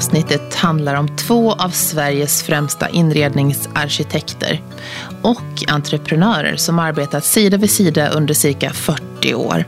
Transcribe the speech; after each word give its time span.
avsnittet 0.00 0.54
handlar 0.54 0.94
om 0.94 1.16
två 1.16 1.52
av 1.52 1.70
Sveriges 1.70 2.42
främsta 2.42 2.88
inredningsarkitekter 2.88 4.62
och 5.22 5.64
entreprenörer 5.68 6.56
som 6.56 6.78
arbetat 6.78 7.24
sida 7.24 7.56
vid 7.56 7.70
sida 7.70 8.08
under 8.08 8.34
cirka 8.34 8.70
40 8.70 9.34
år. 9.34 9.64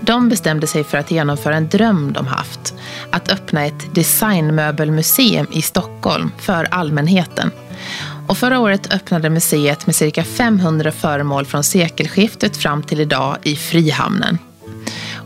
De 0.00 0.28
bestämde 0.28 0.66
sig 0.66 0.84
för 0.84 0.98
att 0.98 1.10
genomföra 1.10 1.56
en 1.56 1.68
dröm 1.68 2.12
de 2.12 2.26
haft. 2.26 2.74
Att 3.10 3.32
öppna 3.32 3.64
ett 3.64 3.94
designmöbelmuseum 3.94 5.46
i 5.50 5.62
Stockholm 5.62 6.32
för 6.38 6.64
allmänheten. 6.70 7.50
Och 8.28 8.38
förra 8.38 8.60
året 8.60 8.94
öppnade 8.94 9.30
museet 9.30 9.86
med 9.86 9.94
cirka 9.94 10.24
500 10.24 10.92
föremål 10.92 11.46
från 11.46 11.64
sekelskiftet 11.64 12.56
fram 12.56 12.82
till 12.82 13.00
idag 13.00 13.36
i 13.42 13.56
Frihamnen. 13.56 14.38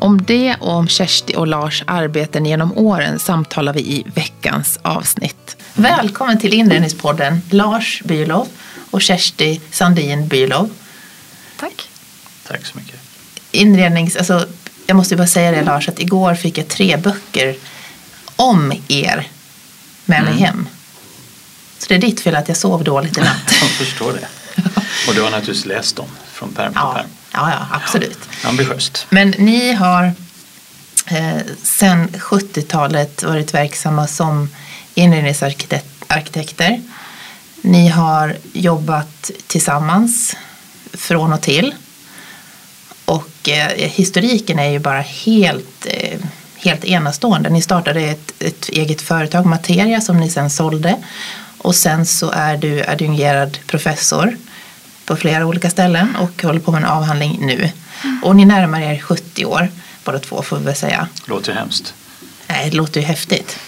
Om 0.01 0.23
det 0.23 0.57
och 0.61 0.73
om 0.73 0.89
Kersti 0.89 1.37
och 1.37 1.47
Lars 1.47 1.85
arbeten 1.87 2.47
genom 2.47 2.79
åren 2.79 3.19
samtalar 3.19 3.73
vi 3.73 3.81
i 3.81 4.05
veckans 4.15 4.79
avsnitt. 4.83 5.57
Välkommen 5.75 6.39
till 6.39 6.55
Inredningspodden 6.55 7.43
Lars 7.51 8.03
Bylov 8.05 8.49
och 8.91 9.03
Kersti 9.03 9.61
Sandin 9.71 10.29
Bylov. 10.29 10.71
Tack. 11.57 11.89
Tack 12.49 12.67
så 12.67 12.79
mycket. 12.79 13.01
Inrednings, 13.51 14.17
alltså, 14.17 14.47
jag 14.87 14.97
måste 14.97 15.17
bara 15.17 15.27
säga 15.27 15.51
det 15.51 15.63
Lars, 15.63 15.89
att 15.89 16.01
igår 16.01 16.35
fick 16.35 16.59
jag 16.59 16.69
tre 16.69 16.97
böcker 16.97 17.57
om 18.37 18.73
er 18.89 19.29
med 20.05 20.23
mig 20.25 20.33
Mm. 20.33 20.45
hem. 20.45 20.69
Så 21.79 21.87
det 21.89 21.95
är 21.95 21.99
ditt 21.99 22.21
fel 22.21 22.37
att 22.37 22.49
jag 22.49 22.57
sov 22.57 22.85
dåligt 22.85 23.19
i 23.19 23.21
natt. 23.21 23.43
Jag 23.61 23.71
förstår 23.71 24.13
det. 24.13 24.27
Och 25.09 25.15
du 25.15 25.23
har 25.23 25.31
naturligtvis 25.31 25.67
läst 25.67 25.97
dem 25.97 26.07
från 26.33 26.53
pärm 26.53 26.73
till 26.73 26.81
ja, 26.85 26.93
pärm. 26.97 27.07
Ja, 27.41 27.51
ja, 27.51 27.77
absolut. 27.77 28.19
Ambitiöst. 28.45 29.07
Men 29.11 29.35
ni 29.39 29.73
har 29.73 30.13
eh, 31.07 31.37
sedan 31.63 32.09
70-talet 32.09 33.23
varit 33.23 33.55
verksamma 33.55 34.07
som 34.07 34.49
inredningsarkitekter. 34.95 36.83
Ni 37.63 37.89
har 37.89 38.37
jobbat 38.53 39.31
tillsammans 39.47 40.37
från 40.93 41.33
och 41.33 41.41
till. 41.41 41.75
Och 43.05 43.49
eh, 43.49 43.69
historiken 43.77 44.59
är 44.59 44.71
ju 44.71 44.79
bara 44.79 45.01
helt, 45.01 45.87
eh, 45.87 46.19
helt 46.57 46.85
enastående. 46.85 47.51
Ni 47.51 47.63
startade 47.63 48.01
ett, 48.01 48.33
ett 48.39 48.69
eget 48.69 49.03
företag, 49.03 49.47
Materia, 49.47 50.01
som 50.01 50.17
ni 50.17 50.31
sen 50.31 50.51
sålde. 50.51 50.97
Och 51.59 51.75
sen 51.75 52.07
så 52.07 52.31
är 52.31 52.57
du 52.57 52.85
adjungerad 52.85 53.59
professor 53.67 54.37
på 55.11 55.17
flera 55.17 55.47
olika 55.47 55.71
ställen 55.71 56.17
och 56.17 56.43
håller 56.43 56.61
på 56.61 56.73
med 56.73 56.83
en 56.83 56.89
avhandling 56.89 57.39
nu. 57.47 57.71
Och 58.23 58.37
ni 58.37 58.45
närmar 58.45 58.81
er 58.81 58.99
70 58.99 59.45
år, 59.45 59.69
båda 60.05 60.19
två 60.19 60.43
får 60.43 60.59
vi 60.59 60.65
väl 60.65 60.77
säga. 60.77 61.09
Låter 61.25 61.53
hemskt. 61.53 61.95
Nej, 62.47 62.71
det 62.71 62.77
låter 62.77 63.01
ju 63.01 63.07
häftigt. 63.07 63.59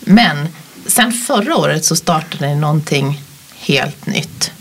Men 0.00 0.48
sen 0.86 1.12
förra 1.12 1.56
året 1.56 1.84
så 1.84 1.96
startade 1.96 2.48
ni 2.48 2.60
någonting 2.60 3.22
helt 3.54 4.06
nytt. 4.06 4.52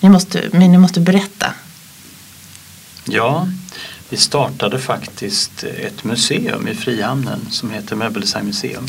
Ni 0.00 0.08
måste, 0.08 0.48
men 0.52 0.72
ni 0.72 0.78
måste 0.78 1.00
berätta. 1.00 1.52
Ja, 3.04 3.48
vi 4.08 4.16
startade 4.16 4.78
faktiskt 4.78 5.64
ett 5.64 6.04
museum 6.04 6.68
i 6.68 6.74
Frihamnen 6.74 7.46
som 7.50 7.70
heter 7.70 7.96
Möbeldesignmuseum. 7.96 8.88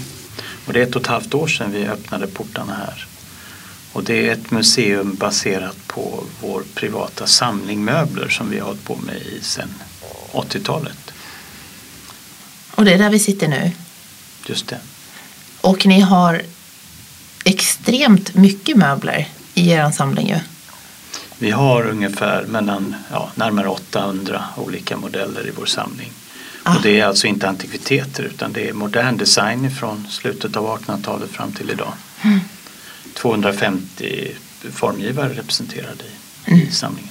Och 0.65 0.73
det 0.73 0.79
är 0.79 0.83
ett 0.83 0.95
och 0.95 1.01
ett 1.01 1.07
halvt 1.07 1.33
år 1.33 1.47
sedan 1.47 1.71
vi 1.71 1.87
öppnade 1.87 2.27
portarna 2.27 2.73
här. 2.73 3.07
Och 3.97 4.03
det 4.03 4.27
är 4.27 4.33
ett 4.33 4.51
museum 4.51 5.15
baserat 5.15 5.87
på 5.87 6.23
vår 6.41 6.63
privata 6.75 7.27
samling 7.27 7.85
möbler 7.85 8.29
som 8.29 8.49
vi 8.49 8.59
har 8.59 8.67
hållit 8.67 8.83
på 8.83 8.95
med 8.95 9.15
i 9.15 9.41
sedan 9.41 9.73
80-talet. 10.31 11.11
Och 12.75 12.85
det 12.85 12.93
är 12.93 12.97
där 12.97 13.09
vi 13.09 13.19
sitter 13.19 13.47
nu. 13.47 13.71
Just 14.45 14.67
det. 14.67 14.79
Och 15.61 15.85
ni 15.85 15.99
har 15.99 16.41
extremt 17.45 18.35
mycket 18.35 18.77
möbler 18.77 19.29
i 19.53 19.69
er 19.69 19.91
samling 19.91 20.27
ju. 20.27 20.39
Vi 21.37 21.51
har 21.51 21.87
ungefär 21.87 22.45
mellan, 22.45 22.95
ja, 23.11 23.29
närmare 23.35 23.67
800 23.67 24.43
olika 24.55 24.97
modeller 24.97 25.47
i 25.47 25.51
vår 25.57 25.65
samling. 25.65 26.11
Ah. 26.63 26.75
Och 26.75 26.81
det 26.81 26.99
är 26.99 27.05
alltså 27.05 27.27
inte 27.27 27.49
antikviteter 27.49 28.23
utan 28.23 28.53
det 28.53 28.69
är 28.69 28.73
modern 28.73 29.17
design 29.17 29.71
från 29.71 30.07
slutet 30.09 30.55
av 30.55 30.79
1800-talet 30.79 31.31
fram 31.31 31.51
till 31.51 31.69
idag. 31.69 31.93
Mm. 32.21 32.39
250 33.21 34.31
formgivare 34.73 35.29
representerade 35.33 36.03
i, 36.03 36.51
Mm. 36.51 36.59
i 36.67 36.71
samlingen. 36.71 37.09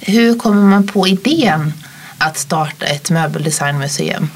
Hur 0.00 0.38
kommer 0.38 0.62
man 0.62 0.86
på 0.86 1.08
idén 1.08 1.72
att 2.18 2.38
starta 2.38 2.86
ett 2.86 3.10
möbeldesignmuseum? 3.10 4.30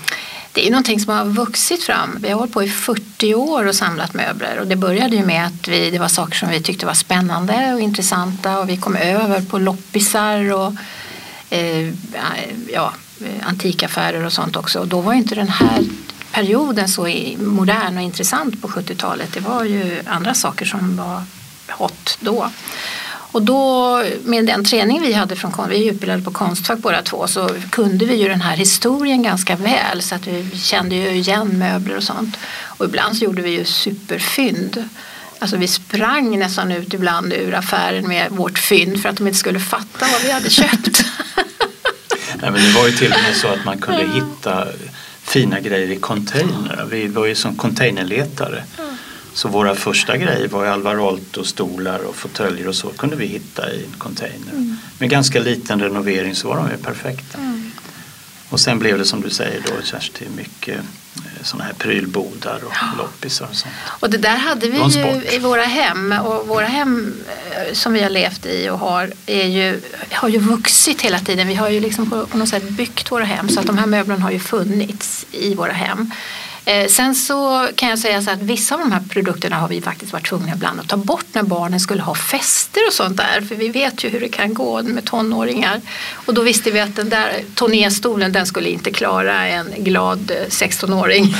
Det 0.52 0.66
är 0.66 0.70
någonting 0.70 1.00
som 1.00 1.12
har 1.12 1.24
vuxit 1.24 1.82
fram. 1.84 2.18
Vi 2.20 2.28
har 2.30 2.38
hållit 2.38 2.52
på 2.54 2.62
i 2.62 2.68
40 2.68 3.34
år 3.34 3.66
och 3.66 3.74
samlat 3.74 4.14
möbler 4.14 4.58
och 4.60 4.66
det 4.66 4.76
började 4.76 5.16
ju 5.16 5.26
med 5.26 5.46
att 5.46 5.68
vi, 5.68 5.90
det 5.90 5.98
var 5.98 6.08
saker 6.08 6.34
som 6.36 6.48
vi 6.48 6.62
tyckte 6.62 6.86
var 6.86 6.94
spännande 6.94 7.72
och 7.74 7.80
intressanta 7.80 8.58
och 8.58 8.68
vi 8.68 8.76
kom 8.76 8.96
över 8.96 9.40
på 9.40 9.58
loppisar 9.58 10.52
och 10.52 10.72
eh, 11.50 11.92
ja, 12.72 12.92
antikaffärer 13.42 14.24
och 14.24 14.32
sånt 14.32 14.56
också. 14.56 14.78
Och 14.78 14.88
då 14.88 15.00
var 15.00 15.12
ju 15.12 15.18
inte 15.18 15.34
den 15.34 15.48
här 15.48 15.84
perioden 16.36 16.88
så 16.88 17.08
modern 17.38 17.96
och 17.96 18.02
intressant 18.02 18.62
på 18.62 18.68
70-talet. 18.68 19.32
Det 19.32 19.40
var 19.40 19.64
ju 19.64 20.02
andra 20.06 20.34
saker 20.34 20.66
som 20.66 20.96
var 20.96 21.22
hot 21.68 22.18
då. 22.20 22.50
Och 23.32 23.42
då 23.42 24.02
med 24.24 24.46
den 24.46 24.64
träning 24.64 25.00
vi 25.00 25.12
hade 25.12 25.36
från 25.36 25.52
konst, 25.52 25.70
vi 25.70 25.88
är 25.88 25.92
utbildade 25.92 26.22
på 26.22 26.30
Konstfack 26.30 26.78
båda 26.78 27.02
två, 27.02 27.26
så 27.26 27.50
kunde 27.70 28.04
vi 28.04 28.16
ju 28.16 28.28
den 28.28 28.40
här 28.40 28.56
historien 28.56 29.22
ganska 29.22 29.56
väl 29.56 30.02
så 30.02 30.14
att 30.14 30.26
vi 30.26 30.58
kände 30.58 30.94
ju 30.94 31.10
igen 31.10 31.58
möbler 31.58 31.96
och 31.96 32.02
sånt. 32.02 32.36
Och 32.64 32.84
ibland 32.84 33.16
så 33.16 33.24
gjorde 33.24 33.42
vi 33.42 33.50
ju 33.50 33.64
superfynd. 33.64 34.88
Alltså 35.38 35.56
vi 35.56 35.68
sprang 35.68 36.38
nästan 36.38 36.72
ut 36.72 36.94
ibland 36.94 37.32
ur 37.32 37.54
affären 37.54 38.08
med 38.08 38.30
vårt 38.30 38.58
fynd 38.58 39.02
för 39.02 39.08
att 39.08 39.16
de 39.16 39.26
inte 39.26 39.38
skulle 39.38 39.60
fatta 39.60 40.06
vad 40.12 40.22
vi 40.22 40.30
hade 40.30 40.50
köpt. 40.50 41.04
Nej, 42.34 42.50
men 42.50 42.54
det 42.54 42.70
var 42.70 42.86
ju 42.86 42.92
till 42.92 43.12
och 43.12 43.22
med 43.22 43.36
så 43.36 43.48
att 43.48 43.64
man 43.64 43.78
kunde 43.78 44.06
hitta 44.06 44.66
fina 45.26 45.60
grejer 45.60 45.90
i 45.90 45.96
containrar. 45.96 46.86
Vi 46.90 47.06
var 47.06 47.26
ju 47.26 47.34
som 47.34 47.56
containerletare. 47.56 48.64
Så 49.32 49.48
våra 49.48 49.74
första 49.74 50.16
grejer 50.16 50.48
var 50.48 50.64
ju 50.64 50.70
Alvar 50.70 50.96
Aalto-stolar 50.96 51.98
och 51.98 52.16
fåtöljer 52.16 52.68
och 52.68 52.74
så 52.74 52.88
kunde 52.88 53.16
vi 53.16 53.26
hitta 53.26 53.72
i 53.72 53.84
en 53.84 53.98
container. 53.98 54.76
Med 54.98 55.10
ganska 55.10 55.40
liten 55.40 55.80
renovering 55.80 56.34
så 56.34 56.48
var 56.48 56.56
de 56.56 56.70
ju 56.70 56.76
perfekta. 56.76 57.38
Och 58.48 58.60
sen 58.60 58.78
blev 58.78 58.98
det 58.98 59.04
som 59.04 59.20
du 59.20 59.30
säger 59.30 59.60
då 59.60 59.82
Kersti 59.82 60.24
mycket 60.36 60.80
sådana 61.42 61.64
här 61.64 61.72
prylbodar 61.72 62.60
och 62.64 62.98
loppisar 62.98 63.46
och 63.50 63.56
sånt. 63.56 63.74
Och 64.00 64.10
det 64.10 64.18
där 64.18 64.36
hade 64.36 64.68
vi 64.68 64.78
ju 64.78 65.22
i 65.34 65.38
våra 65.38 65.62
hem 65.62 66.14
och 66.24 66.48
våra 66.48 66.66
hem 66.66 67.14
eh, 67.50 67.72
som 67.72 67.92
vi 67.92 68.02
har 68.02 68.10
levt 68.10 68.46
i 68.46 68.68
och 68.68 68.78
har 68.78 69.12
är 69.26 69.46
ju, 69.46 69.80
har 70.10 70.28
ju 70.28 70.38
vuxit 70.38 71.02
hela 71.02 71.18
tiden. 71.18 71.48
Vi 71.48 71.54
har 71.54 71.68
ju 71.68 71.80
liksom 71.80 72.10
på, 72.10 72.26
på 72.26 72.38
något 72.38 72.48
sätt 72.48 72.68
byggt 72.70 73.12
våra 73.12 73.24
hem 73.24 73.48
så 73.48 73.60
att 73.60 73.66
de 73.66 73.78
här 73.78 73.86
möblerna 73.86 74.22
har 74.22 74.30
ju 74.30 74.40
funnits 74.40 75.26
i 75.32 75.54
våra 75.54 75.72
hem. 75.72 76.12
Eh, 76.68 76.88
sen 76.88 77.14
så 77.14 77.68
kan 77.74 77.88
jag 77.88 77.98
säga 77.98 78.22
så 78.22 78.30
att 78.30 78.42
vissa 78.42 78.74
av 78.74 78.80
de 78.80 78.92
här 78.92 79.02
produkterna 79.08 79.56
har 79.56 79.68
vi 79.68 79.80
faktiskt 79.80 80.12
varit 80.12 80.26
tvungna 80.26 80.52
ibland 80.54 80.80
att 80.80 80.88
ta 80.88 80.96
bort 80.96 81.26
när 81.32 81.42
barnen 81.42 81.80
skulle 81.80 82.02
ha 82.02 82.14
fester 82.14 82.80
och 82.88 82.92
sånt 82.92 83.16
där. 83.16 83.40
För 83.40 83.54
vi 83.54 83.68
vet 83.68 84.04
ju 84.04 84.08
hur 84.08 84.20
det 84.20 84.28
kan 84.28 84.54
gå 84.54 84.82
med 84.82 85.04
tonåringar. 85.04 85.80
Och 86.12 86.34
då 86.34 86.42
visste 86.42 86.70
vi 86.70 86.80
att 86.80 86.96
den 86.96 87.08
där 87.08 87.42
Tonéstolen 87.54 88.32
den 88.32 88.46
skulle 88.46 88.68
inte 88.68 88.92
klara 88.92 89.46
en 89.46 89.66
glad 89.76 90.30
eh, 90.30 90.48
16-åring. 90.48 91.36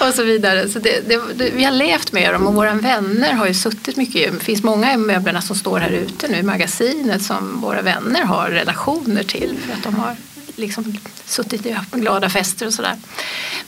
och 0.00 0.14
så 0.14 0.22
vidare. 0.22 0.68
Så 0.68 0.78
det, 0.78 1.08
det, 1.08 1.20
det, 1.34 1.50
vi 1.50 1.64
har 1.64 1.72
levt 1.72 2.12
med 2.12 2.32
dem 2.32 2.46
och 2.46 2.54
våra 2.54 2.74
vänner 2.74 3.32
har 3.32 3.46
ju 3.46 3.54
suttit 3.54 3.96
mycket. 3.96 4.32
Det 4.32 4.44
finns 4.44 4.62
många 4.62 4.92
av 4.92 4.98
möblerna 4.98 5.42
som 5.42 5.56
står 5.56 5.78
här 5.78 5.90
ute 5.90 6.28
nu 6.28 6.36
i 6.36 6.42
magasinet 6.42 7.22
som 7.22 7.60
våra 7.60 7.82
vänner 7.82 8.22
har 8.22 8.50
relationer 8.50 9.22
till 9.22 9.58
för 9.66 9.72
att 9.72 9.82
de 9.82 9.94
har 9.94 10.16
liksom 10.56 10.96
suttit 11.24 11.66
i 11.66 11.76
glada 11.92 12.30
fester 12.30 12.66
och 12.66 12.74
sådär. 12.74 12.94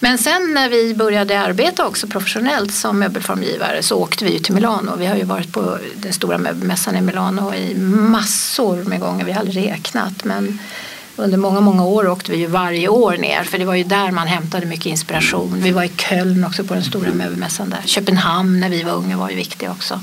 Men 0.01 0.19
sen 0.19 0.55
när 0.55 0.69
vi 0.69 0.95
började 0.95 1.41
arbeta 1.41 1.87
också 1.87 2.07
professionellt 2.07 2.75
som 2.75 2.99
möbelformgivare 2.99 3.83
så 3.83 3.97
åkte 3.97 4.25
vi 4.25 4.33
ju 4.33 4.39
till 4.39 4.55
Milano. 4.55 4.97
Vi 4.97 5.07
har 5.07 5.17
ju 5.17 5.25
varit 5.25 5.53
på 5.53 5.79
den 5.95 6.13
stora 6.13 6.39
möbelmässan 6.39 6.97
i 6.97 7.01
Milano 7.01 7.55
i 7.55 7.75
massor 7.85 8.85
med 8.85 9.01
gånger. 9.01 9.25
Vi 9.25 9.33
har 9.33 9.41
aldrig 9.41 9.71
räknat 9.71 10.25
men 10.25 10.59
under 11.19 11.39
många, 11.39 11.61
många 11.61 11.85
år 11.85 12.09
åkte 12.09 12.33
vi 12.33 12.39
ju 12.39 12.47
varje 12.47 12.89
år 12.89 13.17
ner 13.17 13.45
för 13.45 13.59
det 13.59 13.65
var 13.65 13.75
ju 13.75 13.85
där 13.85 14.11
man 14.11 14.27
hämtade 14.27 14.67
mycket 14.67 14.87
inspiration. 14.87 15.61
Vi 15.61 15.71
var 15.71 15.83
i 15.83 15.89
Köln 15.89 16.45
också 16.45 16.65
på 16.65 16.75
den 16.75 16.85
stora 16.85 17.13
möbelmässan 17.13 17.71
där. 17.71 17.83
Köpenhamn 17.85 18.61
när 18.61 18.69
vi 18.69 18.83
var 18.83 18.93
unga 18.93 19.17
var 19.17 19.31
ju 19.31 19.37
viktig 19.37 19.71
också. 19.71 20.01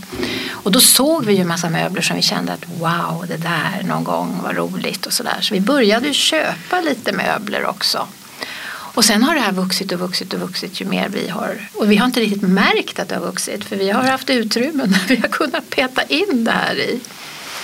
Och 0.52 0.72
då 0.72 0.80
såg 0.80 1.26
vi 1.26 1.34
ju 1.34 1.42
en 1.42 1.48
massa 1.48 1.70
möbler 1.70 2.02
som 2.02 2.16
vi 2.16 2.22
kände 2.22 2.54
att 2.54 2.66
wow, 2.80 3.26
det 3.28 3.38
där 3.38 3.84
någon 3.84 4.04
gång 4.04 4.40
var 4.44 4.54
roligt 4.54 5.06
och 5.06 5.14
sådär. 5.14 5.38
Så 5.42 5.54
vi 5.54 5.62
började 5.62 6.08
ju 6.08 6.14
köpa 6.14 6.82
lite 6.82 7.12
möbler 7.12 7.66
också. 7.66 8.08
Och 8.96 9.06
sen 9.06 9.24
har 9.24 9.36
det 9.36 9.42
här 9.42 9.52
vuxit 9.52 9.92
och 9.92 10.00
vuxit 10.00 10.34
och 10.34 10.40
vuxit 10.40 10.82
ju 10.82 10.86
mer 10.86 11.10
vi 11.10 11.30
har. 11.30 11.70
Och 11.74 11.92
vi 11.92 11.96
har 11.96 12.06
inte 12.06 12.20
riktigt 12.20 12.42
märkt 12.42 13.00
att 13.00 13.10
det 13.10 13.16
har 13.16 13.26
vuxit 13.26 13.66
för 13.66 13.76
vi 13.76 13.90
har 13.90 14.04
haft 14.04 14.30
utrymmen 14.30 14.92
där 14.92 15.02
vi 15.08 15.16
har 15.16 15.28
kunnat 15.28 15.70
peta 15.70 16.04
in 16.04 16.44
det 16.44 16.52
här 16.52 16.76
i. 16.76 17.00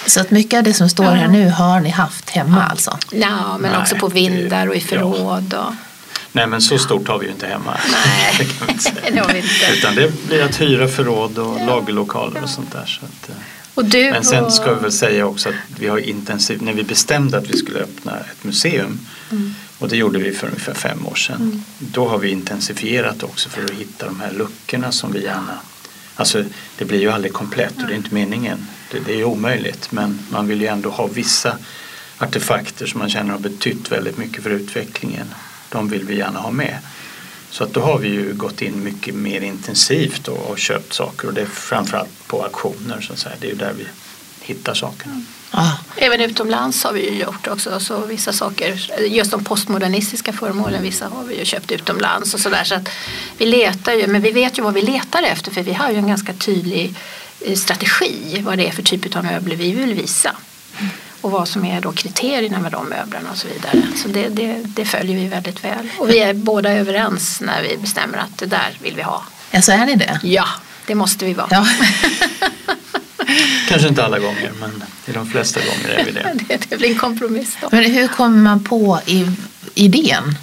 Så 0.06 0.22
att 0.22 0.32
mycket 0.32 0.58
av 0.58 0.64
det 0.64 0.74
som 0.74 0.90
står 0.90 1.04
här 1.04 1.28
nu 1.28 1.50
har 1.50 1.80
ni 1.80 1.90
haft 1.90 2.30
hemma 2.30 2.64
alltså? 2.64 2.98
Ja, 3.12 3.58
men 3.58 3.72
Nej, 3.72 3.82
också 3.82 3.96
på 3.96 4.08
vindar 4.08 4.68
och 4.68 4.76
i 4.76 4.80
ja. 4.80 4.86
förråd. 4.88 5.54
Och, 5.54 5.74
Nej 6.32 6.48
men 6.48 6.62
så 6.62 6.78
stort 6.78 7.08
har 7.08 7.20
vi 7.20 7.26
ju 7.26 7.32
inte 7.32 7.48
hemma. 7.48 7.78
Nej, 7.92 8.38
det 9.04 9.12
det 9.14 9.20
har 9.20 9.34
vi 9.34 9.38
inte. 9.38 9.78
Utan 9.78 9.96
det 9.96 10.28
blir 10.28 10.44
att 10.44 10.62
hyra 10.62 10.88
förråd 10.88 11.38
och 11.38 11.66
lagerlokaler 11.66 12.44
och 12.44 12.50
sånt 12.50 12.72
där. 12.72 12.86
Så 12.86 13.06
att, 13.06 13.30
eh. 13.30 13.36
Och 13.74 13.86
du 13.86 14.12
men 14.12 14.24
sen 14.24 14.52
ska 14.52 14.74
vi 14.74 14.82
väl 14.82 14.92
säga 14.92 15.26
också 15.26 15.50
att 15.50 15.80
vi 15.80 15.88
har 15.88 15.98
intensivt, 15.98 16.62
när 16.62 16.74
vi 16.74 16.84
bestämde 16.84 17.38
att 17.38 17.50
vi 17.50 17.58
skulle 17.58 17.80
öppna 17.80 18.12
ett 18.20 18.44
museum 18.44 19.00
Mm. 19.32 19.56
och 19.80 19.90
det 19.90 19.98
gjorde 19.98 20.20
vi 20.20 20.32
för 20.32 20.48
ungefär 20.48 20.74
fem 20.74 21.08
år 21.08 21.16
sedan. 21.16 21.64
Då 21.80 22.08
har 22.08 22.18
vi 22.18 22.30
intensifierat 22.30 23.24
också 23.24 23.50
för 23.50 23.64
att 23.64 23.70
hitta 23.72 24.06
de 24.06 24.20
här 24.20 24.32
luckorna 24.32 24.92
som 24.92 25.12
vi 25.12 25.24
gärna 25.24 25.60
Alltså 26.16 26.44
det 26.78 26.86
blir 26.86 27.00
ju 27.00 27.12
aldrig 27.12 27.34
komplett 27.34 27.78
och 27.82 27.88
det 27.88 27.94
är 27.94 27.98
inte 27.98 28.14
meningen. 28.14 28.68
Det, 28.92 29.00
det 29.00 29.20
är 29.20 29.24
omöjligt 29.24 29.92
men 29.92 30.20
man 30.30 30.48
vill 30.48 30.62
ju 30.62 30.68
ändå 30.68 30.90
ha 30.90 31.08
vissa 31.08 31.58
artefakter 32.18 32.86
som 32.86 33.00
man 33.00 33.10
känner 33.10 33.32
har 33.32 33.40
betytt 33.40 33.92
väldigt 33.92 34.18
mycket 34.18 34.44
för 34.44 34.50
utvecklingen. 34.50 35.28
De 35.70 35.90
vill 35.90 36.06
vi 36.06 36.18
gärna 36.18 36.40
ha 36.40 36.52
med. 36.52 36.78
Så 37.50 37.64
att 37.64 37.74
då 37.74 37.82
har 37.82 37.98
vi 37.98 38.08
ju 38.08 38.34
gått 38.34 38.62
in 38.62 38.84
mycket 38.84 39.16
mer 39.16 39.42
intensivt 39.42 40.28
och, 40.28 40.50
och 40.50 40.60
köpt 40.60 40.94
saker 40.94 41.28
och 41.28 41.34
det 41.34 41.42
är 41.42 41.46
framförallt 41.46 42.28
på 42.28 42.44
auktioner 42.44 43.02
så 43.02 43.14
att 43.14 43.20
säga. 43.20 43.36
Det 43.40 43.48
är 43.48 43.52
ju 43.52 43.58
där 43.58 43.74
vi 43.78 43.86
hittar 44.42 44.74
sakerna. 44.74 45.24
Ja. 45.52 45.78
Även 45.96 46.22
utomlands 46.22 46.84
har 46.84 46.94
vi 46.94 47.10
ju 47.10 47.20
gjort 47.20 47.48
också 47.48 47.80
så 47.80 48.06
vissa 48.06 48.34
saker, 48.34 48.92
just 49.08 49.32
de 49.32 49.44
postmodernistiska 49.44 50.34
föremålen, 50.34 50.84
vissa 50.84 51.08
har 51.08 51.24
vi 51.24 51.40
ju 51.40 51.46
köpt 51.46 51.72
utomlands 51.72 52.34
och 52.34 52.40
sådär. 52.40 52.64
Så 52.64 52.76
att 52.76 52.90
vi 53.38 53.46
letar 53.46 53.94
ju, 53.94 54.08
men 54.08 54.22
vi 54.22 54.32
vet 54.32 54.60
ju 54.60 54.64
vad 54.64 54.74
vi 54.74 54.82
letar 54.82 55.24
efter 55.24 55.52
för 55.52 55.64
vi 55.64 55.74
har 55.74 55.92
ju 55.92 55.98
en 55.98 56.08
ganska 56.08 56.34
tydlig 56.34 56.86
eh, 56.86 56.96
strategi 57.56 58.42
vad 58.44 58.58
det 58.58 58.68
är 58.68 58.72
för 58.72 58.84
typ 58.84 59.16
av 59.16 59.24
möbler 59.24 59.56
vi 59.56 59.72
vill 59.72 59.94
visa. 59.94 60.36
Och 61.22 61.32
vad 61.32 61.48
som 61.48 61.66
är 61.66 61.82
då 61.82 61.92
kriterierna 61.92 62.60
med 62.60 62.72
de 62.72 62.86
möblerna 62.90 63.32
och 63.32 63.38
så 63.38 63.48
vidare. 63.48 63.88
Så 63.96 64.08
det, 64.08 64.30
det, 64.30 64.56
det 64.64 64.86
följer 64.86 65.16
vi 65.16 65.28
väldigt 65.28 65.64
väl. 65.64 65.90
Och 65.98 66.10
vi 66.10 66.20
är 66.20 66.34
båda 66.34 66.72
överens 66.74 67.42
när 67.42 67.64
vi 67.64 67.78
bestämmer 67.78 68.18
att 68.18 68.38
det 68.38 68.46
där 68.46 68.78
vill 68.82 68.96
vi 68.96 69.02
ha. 69.02 69.24
ja, 69.52 69.62
så 69.62 69.72
är 69.72 69.86
ni 69.86 69.96
det? 69.96 70.20
Ja, 70.24 70.46
det 70.88 70.96
måste 70.96 71.26
vi 71.26 71.34
vara. 71.34 71.48
Ja. 71.52 71.68
Kanske 73.70 73.88
inte 73.88 74.06
alla 74.06 74.20
gånger 74.20 74.52
men 74.60 74.84
i 75.06 75.12
de 75.12 75.30
flesta 75.30 75.60
gånger 75.60 75.90
är 76.00 76.06
vi 76.06 76.12
det. 76.12 76.34
Det, 76.48 76.70
det 76.70 76.78
blir 76.78 76.90
en 76.90 76.98
kompromiss 76.98 77.58
då. 77.62 77.70
Men 77.72 77.92
hur 77.92 78.08
kommer 78.08 78.38
man 78.38 78.64
på 78.64 79.00
i, 79.06 79.28
idén? 79.76 80.38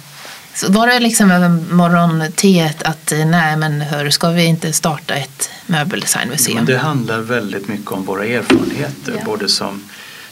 Så 0.59 0.71
var 0.71 0.87
det 0.87 0.99
liksom 0.99 1.31
över 1.31 1.49
morgonteet 1.49 2.83
att 2.83 3.13
nej 3.25 3.57
men 3.57 3.81
hör, 3.81 4.09
ska 4.09 4.29
vi 4.29 4.45
inte 4.45 4.73
starta 4.73 5.15
ett 5.15 5.49
möbeldesignmuseum? 5.67 6.55
Men 6.55 6.65
det 6.65 6.77
handlar 6.77 7.19
väldigt 7.19 7.67
mycket 7.67 7.91
om 7.91 8.05
våra 8.05 8.25
erfarenheter. 8.25 9.13
Ja. 9.17 9.25
Både 9.25 9.49
som 9.49 9.83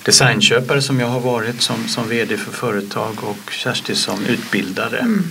designköpare 0.04 0.82
som 0.82 1.00
jag 1.00 1.08
har 1.08 1.20
varit 1.20 1.62
som, 1.62 1.88
som 1.88 2.10
VD 2.10 2.38
för 2.38 2.52
företag 2.52 3.24
och 3.24 3.52
Kersti 3.52 3.96
som 3.96 4.26
utbildare. 4.26 5.00
Mm. 5.00 5.28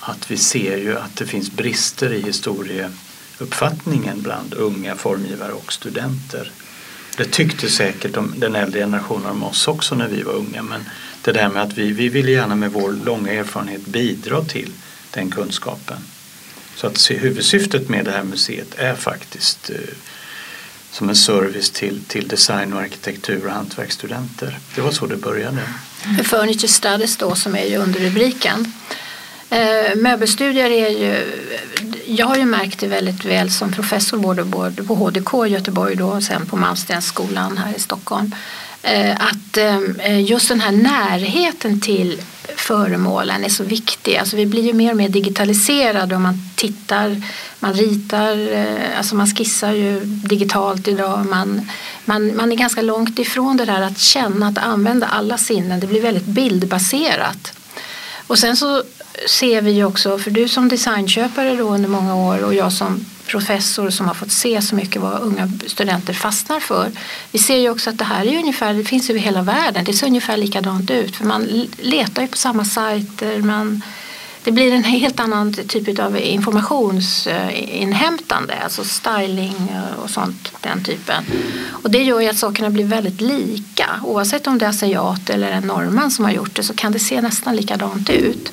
Att 0.00 0.30
vi 0.30 0.36
ser 0.36 0.76
ju 0.76 0.98
att 0.98 1.16
det 1.16 1.26
finns 1.26 1.52
brister 1.52 2.12
i 2.12 2.22
historieuppfattningen 2.22 4.22
bland 4.22 4.54
unga 4.54 4.94
formgivare 4.94 5.52
och 5.52 5.72
studenter. 5.72 6.50
Det 7.16 7.24
tyckte 7.24 7.70
säkert 7.70 8.14
de, 8.14 8.34
den 8.36 8.54
äldre 8.54 8.80
generationen 8.80 9.26
om 9.26 9.44
oss 9.44 9.68
också 9.68 9.94
när 9.94 10.08
vi 10.08 10.22
var 10.22 10.32
unga 10.32 10.62
men 10.62 10.80
det 11.24 11.32
där 11.32 11.48
med 11.48 11.62
att 11.62 11.78
vi, 11.78 11.92
vi 11.92 12.08
vill 12.08 12.28
gärna 12.28 12.54
med 12.54 12.72
vår 12.72 12.92
långa 13.04 13.32
erfarenhet 13.32 13.86
bidra 13.86 14.44
till 14.44 14.70
den 15.10 15.30
kunskapen. 15.30 15.96
Så 16.76 16.86
att 16.86 16.98
se- 16.98 17.18
huvudsyftet 17.18 17.88
med 17.88 18.04
det 18.04 18.10
här 18.10 18.22
museet 18.22 18.74
är 18.76 18.94
faktiskt 18.94 19.70
eh, 19.70 19.76
som 20.90 21.08
en 21.08 21.16
service 21.16 21.70
till, 21.70 22.00
till 22.04 22.28
design 22.28 22.72
och 22.72 22.80
arkitektur 22.80 23.46
och 23.46 23.52
hantverksstudenter. 23.52 24.58
Det 24.74 24.80
var 24.80 24.90
så 24.90 25.06
det 25.06 25.16
började. 25.16 25.62
Mm. 26.04 26.24
Furniture 26.24 26.68
Studies 26.68 27.16
då 27.16 27.34
som 27.34 27.54
är 27.56 27.64
ju 27.64 27.76
under 27.76 28.00
rubriken. 28.00 28.72
Eh, 29.50 29.94
möbelstudier 29.96 30.70
är 30.70 30.88
ju, 30.88 31.24
jag 32.06 32.26
har 32.26 32.36
ju 32.36 32.44
märkt 32.44 32.78
det 32.78 32.86
väldigt 32.86 33.24
väl 33.24 33.50
som 33.50 33.72
professor 33.72 34.18
både, 34.18 34.44
både 34.44 34.82
på 34.82 34.94
HDK 34.94 35.46
i 35.46 35.50
Göteborg 35.50 35.96
då 35.96 36.06
och 36.08 36.22
sen 36.22 36.46
på 36.46 36.56
Malmstensskolan 36.56 37.58
här 37.58 37.74
i 37.76 37.80
Stockholm. 37.80 38.34
Eh, 38.86 39.12
att 39.12 39.56
eh, 39.56 39.78
eh, 39.98 40.24
just 40.24 40.48
den 40.48 40.60
här 40.60 40.72
närheten 40.72 41.80
till 41.80 42.22
föremålen 42.56 43.44
är 43.44 43.48
så 43.48 43.64
viktig. 43.64 44.16
Alltså 44.16 44.36
vi 44.36 44.46
blir 44.46 44.62
ju 44.62 44.72
mer 44.72 44.90
och 44.90 44.96
mer 44.96 45.08
digitaliserade 45.08 46.14
och 46.14 46.20
man 46.20 46.38
tittar, 46.56 47.22
man 47.60 47.74
ritar, 47.74 48.66
alltså 48.96 49.14
man 49.14 49.26
skissar 49.26 49.72
ju 49.72 50.00
digitalt 50.04 50.88
idag. 50.88 51.26
Man, 51.26 51.70
man, 52.04 52.36
man 52.36 52.52
är 52.52 52.56
ganska 52.56 52.82
långt 52.82 53.18
ifrån 53.18 53.56
det 53.56 53.64
där 53.64 53.82
att 53.82 53.98
känna, 53.98 54.48
att 54.48 54.58
använda 54.58 55.06
alla 55.06 55.38
sinnen. 55.38 55.80
Det 55.80 55.86
blir 55.86 56.02
väldigt 56.02 56.26
bildbaserat. 56.26 57.52
Och 58.26 58.38
sen 58.38 58.56
så 58.56 58.82
ser 59.28 59.62
vi 59.62 59.70
ju 59.70 59.84
också, 59.84 60.18
för 60.18 60.30
du 60.30 60.48
som 60.48 60.68
designköpare 60.68 61.54
då 61.54 61.68
under 61.68 61.88
många 61.88 62.14
år 62.14 62.44
och 62.44 62.54
jag 62.54 62.72
som 62.72 63.04
professor 63.26 63.90
som 63.90 64.06
har 64.06 64.14
fått 64.14 64.32
se 64.32 64.62
så 64.62 64.74
mycket 64.74 65.02
vad 65.02 65.22
unga 65.22 65.50
studenter 65.66 66.12
fastnar 66.12 66.60
för. 66.60 66.90
Vi 67.32 67.38
ser 67.38 67.56
ju 67.56 67.70
också 67.70 67.90
att 67.90 67.98
det 67.98 68.04
här 68.04 68.26
är 68.26 68.38
ungefär, 68.38 68.74
det 68.74 68.84
finns 68.84 69.10
över 69.10 69.20
hela 69.20 69.42
världen, 69.42 69.84
det 69.84 69.92
ser 69.92 70.06
ungefär 70.06 70.36
likadant 70.36 70.90
ut 70.90 71.16
för 71.16 71.24
man 71.24 71.68
letar 71.78 72.22
ju 72.22 72.28
på 72.28 72.36
samma 72.36 72.64
sajter, 72.64 73.42
man, 73.42 73.82
det 74.44 74.52
blir 74.52 74.72
en 74.72 74.84
helt 74.84 75.20
annan 75.20 75.54
typ 75.54 75.98
av 75.98 76.18
informationsinhämtande, 76.18 78.54
alltså 78.64 78.84
styling 78.84 79.72
eh, 79.72 79.94
och 80.02 80.10
sånt, 80.10 80.52
den 80.60 80.84
typen. 80.84 81.24
Och 81.70 81.90
det 81.90 82.02
gör 82.02 82.20
ju 82.20 82.28
att 82.28 82.38
sakerna 82.38 82.70
blir 82.70 82.84
väldigt 82.84 83.20
lika. 83.20 84.00
Oavsett 84.02 84.46
om 84.46 84.58
det 84.58 84.64
är 84.64 84.70
asiat 84.70 85.30
eller 85.30 85.50
en 85.50 85.62
norrman 85.62 86.10
som 86.10 86.24
har 86.24 86.32
gjort 86.32 86.54
det 86.54 86.62
så 86.62 86.74
kan 86.74 86.92
det 86.92 86.98
se 86.98 87.20
nästan 87.20 87.56
likadant 87.56 88.10
ut. 88.10 88.52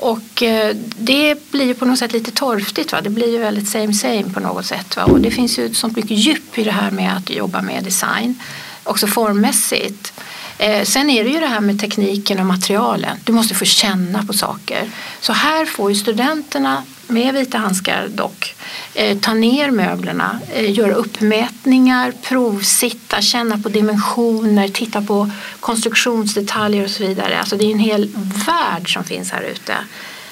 Och 0.00 0.42
eh, 0.42 0.76
det 0.98 1.50
blir 1.50 1.64
ju 1.64 1.74
på 1.74 1.84
något 1.84 1.98
sätt 1.98 2.12
lite 2.12 2.30
torftigt. 2.30 2.92
Va? 2.92 3.00
Det 3.00 3.10
blir 3.10 3.32
ju 3.32 3.38
väldigt 3.38 3.68
same 3.68 3.94
same 3.94 4.24
på 4.34 4.40
något 4.40 4.66
sätt. 4.66 4.96
Va? 4.96 5.04
Och 5.04 5.20
det 5.20 5.30
finns 5.30 5.58
ju 5.58 5.74
så 5.74 5.88
mycket 5.88 6.10
djup 6.10 6.58
i 6.58 6.64
det 6.64 6.70
här 6.70 6.90
med 6.90 7.16
att 7.16 7.30
jobba 7.30 7.62
med 7.62 7.84
design. 7.84 8.40
Också 8.84 9.06
formmässigt. 9.06 10.12
Eh, 10.58 10.84
sen 10.84 11.10
är 11.10 11.24
det 11.24 11.30
ju 11.30 11.40
det 11.40 11.46
här 11.46 11.60
med 11.60 11.80
tekniken 11.80 12.40
och 12.40 12.46
materialen. 12.46 13.16
Du 13.24 13.32
måste 13.32 13.54
få 13.54 13.64
känna 13.64 14.24
på 14.26 14.32
saker. 14.32 14.90
Så 15.20 15.32
här 15.32 15.66
får 15.66 15.90
ju 15.90 15.96
studenterna, 15.96 16.82
med 17.10 17.34
vita 17.34 17.58
handskar 17.58 18.08
dock, 18.08 18.54
eh, 18.94 19.18
ta 19.18 19.34
ner 19.34 19.70
möblerna, 19.70 20.40
eh, 20.54 20.72
göra 20.72 20.92
uppmätningar, 20.92 22.12
provsitta, 22.22 23.20
känna 23.20 23.58
på 23.58 23.68
dimensioner, 23.68 24.68
titta 24.68 25.02
på 25.02 25.30
konstruktionsdetaljer 25.60 26.84
och 26.84 26.90
så 26.90 27.06
vidare. 27.06 27.38
Alltså 27.38 27.56
det 27.56 27.64
är 27.64 27.72
en 27.72 27.78
hel 27.78 28.08
värld 28.46 28.92
som 28.92 29.04
finns 29.04 29.30
här 29.30 29.42
ute. 29.42 29.74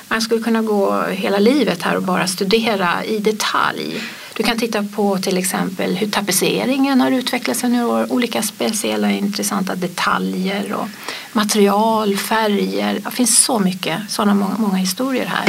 Man 0.08 0.20
skulle 0.20 0.42
kunna 0.42 0.62
gå 0.62 1.02
hela 1.02 1.38
livet 1.38 1.82
här 1.82 1.96
och 1.96 2.02
bara 2.02 2.26
studera 2.26 3.04
i 3.04 3.18
detalj. 3.18 4.02
Du 4.38 4.44
kan 4.44 4.58
titta 4.58 4.82
på 4.82 5.18
till 5.18 5.38
exempel 5.38 5.96
hur 5.96 6.10
tapetseringen 6.10 7.00
har 7.00 7.10
utvecklats 7.10 7.64
under 7.64 7.86
år, 7.86 8.12
olika 8.12 8.42
speciella 8.42 9.10
intressanta 9.10 9.74
detaljer 9.74 10.72
och 10.72 10.88
material, 11.32 12.16
färger. 12.16 13.00
Det 13.04 13.10
finns 13.10 13.44
så 13.44 13.58
mycket, 13.58 14.00
sådana 14.08 14.34
många, 14.34 14.54
många 14.58 14.76
historier 14.76 15.26
här. 15.26 15.48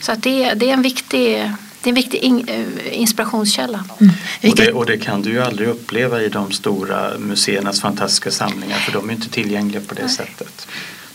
Så 0.00 0.12
att 0.12 0.22
det, 0.22 0.54
det 0.54 0.68
är 0.68 0.72
en 0.72 0.82
viktig, 0.82 1.52
det 1.80 1.88
är 1.88 1.88
en 1.88 1.94
viktig 1.94 2.44
eh, 2.46 3.00
inspirationskälla. 3.00 3.84
Och 4.42 4.56
det, 4.56 4.72
och 4.72 4.86
det 4.86 4.98
kan 4.98 5.22
du 5.22 5.30
ju 5.30 5.42
aldrig 5.42 5.68
uppleva 5.68 6.22
i 6.22 6.28
de 6.28 6.52
stora 6.52 7.18
museernas 7.18 7.80
fantastiska 7.80 8.30
samlingar 8.30 8.78
för 8.78 8.92
de 8.92 9.10
är 9.10 9.14
inte 9.14 9.28
tillgängliga 9.28 9.82
på 9.88 9.94
det 9.94 10.08
sättet. 10.08 10.68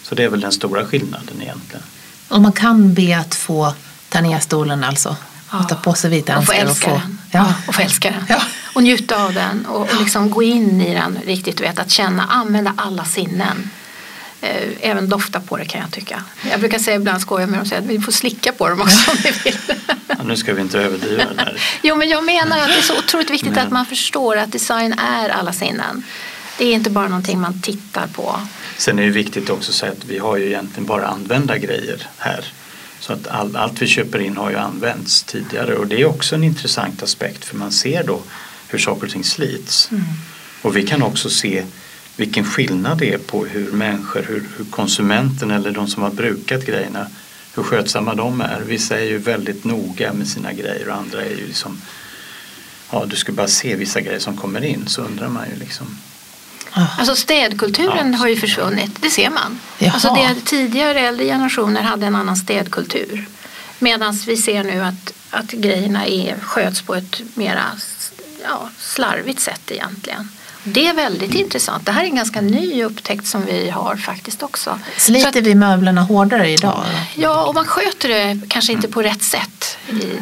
Så 0.03 0.15
det 0.15 0.23
är 0.23 0.29
väl 0.29 0.41
den 0.41 0.51
stora 0.51 0.85
skillnaden 0.85 1.41
egentligen. 1.41 1.83
och 2.27 2.41
man 2.41 2.51
kan 2.51 2.93
be 2.93 3.17
att 3.17 3.35
få 3.35 3.73
ta 4.09 4.21
ner 4.21 4.39
stolen 4.39 4.83
alltså? 4.83 5.15
Och 5.49 5.69
ta 5.69 5.75
på 5.75 5.93
sig 5.93 6.09
vita 6.09 6.37
och 6.37 6.45
få 6.45 6.51
älska 6.53 6.91
den. 6.91 7.17
Ja. 7.31 7.53
och 7.67 7.75
få 7.75 7.81
älska 7.81 8.09
den. 8.09 8.25
Ja. 8.29 8.41
Och 8.73 8.83
njuta 8.83 9.25
av 9.25 9.33
den 9.33 9.65
och, 9.65 9.81
och 9.81 9.99
liksom 9.99 10.29
gå 10.31 10.43
in 10.43 10.81
i 10.81 10.93
den 10.93 11.19
riktigt. 11.25 11.57
Du 11.57 11.63
vet, 11.63 11.79
att 11.79 11.91
känna, 11.91 12.23
använda 12.23 12.73
alla 12.77 13.05
sinnen. 13.05 13.69
Eh, 14.41 14.69
Även 14.81 15.09
dofta 15.09 15.39
på 15.39 15.57
det 15.57 15.65
kan 15.65 15.81
jag 15.81 15.91
tycka. 15.91 16.23
Jag 16.51 16.59
brukar 16.59 16.79
säga 16.79 16.95
ibland 16.95 17.21
skoja 17.21 17.47
med 17.47 17.59
dem 17.59 17.65
säga 17.65 17.79
att 17.81 17.87
vi 17.87 17.99
får 17.99 18.11
slicka 18.11 18.51
på 18.51 18.69
dem 18.69 18.81
också 18.81 19.11
om 19.11 19.17
ni 19.23 19.31
vill. 19.43 19.57
Ja, 20.07 20.15
nu 20.25 20.35
ska 20.37 20.53
vi 20.53 20.61
inte 20.61 20.79
överdriva 20.79 21.23
det 21.35 21.41
här. 21.41 21.61
Jo 21.83 21.95
men 21.95 22.09
jag 22.09 22.23
menar 22.25 22.59
att 22.59 22.67
det 22.67 22.77
är 22.77 22.81
så 22.81 22.97
otroligt 22.97 23.29
viktigt 23.29 23.53
Nej. 23.53 23.63
att 23.63 23.71
man 23.71 23.85
förstår 23.85 24.37
att 24.37 24.51
design 24.51 24.93
är 24.93 25.29
alla 25.29 25.53
sinnen. 25.53 26.03
Det 26.57 26.65
är 26.65 26.73
inte 26.73 26.89
bara 26.89 27.07
någonting 27.07 27.39
man 27.39 27.61
tittar 27.61 28.07
på. 28.07 28.39
Sen 28.77 28.99
är 28.99 29.03
det 29.03 29.09
viktigt 29.09 29.49
också 29.49 29.71
att 29.71 29.75
säga 29.75 29.91
att 29.91 30.05
vi 30.05 30.17
har 30.17 30.37
ju 30.37 30.45
egentligen 30.45 30.85
bara 30.85 31.07
använda 31.07 31.57
grejer 31.57 32.07
här. 32.17 32.45
Så 32.99 33.13
att 33.13 33.27
all, 33.27 33.55
allt 33.55 33.81
vi 33.81 33.87
köper 33.87 34.19
in 34.19 34.37
har 34.37 34.49
ju 34.49 34.57
använts 34.57 35.23
tidigare 35.23 35.75
och 35.75 35.87
det 35.87 36.01
är 36.01 36.05
också 36.05 36.35
en 36.35 36.43
intressant 36.43 37.03
aspekt 37.03 37.45
för 37.45 37.55
man 37.55 37.71
ser 37.71 38.03
då 38.03 38.21
hur 38.67 38.79
saker 38.79 39.05
och 39.05 39.11
ting 39.11 39.23
slits. 39.23 39.89
Och 40.61 40.77
vi 40.77 40.87
kan 40.87 41.01
också 41.01 41.29
se 41.29 41.63
vilken 42.21 42.45
skillnad 42.45 42.97
det 42.97 43.13
är 43.13 43.17
på 43.17 43.45
hur 43.45 43.71
människor, 43.71 44.25
hur, 44.27 44.43
hur 44.57 44.65
konsumenten 44.65 45.51
eller 45.51 45.71
de 45.71 45.87
som 45.87 46.03
har 46.03 46.09
brukat 46.09 46.65
grejerna, 46.65 47.07
hur 47.55 47.63
skötsamma 47.63 48.15
de 48.15 48.41
är. 48.41 48.61
Vissa 48.65 48.99
är 48.99 49.05
ju 49.05 49.17
väldigt 49.17 49.63
noga 49.63 50.13
med 50.13 50.27
sina 50.27 50.53
grejer 50.53 50.87
och 50.89 50.95
andra 50.95 51.21
är 51.25 51.29
ju 51.29 51.47
liksom, 51.47 51.81
ja 52.91 53.05
du 53.05 53.15
ska 53.15 53.31
bara 53.31 53.47
se 53.47 53.75
vissa 53.75 54.01
grejer 54.01 54.19
som 54.19 54.37
kommer 54.37 54.63
in 54.63 54.87
så 54.87 55.01
undrar 55.01 55.27
man 55.27 55.49
ju 55.49 55.55
liksom. 55.55 55.87
Oh. 56.75 56.99
Alltså 56.99 57.15
städkulturen 57.15 58.11
ja. 58.11 58.17
har 58.17 58.27
ju 58.27 58.35
försvunnit, 58.35 59.01
det 59.01 59.09
ser 59.09 59.29
man. 59.29 59.59
Alltså 59.93 60.13
det, 60.13 60.41
tidigare 60.45 60.99
äldre 60.99 61.25
generationer 61.25 61.81
hade 61.81 62.05
en 62.05 62.15
annan 62.15 62.35
städkultur. 62.35 63.27
Medan 63.79 64.13
vi 64.27 64.37
ser 64.37 64.63
nu 64.63 64.83
att, 64.83 65.13
att 65.29 65.51
grejerna 65.51 66.05
är, 66.05 66.39
sköts 66.39 66.81
på 66.81 66.95
ett 66.95 67.21
mera 67.33 67.63
ja, 68.43 68.69
slarvigt 68.77 69.39
sätt 69.39 69.71
egentligen. 69.71 70.29
Det 70.63 70.87
är 70.87 70.93
väldigt 70.93 71.33
intressant. 71.33 71.85
Det 71.85 71.91
här 71.91 72.01
är 72.01 72.05
en 72.05 72.15
ganska 72.15 72.41
ny 72.41 72.83
upptäckt 72.83 73.27
som 73.27 73.45
vi 73.45 73.69
har 73.69 73.95
faktiskt 73.95 74.43
också. 74.43 74.79
Sliter 74.97 75.29
att, 75.29 75.35
vi 75.35 75.55
möblerna 75.55 76.01
hårdare 76.01 76.49
idag? 76.49 76.85
Ja, 77.15 77.45
och 77.45 77.55
man 77.55 77.65
sköter 77.65 78.09
det 78.09 78.41
kanske 78.47 78.73
inte 78.73 78.87
på 78.87 79.01
rätt 79.01 79.23
sätt. 79.23 79.77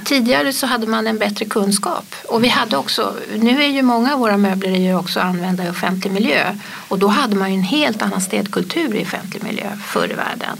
Tidigare 0.06 0.54
så 0.54 0.68
hade 0.68 0.88
man 0.88 1.08
en 1.08 1.18
bättre 1.18 1.46
kunskap. 1.46 2.16
Och 2.28 2.44
vi 2.44 2.48
hade 2.48 2.78
också, 2.78 3.16
nu 3.36 3.64
är 3.64 3.68
ju 3.68 3.82
många 3.82 4.14
av 4.14 4.20
våra 4.20 4.38
möbler 4.38 4.72
ju 4.72 4.96
också 4.96 5.20
använda 5.20 5.66
i 5.66 5.70
offentlig 5.70 6.12
miljö. 6.12 6.56
Och 6.88 7.00
då 7.00 7.08
hade 7.08 7.36
man 7.36 7.54
ju 7.54 7.58
en 7.58 7.64
helt 7.64 8.02
annan 8.02 8.22
städkultur 8.22 8.96
i 8.96 9.04
offentlig 9.04 9.44
miljö 9.44 9.78
förr 9.86 10.12
i 10.12 10.14
världen. 10.14 10.58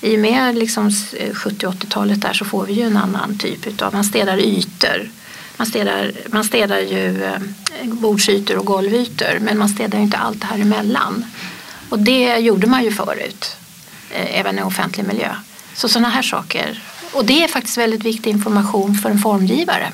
I 0.00 0.16
och 0.16 0.20
med 0.20 0.58
liksom 0.58 0.90
70 1.34 1.66
80-talet 1.66 2.22
där 2.22 2.32
så 2.32 2.44
får 2.44 2.66
vi 2.66 2.72
ju 2.72 2.82
en 2.82 2.96
annan 2.96 3.38
typ 3.38 3.82
av, 3.82 3.94
man 3.94 4.04
städar 4.04 4.38
ytor 4.38 5.10
man 5.56 5.66
städar, 5.66 6.12
man 6.30 6.44
städar 6.44 6.78
ju 6.78 7.24
eh, 7.24 7.40
bordsytor 7.84 8.58
och 8.58 8.66
golvytor 8.66 9.38
men 9.40 9.58
man 9.58 9.68
städar 9.68 9.98
ju 9.98 10.04
inte 10.04 10.16
allt 10.16 10.40
det 10.40 10.46
här 10.46 10.58
emellan. 10.58 11.24
Och 11.88 11.98
det 11.98 12.38
gjorde 12.38 12.66
man 12.66 12.84
ju 12.84 12.92
förut, 12.92 13.56
eh, 14.10 14.40
även 14.40 14.58
i 14.58 14.62
offentlig 14.62 15.06
miljö. 15.06 15.34
Så 15.74 15.88
sådana 15.88 16.08
här 16.08 16.22
saker. 16.22 16.82
Och 17.12 17.24
det 17.24 17.44
är 17.44 17.48
faktiskt 17.48 17.78
väldigt 17.78 18.04
viktig 18.04 18.30
information 18.30 18.94
för 18.94 19.10
en 19.10 19.18
formgivare. 19.18 19.92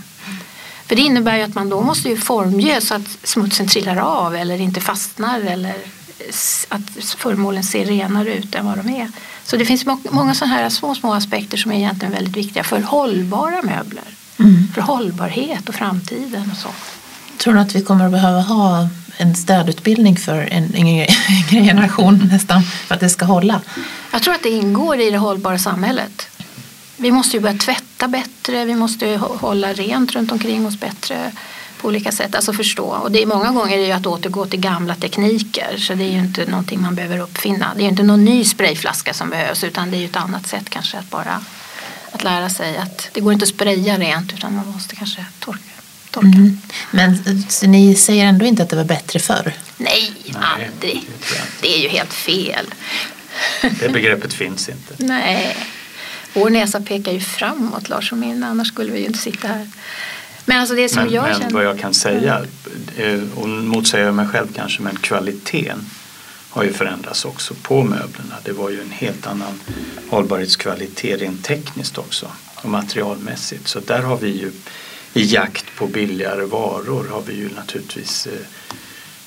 För 0.86 0.96
det 0.96 1.02
innebär 1.02 1.36
ju 1.36 1.42
att 1.42 1.54
man 1.54 1.68
då 1.68 1.80
måste 1.80 2.08
ju 2.08 2.16
formge 2.16 2.80
så 2.80 2.94
att 2.94 3.18
smutsen 3.22 3.68
trillar 3.68 3.96
av 3.96 4.36
eller 4.36 4.60
inte 4.60 4.80
fastnar 4.80 5.40
eller 5.40 5.74
att 6.68 7.04
föremålen 7.18 7.64
ser 7.64 7.84
renare 7.84 8.34
ut 8.34 8.54
än 8.54 8.66
vad 8.66 8.78
de 8.78 8.88
är. 8.88 9.10
Så 9.44 9.56
det 9.56 9.64
finns 9.64 9.86
många 10.10 10.34
sådana 10.34 10.54
här 10.54 10.68
små, 10.68 10.94
små 10.94 11.14
aspekter 11.14 11.56
som 11.56 11.72
är 11.72 11.76
egentligen 11.76 12.12
väldigt 12.14 12.36
viktiga 12.36 12.64
för 12.64 12.80
hållbara 12.80 13.62
möbler 13.62 14.17
mm. 14.38 14.68
för 14.74 14.80
hållbarhet 14.80 15.68
och 15.68 15.74
framtiden 15.74 16.50
och 16.52 16.56
så. 16.56 16.68
Tror 17.38 17.54
du 17.54 17.60
att 17.60 17.74
vi 17.74 17.82
kommer 17.82 18.04
att 18.04 18.12
behöva 18.12 18.40
ha 18.40 18.88
en 19.16 19.36
städutbildning 19.36 20.16
för 20.16 20.48
en 20.50 20.76
yngre 20.76 21.06
generation 21.50 22.28
nästan 22.32 22.62
för 22.62 22.94
att 22.94 23.00
det 23.00 23.08
ska 23.08 23.24
hålla? 23.24 23.60
Jag 24.12 24.22
tror 24.22 24.34
att 24.34 24.42
det 24.42 24.50
ingår 24.50 25.00
i 25.00 25.10
det 25.10 25.18
hållbara 25.18 25.58
samhället. 25.58 26.28
Vi 26.96 27.12
måste 27.12 27.36
ju 27.36 27.40
börja 27.40 27.58
tvätta 27.58 28.08
bättre, 28.08 28.64
vi 28.64 28.74
måste 28.74 29.16
hålla 29.16 29.72
rent 29.72 30.12
runt 30.12 30.32
omkring 30.32 30.66
oss 30.66 30.80
bättre 30.80 31.32
på 31.80 31.88
olika 31.88 32.12
sätt, 32.12 32.34
alltså 32.34 32.52
förstå. 32.52 32.84
Och 32.84 33.12
det 33.12 33.22
är 33.22 33.26
många 33.26 33.50
gånger 33.50 33.78
är 33.78 33.86
det 33.86 33.92
att 33.92 34.06
återgå 34.06 34.46
till 34.46 34.60
gamla 34.60 34.94
tekniker 34.94 35.76
så 35.78 35.94
det 35.94 36.04
är 36.04 36.12
ju 36.12 36.18
inte 36.18 36.50
någonting 36.50 36.82
man 36.82 36.94
behöver 36.94 37.18
uppfinna. 37.18 37.72
Det 37.74 37.80
är 37.80 37.84
ju 37.84 37.88
inte 37.88 38.02
någon 38.02 38.24
ny 38.24 38.44
sprayflaska 38.44 39.14
som 39.14 39.30
behövs 39.30 39.64
utan 39.64 39.90
det 39.90 39.96
är 39.96 39.98
ju 39.98 40.04
ett 40.04 40.16
annat 40.16 40.46
sätt 40.46 40.70
kanske 40.70 40.98
att 40.98 41.10
bara 41.10 41.40
att 42.12 42.24
lära 42.24 42.48
sig 42.48 42.76
att 42.76 43.08
det 43.12 43.20
går 43.20 43.32
inte 43.32 43.42
att 43.42 43.48
spraya 43.48 43.98
rent 43.98 44.32
utan 44.32 44.54
man 44.54 44.66
måste 44.66 44.96
kanske 44.96 45.24
torka. 45.40 45.60
torka. 46.10 46.26
Mm. 46.26 46.60
Men 46.90 47.42
så 47.48 47.66
ni 47.66 47.94
säger 47.94 48.24
ändå 48.24 48.44
inte 48.46 48.62
att 48.62 48.68
det 48.68 48.76
var 48.76 48.84
bättre 48.84 49.18
förr? 49.18 49.52
Nej, 49.76 50.12
Nej 50.24 50.34
aldrig. 50.36 51.08
Det 51.60 51.76
är 51.76 51.82
ju 51.82 51.88
helt 51.88 52.12
fel. 52.12 52.66
Det 53.80 53.88
begreppet 53.92 54.32
finns 54.32 54.68
inte. 54.68 54.94
Nej. 54.96 55.56
Vår 56.32 56.50
näsa 56.50 56.80
pekar 56.80 57.12
ju 57.12 57.20
framåt 57.20 57.88
Lars 57.88 58.12
och 58.12 58.18
min, 58.18 58.44
annars 58.44 58.68
skulle 58.68 58.92
vi 58.92 58.98
ju 59.00 59.06
inte 59.06 59.18
sitta 59.18 59.48
här. 59.48 59.68
Men, 60.44 60.60
alltså 60.60 60.74
det 60.74 60.88
som 60.88 61.04
men, 61.04 61.12
jag 61.14 61.22
men 61.22 61.40
känner... 61.40 61.50
vad 61.50 61.64
jag 61.64 61.78
kan 61.78 61.94
säga, 61.94 62.44
eh, 62.96 63.20
och 63.34 63.48
motsäger 63.48 64.12
mig 64.12 64.26
själv 64.26 64.46
kanske, 64.54 64.82
men 64.82 64.96
kvaliteten 64.96 65.84
har 66.50 66.64
ju 66.64 66.72
förändrats 66.72 67.24
också 67.24 67.54
på 67.62 67.82
möblerna. 67.82 68.34
Det 68.44 68.52
var 68.52 68.70
ju 68.70 68.80
en 68.80 68.90
helt 68.90 69.26
annan 69.26 69.60
hållbarhetskvalitet 70.10 71.20
rent 71.20 71.44
tekniskt 71.44 71.98
också 71.98 72.30
och 72.54 72.70
materialmässigt. 72.70 73.68
Så 73.68 73.80
där 73.80 74.02
har 74.02 74.16
vi 74.16 74.28
ju 74.28 74.52
i 75.14 75.24
jakt 75.34 75.76
på 75.76 75.86
billigare 75.86 76.44
varor 76.44 77.08
har 77.10 77.22
vi 77.22 77.34
ju 77.34 77.48
naturligtvis 77.54 78.26
eh, 78.26 78.32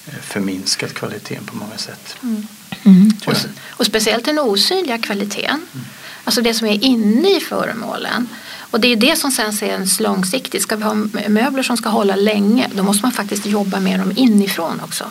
eh, 0.07 0.21
förminskat 0.21 0.93
kvaliteten 0.93 1.45
på 1.45 1.55
många 1.55 1.77
sätt. 1.77 2.15
Mm. 2.23 2.47
Mm. 2.83 3.11
Och, 3.25 3.33
och, 3.69 3.85
speciellt 3.85 4.25
den 4.25 4.39
osynliga 4.39 4.97
kvaliteten. 4.97 5.61
Mm. 5.73 5.85
Alltså 6.23 6.41
det 6.41 6.53
som 6.53 6.67
är 6.67 6.83
inne 6.83 7.37
i 7.37 7.39
föremålen. 7.39 8.27
Och 8.59 8.79
det 8.79 8.87
är 8.87 8.95
det 8.95 9.15
som 9.15 9.31
sen 9.31 9.49
ses 9.49 9.99
långsiktigt. 9.99 10.61
Ska 10.61 10.75
vi 10.75 10.83
ha 10.83 10.93
möbler 11.27 11.63
som 11.63 11.77
ska 11.77 11.89
hålla 11.89 12.15
länge 12.15 12.69
då 12.73 12.83
måste 12.83 13.05
man 13.05 13.11
faktiskt 13.11 13.45
jobba 13.45 13.79
med 13.79 13.99
dem 13.99 14.13
inifrån 14.15 14.81
också. 14.83 15.05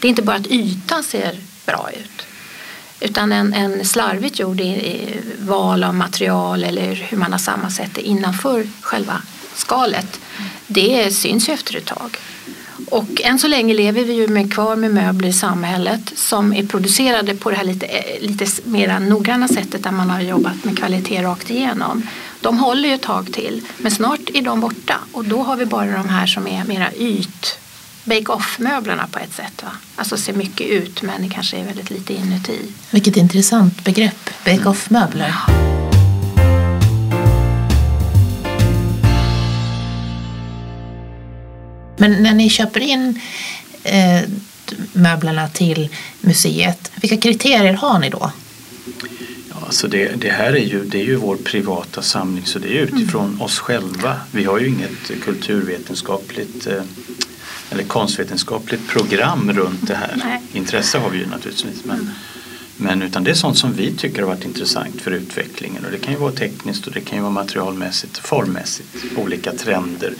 Det 0.00 0.06
är 0.06 0.10
inte 0.10 0.22
bara 0.22 0.36
att 0.36 0.46
ytan 0.46 1.02
ser 1.02 1.38
bra 1.66 1.90
ut. 2.00 2.26
Utan 3.00 3.32
en, 3.32 3.54
en 3.54 3.84
slarvigt 3.84 4.38
gjord 4.38 4.60
i, 4.60 4.64
i 4.64 5.20
val 5.38 5.84
av 5.84 5.94
material 5.94 6.64
eller 6.64 6.94
hur 6.94 7.16
man 7.16 7.32
har 7.32 7.38
sammansatt 7.38 7.94
det 7.94 8.02
innanför 8.02 8.66
själva 8.80 9.22
skalet. 9.54 10.20
Det 10.66 11.12
syns 11.12 11.48
ju 11.48 11.52
efter 11.52 11.76
ett 11.76 11.86
tag. 11.86 12.16
Och 12.90 13.20
än 13.24 13.38
så 13.38 13.48
länge 13.48 13.74
lever 13.74 14.04
vi 14.04 14.12
ju 14.12 14.28
med, 14.28 14.52
kvar 14.52 14.76
med 14.76 14.90
möbler 14.90 15.28
i 15.28 15.32
samhället 15.32 16.12
som 16.14 16.52
är 16.52 16.66
producerade 16.66 17.34
på 17.34 17.50
det 17.50 17.56
här 17.56 17.64
lite, 17.64 17.86
lite 18.20 18.46
mer 18.64 19.00
noggranna 19.00 19.48
sättet 19.48 19.82
där 19.82 19.90
man 19.90 20.10
har 20.10 20.20
jobbat 20.20 20.64
med 20.64 20.78
kvalitet 20.78 21.22
rakt 21.22 21.50
igenom. 21.50 22.06
De 22.40 22.58
håller 22.58 22.88
ju 22.88 22.94
ett 22.94 23.02
tag 23.02 23.32
till 23.32 23.62
men 23.78 23.90
snart 23.90 24.20
är 24.34 24.42
de 24.42 24.60
borta 24.60 24.98
och 25.12 25.24
då 25.24 25.42
har 25.42 25.56
vi 25.56 25.66
bara 25.66 25.92
de 25.92 26.08
här 26.08 26.26
som 26.26 26.46
är 26.46 26.64
mera 26.64 26.92
yt 26.96 27.58
bake-off-möblerna 28.10 29.06
på 29.12 29.18
ett 29.18 29.34
sätt. 29.34 29.62
Va? 29.62 29.70
Alltså 29.96 30.16
ser 30.16 30.32
mycket 30.32 30.66
ut 30.66 31.02
men 31.02 31.22
det 31.22 31.28
kanske 31.28 31.56
är 31.56 31.64
väldigt 31.64 31.90
lite 31.90 32.14
inuti. 32.14 32.58
Vilket 32.90 33.16
intressant 33.16 33.84
begrepp, 33.84 34.30
bake-off-möbler. 34.44 35.34
Men 41.96 42.22
när 42.22 42.34
ni 42.34 42.50
köper 42.50 42.80
in 42.80 43.20
eh, 43.84 44.20
möblerna 44.92 45.48
till 45.48 45.88
museet, 46.20 46.92
vilka 47.00 47.16
kriterier 47.16 47.74
har 47.74 47.98
ni 47.98 48.10
då? 48.10 48.32
Ja, 49.50 49.56
alltså 49.66 49.88
det, 49.88 50.20
det 50.20 50.30
här 50.30 50.52
är 50.52 50.64
ju, 50.64 50.84
det 50.84 51.00
är 51.00 51.04
ju 51.04 51.16
vår 51.16 51.36
privata 51.36 52.02
samling 52.02 52.46
så 52.46 52.58
det 52.58 52.78
är 52.78 52.82
utifrån 52.82 53.26
mm. 53.26 53.40
oss 53.40 53.58
själva. 53.58 54.16
Vi 54.30 54.44
har 54.44 54.58
ju 54.58 54.68
inget 54.68 55.22
kulturvetenskapligt 55.24 56.66
eh, 56.66 56.82
eller 57.70 57.84
konstvetenskapligt 57.84 58.88
program 58.88 59.52
runt 59.52 59.86
det 59.86 59.94
här. 59.94 60.14
Nej. 60.24 60.40
Intresse 60.52 60.98
har 60.98 61.10
vi 61.10 61.18
ju 61.18 61.26
naturligtvis 61.26 61.84
men, 61.84 61.96
mm. 61.96 62.12
men 62.76 63.02
utan 63.02 63.24
det 63.24 63.30
är 63.30 63.34
sånt 63.34 63.58
som 63.58 63.72
vi 63.72 63.92
tycker 63.92 64.22
har 64.22 64.28
varit 64.28 64.44
intressant 64.44 65.00
för 65.00 65.10
utvecklingen 65.10 65.84
och 65.84 65.90
det 65.90 65.98
kan 65.98 66.12
ju 66.12 66.18
vara 66.18 66.32
tekniskt 66.32 66.86
och 66.86 66.92
det 66.92 67.00
kan 67.00 67.18
ju 67.18 67.22
vara 67.22 67.32
materialmässigt, 67.32 68.18
formmässigt, 68.18 68.88
olika 69.16 69.52
trender. 69.52 70.14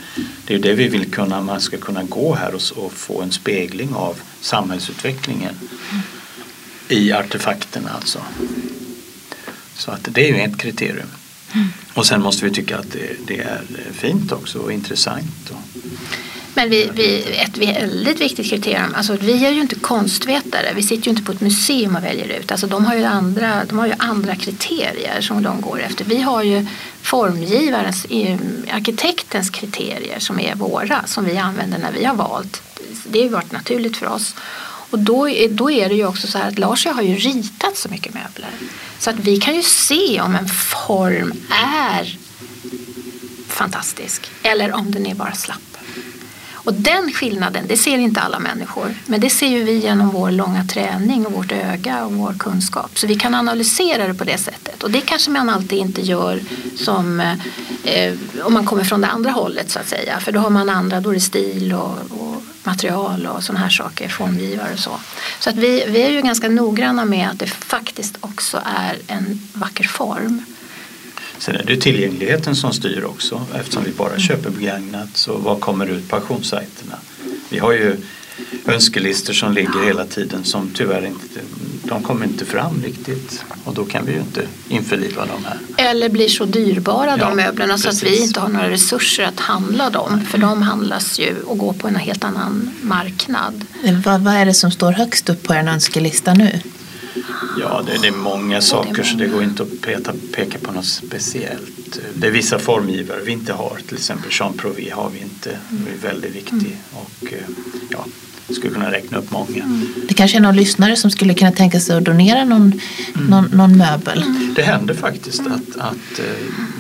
Det 0.47 0.55
är 0.55 0.57
ju 0.57 0.63
det 0.63 0.75
vi 0.75 0.89
vill 0.89 1.11
kunna, 1.11 1.41
man 1.41 1.61
ska 1.61 1.77
kunna 1.77 2.03
gå 2.03 2.35
här 2.35 2.55
och, 2.55 2.85
och 2.85 2.93
få 2.93 3.23
en 3.23 3.33
spegling 3.33 3.95
av 3.95 4.17
samhällsutvecklingen 4.41 5.55
mm. 5.91 6.03
i 6.89 7.13
artefakterna 7.13 7.91
alltså. 7.91 8.19
Så 9.75 9.91
att 9.91 10.09
det 10.11 10.29
är 10.29 10.35
ju 10.35 10.41
ett 10.41 10.59
kriterium. 10.59 11.09
Mm. 11.53 11.69
Och 11.95 12.07
sen 12.07 12.23
måste 12.23 12.45
vi 12.45 12.51
tycka 12.51 12.79
att 12.79 12.93
det, 12.93 13.27
det 13.27 13.39
är 13.39 13.61
fint 13.93 14.33
också 14.33 14.59
och 14.59 14.73
intressant. 14.73 15.51
Och, 15.51 15.81
men 16.55 16.71
vi, 16.71 16.91
vi, 16.95 17.23
ett 17.23 17.59
väldigt 17.59 18.21
viktigt 18.21 18.51
kriterium, 18.51 18.95
alltså 18.95 19.17
vi 19.21 19.47
är 19.47 19.51
ju 19.51 19.61
inte 19.61 19.75
konstvetare, 19.75 20.73
vi 20.75 20.83
sitter 20.83 21.05
ju 21.05 21.11
inte 21.11 21.23
på 21.23 21.33
ett 21.33 21.41
museum 21.41 21.97
och 21.97 22.05
väljer 22.05 22.29
ut. 22.29 22.53
Alltså 22.53 22.67
de, 22.67 22.85
har 22.85 22.95
ju 22.95 23.05
andra, 23.05 23.65
de 23.65 23.79
har 23.79 23.87
ju 23.87 23.95
andra 23.99 24.37
kriterier 24.37 25.21
som 25.21 25.43
de 25.43 25.61
går 25.61 25.83
efter. 25.83 26.05
Vi 26.05 26.21
har 26.21 26.43
ju 26.43 26.67
formgivarens, 27.03 28.07
arkitektens 28.73 29.51
kriterier 29.51 30.19
som 30.19 30.41
är 30.41 30.55
våra, 30.55 31.07
som 31.07 31.25
vi 31.25 31.37
använder 31.37 31.79
när 31.79 31.93
vi 31.93 32.05
har 32.05 32.15
valt. 32.15 32.63
Det 33.09 33.19
har 33.19 33.25
ju 33.25 33.33
varit 33.33 33.53
naturligt 33.53 33.97
för 33.97 34.07
oss. 34.07 34.35
Och 34.91 34.99
då, 34.99 35.29
då 35.51 35.71
är 35.71 35.89
det 35.89 35.95
ju 35.95 36.07
också 36.07 36.27
så 36.27 36.39
här 36.39 36.49
att 36.49 36.59
Lars 36.59 36.87
har 36.87 37.03
ju 37.03 37.15
ritat 37.15 37.77
så 37.77 37.89
mycket 37.89 38.15
möbler. 38.15 38.51
Så 38.99 39.11
att 39.11 39.17
vi 39.17 39.37
kan 39.37 39.55
ju 39.55 39.63
se 39.63 40.21
om 40.21 40.35
en 40.35 40.49
form 40.49 41.33
är 41.51 42.19
fantastisk 43.49 44.31
eller 44.43 44.73
om 44.73 44.91
den 44.91 45.07
är 45.07 45.15
bara 45.15 45.35
slapp. 45.35 45.71
Och 46.65 46.75
den 46.75 47.13
skillnaden, 47.13 47.65
det 47.69 47.77
ser 47.77 47.99
inte 47.99 48.21
alla 48.21 48.39
människor. 48.39 48.95
Men 49.07 49.21
det 49.21 49.31
ser 49.31 49.49
ju 49.49 49.65
vi 49.65 49.79
genom 49.79 50.11
vår 50.11 50.31
långa 50.31 50.65
träning 50.65 51.27
och 51.27 51.33
vårt 51.33 51.53
öga 51.53 52.05
och 52.05 52.13
vår 52.13 52.35
kunskap. 52.39 52.99
Så 52.99 53.07
vi 53.07 53.15
kan 53.15 53.35
analysera 53.35 54.07
det 54.07 54.15
på 54.15 54.25
det 54.25 54.39
sättet. 54.39 54.83
Och 54.83 54.91
det 54.91 55.01
kanske 55.01 55.31
man 55.31 55.51
alltid 55.51 55.79
inte 55.79 56.01
gör 56.01 56.41
som 56.77 57.21
eh, 57.85 58.15
om 58.43 58.53
man 58.53 58.67
kommer 58.67 58.85
från 58.85 59.01
det 59.01 59.07
andra 59.07 59.31
hållet 59.31 59.71
så 59.71 59.79
att 59.79 59.89
säga. 59.89 60.21
För 60.21 60.33
då 60.33 60.41
har 60.41 60.51
man 60.51 60.69
andra, 60.69 61.01
då 61.01 61.11
är 61.11 61.15
det 61.15 61.21
stil 61.21 61.73
och, 61.73 61.99
och 62.21 62.43
material 62.65 63.27
och 63.27 63.45
sådana 63.45 63.61
här 63.61 63.71
saker, 63.71 64.09
formgivare 64.09 64.73
och 64.73 64.79
så. 64.79 65.01
Så 65.39 65.51
att 65.51 65.57
vi, 65.57 65.85
vi 65.89 66.03
är 66.03 66.11
ju 66.11 66.23
ganska 66.23 66.49
noggranna 66.49 67.05
med 67.05 67.29
att 67.31 67.39
det 67.39 67.47
faktiskt 67.47 68.17
också 68.21 68.61
är 68.65 68.99
en 69.07 69.49
vacker 69.53 69.85
form. 69.85 70.45
Sen 71.41 71.57
är 71.57 71.65
det 71.65 71.77
tillgängligheten 71.77 72.57
som 72.57 72.73
styr 72.73 73.05
också 73.05 73.47
eftersom 73.55 73.85
vi 73.85 73.91
bara 73.91 74.19
köper 74.19 74.51
begagnat. 74.51 75.09
Så 75.15 75.37
vad 75.37 75.61
kommer 75.61 75.87
ut 75.87 76.09
på 76.09 76.17
auktionssajterna? 76.17 76.97
Vi 77.49 77.59
har 77.59 77.73
ju 77.73 77.97
önskelistor 78.67 79.33
som 79.33 79.53
ligger 79.53 79.85
hela 79.85 80.05
tiden 80.07 80.45
som 80.45 80.71
tyvärr 80.75 81.07
inte, 81.07 81.41
de 81.85 82.03
kommer 82.03 82.27
inte 82.27 82.45
fram 82.45 82.83
riktigt 82.83 83.45
och 83.65 83.75
då 83.75 83.85
kan 83.85 84.07
vi 84.07 84.13
ju 84.13 84.19
inte 84.19 84.43
införliva 84.69 85.27
dem 85.27 85.45
här. 85.45 85.91
Eller 85.91 86.09
blir 86.09 86.29
så 86.29 86.45
dyrbara 86.45 87.17
de 87.17 87.21
Ja, 87.21 87.35
möblerna 87.35 87.79
så 87.79 87.89
att 87.89 88.01
precis. 88.01 88.21
vi 88.21 88.25
inte 88.25 88.41
har 88.41 88.49
några 88.49 88.71
resurser 88.71 89.25
att 89.25 89.41
handla 89.41 89.91
dem. 89.91 90.21
För 90.31 90.39
de 90.39 90.63
handlas 90.63 91.19
ju 91.19 91.35
och 91.47 91.59
går 91.59 91.73
på 91.73 91.89
en 91.89 91.97
helt 91.97 92.25
annan 92.25 92.71
marknad. 92.83 93.65
Vad, 94.05 94.21
vad 94.21 94.35
är 94.35 94.45
det 94.47 94.55
som 94.55 94.71
står 94.71 94.93
högst 94.93 95.29
upp 95.31 95.43
på 95.43 95.55
er 95.55 95.69
önskelista 95.69 96.35
nu? 96.35 96.61
Ja, 97.61 97.83
det, 97.87 97.99
det 98.03 98.09
är 98.09 98.13
många 98.13 98.61
saker 98.61 99.03
så 99.03 99.17
det 99.17 99.27
går 99.27 99.43
inte 99.43 99.63
att 99.63 99.81
peta, 99.81 100.13
peka 100.33 100.59
på 100.59 100.73
något 100.73 100.87
speciellt. 100.87 102.01
Det 102.15 102.27
är 102.27 102.31
vissa 102.31 102.59
formgivare 102.59 103.21
vi 103.25 103.33
inte 103.33 103.53
har, 103.53 103.79
till 103.87 103.97
exempel 103.97 104.31
Jean 104.31 104.53
Prouvé 104.53 104.91
har 104.91 105.11
vi 105.11 105.19
inte. 105.19 105.59
Det 105.69 106.09
är 106.09 106.13
väldigt 106.13 106.35
viktig 106.35 106.77
och 106.93 107.33
eh, 107.33 107.39
ja, 107.89 108.05
skulle 108.55 108.75
kunna 108.75 108.93
räkna 108.93 109.19
upp 109.19 109.31
många. 109.31 109.85
Det 110.09 110.15
kanske 110.15 110.37
är 110.37 110.41
någon 110.41 110.57
lyssnare 110.57 110.97
som 110.97 111.11
skulle 111.11 111.35
kunna 111.35 111.53
tänka 111.53 111.81
sig 111.81 111.97
att 111.97 112.05
donera 112.05 112.45
någon, 112.45 112.81
någon, 113.29 113.45
någon 113.45 113.77
möbel. 113.77 114.25
Det 114.57 114.63
händer 114.63 114.95
faktiskt 114.95 115.41
att, 115.41 115.77
att 115.77 116.19
eh, 116.19 116.25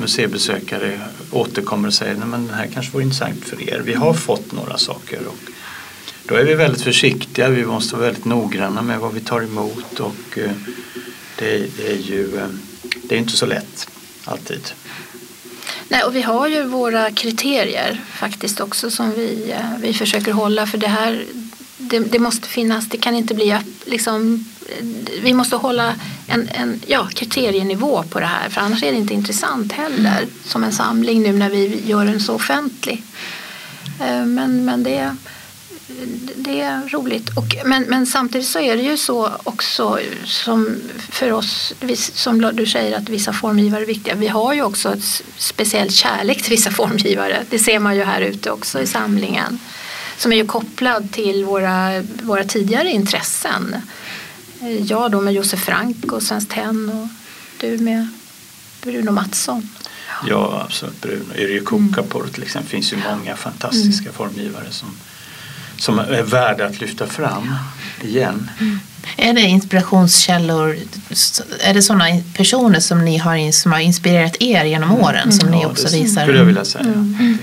museibesökare 0.01 1.01
återkommer 1.31 1.89
och 1.89 1.95
säger 1.95 2.15
att 2.15 2.49
det 2.49 2.55
här 2.55 2.67
kanske 2.75 2.93
vore 2.93 3.03
intressant 3.03 3.45
för 3.45 3.71
er. 3.71 3.83
Vi 3.85 3.95
har 3.95 4.15
fått 4.15 4.53
några 4.53 4.79
saker 4.79 5.21
och 5.27 5.39
då 6.31 6.37
är 6.37 6.45
vi 6.45 6.55
väldigt 6.55 6.83
försiktiga. 6.83 7.49
Vi 7.49 7.65
måste 7.65 7.97
vara 7.97 8.07
väldigt 8.07 8.25
noggranna 8.25 8.83
med 8.83 8.99
vad 8.99 9.15
vi 9.15 9.21
tar 9.21 9.43
emot 9.43 10.01
och 10.01 10.39
eh, 10.39 10.51
det, 11.39 11.77
det 11.77 11.93
är 11.93 11.97
ju 11.97 12.37
eh, 12.37 12.47
det 13.03 13.15
är 13.15 13.19
inte 13.19 13.37
så 13.37 13.47
lätt 13.47 13.89
alltid. 14.25 14.73
Nej, 15.89 16.03
och 16.03 16.17
vi 16.17 16.23
har 16.23 16.49
ju 16.49 16.63
våra 16.63 17.11
kriterier 17.11 18.01
faktiskt 18.13 18.61
också 18.61 18.91
som 18.91 19.11
vi, 19.11 19.51
eh, 19.51 19.79
vi 19.81 19.95
försöker 19.95 20.33
hålla 20.33 20.67
för 20.67 20.79
det 20.79 20.89
här 20.89 21.25
det, 21.79 21.99
det 21.99 22.19
måste 22.19 22.49
finnas, 22.49 22.89
det 22.89 22.99
kan 22.99 23.15
inte 23.15 23.35
bli 23.35 23.59
liksom 23.85 24.45
vi 25.23 25.35
måste 25.35 25.57
hålla 25.57 25.95
en, 26.27 26.49
en 26.49 26.81
ja, 26.87 27.09
kriterienivå 27.15 28.03
på 28.03 28.21
det 28.21 28.27
här 28.27 28.49
för 28.49 28.61
annars 28.61 28.83
är 28.83 28.93
det 28.93 28.99
inte 28.99 29.15
intressant 29.15 29.73
heller 29.73 30.27
som 30.45 30.65
en 30.65 30.73
samling 30.73 31.23
nu 31.23 31.33
när 31.33 31.51
vi 31.51 31.83
gör 31.87 32.05
den 32.05 32.21
så 32.21 32.35
offentlig. 32.35 33.03
Men, 34.27 34.65
men 34.65 34.83
det, 34.83 35.17
det 36.37 36.61
är 36.61 36.89
roligt. 36.89 37.29
Och, 37.37 37.57
men, 37.65 37.83
men 37.83 38.07
samtidigt 38.07 38.47
så 38.49 38.61
är 38.61 38.77
det 38.77 38.83
ju 38.83 38.97
så 38.97 39.31
också 39.45 39.99
som 40.25 40.77
för 41.11 41.33
oss, 41.33 41.73
som 42.15 42.51
du 42.55 42.67
säger 42.67 42.97
att 42.99 43.09
vissa 43.09 43.33
formgivare 43.33 43.83
är 43.83 43.87
viktiga. 43.87 44.15
Vi 44.15 44.29
har 44.29 44.55
ju 44.55 44.63
också 44.63 44.93
ett 44.93 44.99
s- 45.03 45.23
speciell 45.37 45.91
kärlek 45.93 46.43
till 46.43 46.51
vissa 46.51 46.71
formgivare. 46.81 47.45
Det 47.51 47.59
ser 47.59 47.79
man 47.79 47.97
ju 47.97 48.05
här 48.05 48.21
ute 48.21 48.51
också 48.51 48.81
i 48.83 48.87
samlingen. 48.87 49.59
Som 50.19 50.33
är 50.33 50.37
ju 50.37 50.47
kopplad 50.47 51.13
till 51.13 51.45
våra, 51.45 52.03
våra 52.23 52.45
tidigare 52.45 52.91
intressen. 52.91 53.77
Eh, 54.63 54.83
Jag 54.83 55.11
då 55.11 55.21
med 55.21 55.35
Josef 55.35 55.61
Frank 55.65 56.13
och 56.13 56.23
Svenskt 56.23 56.51
Tenn 56.51 56.89
och 56.89 57.09
du 57.61 57.79
med 57.79 58.09
Bruno 58.83 59.11
Mattsson. 59.11 59.69
Ja, 60.29 60.63
absolut. 60.67 61.01
Bruno. 61.01 61.35
Yrjö 61.37 61.61
Kukapor 61.67 62.27
till 62.35 62.43
exempel. 62.43 62.69
Det 62.71 62.77
finns 62.77 62.93
ju 62.93 62.97
många 62.97 63.37
fantastiska 63.37 64.13
formgivare 64.13 64.71
som, 64.71 64.89
som 65.81 65.99
är 65.99 66.23
värda 66.23 66.67
att 66.67 66.81
lyfta 66.81 67.07
fram 67.07 67.55
igen. 68.03 68.51
Är 69.17 69.33
det 69.33 69.41
inspirationskällor? 69.41 70.77
Är 71.61 71.75
det 71.75 71.83
sådana 71.83 72.05
personer 72.37 72.81
som 72.81 73.05
ni 73.05 73.19
har, 73.19 73.53
som 73.53 73.73
har 73.73 73.79
inspirerat 73.81 74.37
er 74.41 74.65
genom 74.65 74.93
åren 74.93 75.33
som 75.33 75.51
ni 75.51 75.67
också 75.67 75.89
det 75.89 75.97
visar? 76.03 76.23
skulle 76.23 76.39
jag 76.39 76.45
vilja 76.45 76.65
säga. 76.65 76.85
Det- 76.85 77.39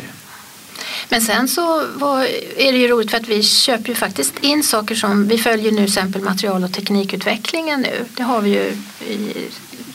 Men 1.09 1.21
sen 1.21 1.47
så 1.47 1.83
var, 1.95 2.23
är 2.57 2.71
det 2.71 2.77
ju 2.77 2.87
roligt 2.87 3.11
för 3.11 3.17
att 3.17 3.27
vi 3.27 3.43
köper 3.43 3.89
ju 3.89 3.95
faktiskt 3.95 4.33
in 4.41 4.63
saker 4.63 4.95
som, 4.95 5.27
vi 5.27 5.37
följer 5.37 5.71
nu 5.71 5.83
exempel 5.83 6.21
material 6.21 6.63
och 6.63 6.73
teknikutvecklingen 6.73 7.81
nu. 7.81 8.05
Det 8.17 8.23
har 8.23 8.41
vi 8.41 8.49
ju 8.49 8.77
i 9.13 9.33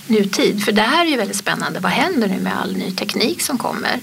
nutid. 0.06 0.64
För 0.64 0.72
det 0.72 0.82
här 0.82 1.06
är 1.06 1.10
ju 1.10 1.16
väldigt 1.16 1.36
spännande. 1.36 1.80
Vad 1.80 1.92
händer 1.92 2.28
nu 2.28 2.40
med 2.40 2.60
all 2.60 2.76
ny 2.76 2.90
teknik 2.92 3.42
som 3.42 3.58
kommer? 3.58 4.00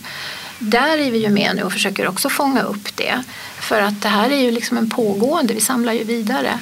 Där 0.60 0.98
är 0.98 1.12
vi 1.12 1.18
ju 1.18 1.30
med 1.30 1.56
nu 1.56 1.64
och 1.64 1.74
försöker 1.74 2.08
också 2.08 2.30
fånga 2.30 2.62
upp 2.62 2.96
det. 2.96 3.24
För 3.60 3.82
att 3.82 4.02
det 4.02 4.10
här 4.10 4.30
är 4.30 4.38
ju 4.38 4.52
liksom 4.52 4.78
en 4.78 4.90
pågående, 4.90 5.54
vi 5.54 5.62
samlar 5.62 5.94
ju 5.94 6.04
vidare. 6.04 6.60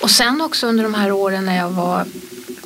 Och 0.00 0.10
sen 0.10 0.40
också 0.40 0.66
under 0.66 0.84
de 0.84 0.94
här 0.94 1.12
åren 1.12 1.46
när 1.46 1.56
jag 1.56 1.70
var 1.70 2.04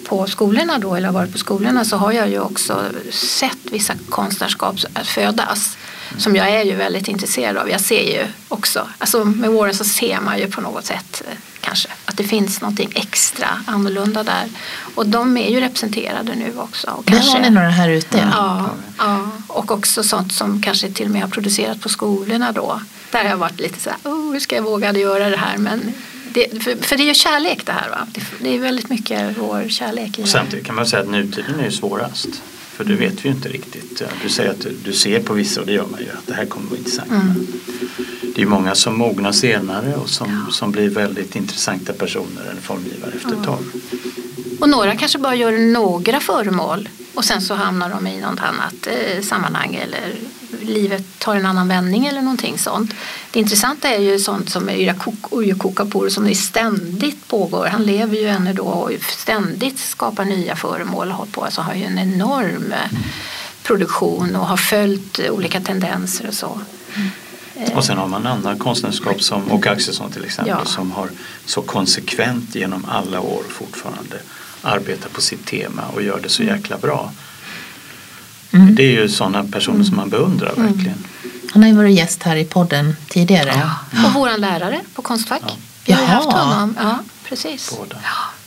på 0.08 0.26
skolorna 0.26 0.78
då, 0.78 0.94
eller 0.94 1.06
har 1.06 1.14
varit 1.14 1.32
på 1.32 1.38
skolorna, 1.38 1.84
så 1.84 1.96
har 1.96 2.12
jag 2.12 2.28
ju 2.28 2.40
också 2.40 2.84
sett 3.10 3.58
vissa 3.62 3.94
konstnärskap 4.08 4.76
födas. 5.04 5.76
Som 6.18 6.36
jag 6.36 6.50
är 6.50 6.64
ju 6.64 6.74
väldigt 6.74 7.08
intresserad 7.08 7.56
av. 7.56 7.70
Jag 7.70 7.80
ser 7.80 8.02
ju 8.02 8.26
också, 8.48 8.88
alltså 8.98 9.24
med 9.24 9.50
åren 9.50 9.74
så 9.74 9.84
ser 9.84 10.20
man 10.20 10.38
ju 10.38 10.50
på 10.50 10.60
något 10.60 10.84
sätt 10.84 11.22
kanske 11.66 11.88
att 12.04 12.16
det 12.16 12.24
finns 12.24 12.60
någonting 12.60 12.92
extra 12.94 13.48
annorlunda 13.66 14.22
där. 14.22 14.44
Och 14.94 15.06
de 15.06 15.36
är 15.36 15.50
ju 15.50 15.60
representerade 15.60 16.34
nu 16.34 16.52
också. 16.58 16.90
Och 16.90 17.04
Där 17.04 17.20
har 17.20 17.40
ni 17.40 17.50
några 17.50 17.68
här 17.68 17.88
ute. 17.88 18.18
Ja. 18.18 18.30
Ja, 18.32 18.70
ja, 18.98 19.30
och 19.46 19.70
också 19.70 20.02
sånt 20.02 20.32
som 20.32 20.62
kanske 20.62 20.90
till 20.90 21.06
och 21.06 21.12
med 21.12 21.22
har 21.22 21.28
producerat 21.28 21.80
på 21.80 21.88
skolorna 21.88 22.52
då. 22.52 22.80
Där 23.10 23.22
har 23.22 23.30
jag 23.30 23.36
varit 23.36 23.60
lite 23.60 23.80
så 23.80 23.90
här, 23.90 23.98
oh, 24.04 24.32
hur 24.32 24.40
ska 24.40 24.56
jag 24.56 24.62
våga 24.62 24.92
göra 24.92 25.30
det 25.30 25.36
här? 25.36 25.58
Men 25.58 25.92
det, 26.32 26.62
för, 26.62 26.76
för 26.82 26.96
det 26.96 27.02
är 27.02 27.08
ju 27.08 27.14
kärlek 27.14 27.66
det 27.66 27.72
här 27.72 27.90
va? 27.90 28.06
Det, 28.12 28.22
det 28.40 28.54
är 28.54 28.58
väldigt 28.58 28.90
mycket 28.90 29.38
vår 29.38 29.68
kärlek 29.68 30.18
i 30.18 30.22
Och 30.22 30.28
samtidigt 30.28 30.66
kan 30.66 30.74
man 30.74 30.86
säga 30.86 31.02
att 31.02 31.08
nutiden 31.08 31.60
är 31.60 31.64
ju 31.64 31.70
svårast. 31.70 32.28
För 32.76 32.84
det 32.84 32.94
vet 32.94 33.24
vi 33.24 33.28
ju 33.28 33.34
inte 33.34 33.48
riktigt. 33.48 34.02
Du 34.22 34.28
säger 34.28 34.50
att 34.50 34.66
du, 34.84 34.92
ser 34.92 35.20
på 35.20 35.34
vissa 35.34 35.60
och 35.60 35.66
det 35.66 35.72
gör 35.72 35.86
man 35.90 36.00
ju 36.00 36.08
att 36.10 36.26
det 36.26 36.34
här 36.34 36.46
kommer 36.46 36.66
att 36.66 36.70
vara 36.70 36.78
intressant. 36.78 37.10
Men 37.10 37.46
Det 38.34 38.42
är 38.42 38.46
många 38.46 38.74
som 38.74 38.98
mognar 38.98 39.32
senare 39.32 39.94
och 39.94 40.08
som, 40.08 40.46
som 40.50 40.72
blir 40.72 40.90
väldigt 40.90 41.36
intressanta 41.36 41.92
personer 41.92 42.42
eller 42.50 42.60
formgivare 42.60 43.12
efter 43.16 43.32
ett 43.32 43.44
tag. 43.44 43.58
Och 44.60 44.68
några 44.68 44.96
kanske 44.96 45.18
bara 45.18 45.34
gör 45.34 45.52
några 45.52 46.20
föremål 46.20 46.88
och 47.14 47.24
sen 47.24 47.42
så 47.42 47.54
hamnar 47.54 47.90
de 47.90 48.06
i 48.06 48.20
något 48.20 48.40
annat 48.40 48.86
eh, 48.86 49.22
sammanhang 49.22 49.74
eller 49.74 50.14
livet 50.62 51.04
tar 51.18 51.36
en 51.36 51.46
annan 51.46 51.68
vändning 51.68 52.06
eller 52.06 52.22
någonting 52.22 52.58
sånt. 52.58 52.94
Det 53.30 53.38
intressanta 53.38 53.88
är 53.88 54.00
ju 54.00 54.18
sånt 54.18 54.50
som 54.50 54.70
Yrjö 54.70 55.54
Kokapor 55.58 56.08
som 56.08 56.34
ständigt 56.34 57.28
pågår. 57.28 57.66
Han 57.66 57.82
lever 57.82 58.16
ju 58.16 58.28
ännu 58.28 58.52
då 58.52 58.64
och 58.64 58.90
ständigt 59.08 59.78
skapar 59.78 60.24
nya 60.24 60.56
föremål 60.56 61.14
och 61.18 61.32
på. 61.32 61.44
Alltså 61.44 61.60
har 61.60 61.74
ju 61.74 61.84
en 61.84 61.98
enorm 61.98 62.72
eh, 62.72 62.98
produktion 63.62 64.36
och 64.36 64.46
har 64.46 64.56
följt 64.56 65.20
olika 65.30 65.60
tendenser 65.60 66.28
och 66.28 66.34
så. 66.34 66.60
Och 67.74 67.84
sen 67.84 67.98
har 67.98 68.06
man 68.06 68.26
andra 68.26 68.56
konstnärskap 68.56 69.22
som 69.22 69.52
Åke 69.52 69.70
Axelsson 69.70 70.12
till 70.12 70.24
exempel 70.24 70.54
Ja. 70.58 70.64
som 70.64 70.92
har 70.92 71.10
så 71.44 71.62
konsekvent 71.62 72.54
genom 72.54 72.84
alla 72.88 73.20
år 73.20 73.42
fortfarande 73.48 74.16
arbetar 74.62 75.08
på 75.08 75.20
sitt 75.20 75.46
tema 75.46 75.82
och 75.94 76.02
gör 76.02 76.20
det 76.22 76.28
så 76.28 76.42
jäkla 76.42 76.78
bra. 76.78 77.12
Det 78.70 78.82
är 78.82 78.90
ju 78.90 79.08
sådana 79.08 79.44
personer 79.44 79.84
som 79.84 79.96
man 79.96 80.08
beundrar 80.08 80.54
verkligen. 80.56 81.04
Han 81.52 81.62
har 81.62 81.70
ju 81.70 81.76
varit 81.76 81.96
gäst 81.96 82.22
här 82.22 82.36
i 82.36 82.44
podden 82.44 82.96
tidigare. 83.08 83.70
Och 84.06 84.14
våran 84.14 84.40
lärare 84.40 84.80
på 84.94 85.02
Konstfack. 85.02 85.42
Vi 85.84 85.92
har 85.92 86.02
Jaha. 86.02 86.10
haft 86.10 86.32
honom. 86.32 86.76
Ja, 86.78 86.98
precis. 87.24 87.76
Båda. 87.78 87.96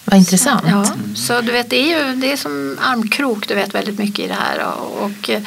Vad 0.06 0.20
intressant. 0.20 0.64
Ja, 0.68 0.86
så 1.16 1.42
du 1.42 1.52
vet, 1.52 1.70
det 1.70 1.76
är 1.76 2.08
ju 2.08 2.16
det 2.16 2.32
är 2.32 2.38
som 2.38 2.78
armkrok, 2.82 3.48
du 3.48 3.56
vet 3.56 3.76
väldigt 3.76 3.98
mycket 4.00 4.26
i 4.26 4.28
det 4.28 4.34
här. 4.40 4.66
Och, 4.66 5.04
och 5.04 5.30
eh, 5.30 5.42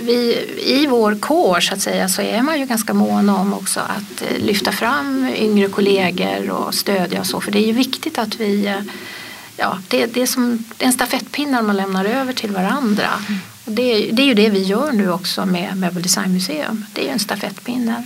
vi, 0.00 0.48
i 0.64 0.86
vår 0.86 1.14
kår 1.14 1.60
så 1.60 1.74
att 1.74 1.80
säga 1.80 2.08
så 2.08 2.22
är 2.22 2.42
man 2.42 2.60
ju 2.60 2.66
ganska 2.66 2.94
mån 2.94 3.28
om 3.28 3.54
också 3.54 3.80
att 3.80 4.22
eh, 4.22 4.44
lyfta 4.44 4.72
fram 4.72 5.28
yngre 5.36 5.68
kollegor 5.68 6.50
och 6.50 6.74
stödja 6.74 7.20
och 7.20 7.26
så. 7.26 7.40
För 7.40 7.52
det 7.52 7.58
är 7.58 7.66
ju 7.66 7.72
viktigt 7.72 8.18
att 8.18 8.40
vi, 8.40 8.66
eh, 8.66 8.80
ja, 9.56 9.78
det, 9.88 10.06
det, 10.06 10.22
är 10.22 10.26
som, 10.26 10.64
det 10.76 10.84
är 10.84 10.86
en 10.86 10.92
stafettpinne 10.92 11.62
man 11.62 11.76
lämnar 11.76 12.04
över 12.04 12.32
till 12.32 12.50
varandra. 12.50 13.08
Och 13.51 13.51
det, 13.64 13.82
är- 13.82 14.12
det 14.12 14.22
är 14.22 14.26
ju 14.26 14.34
det 14.34 14.50
vi 14.50 14.62
gör 14.62 14.92
nu 14.92 15.12
också 15.12 15.46
med 15.46 15.76
Möbel 15.76 16.02
Design 16.02 16.32
Museum. 16.32 16.84
Det 16.94 17.00
är 17.00 17.04
ju 17.04 17.10
en 17.10 17.18
stafettpinne. 17.18 18.04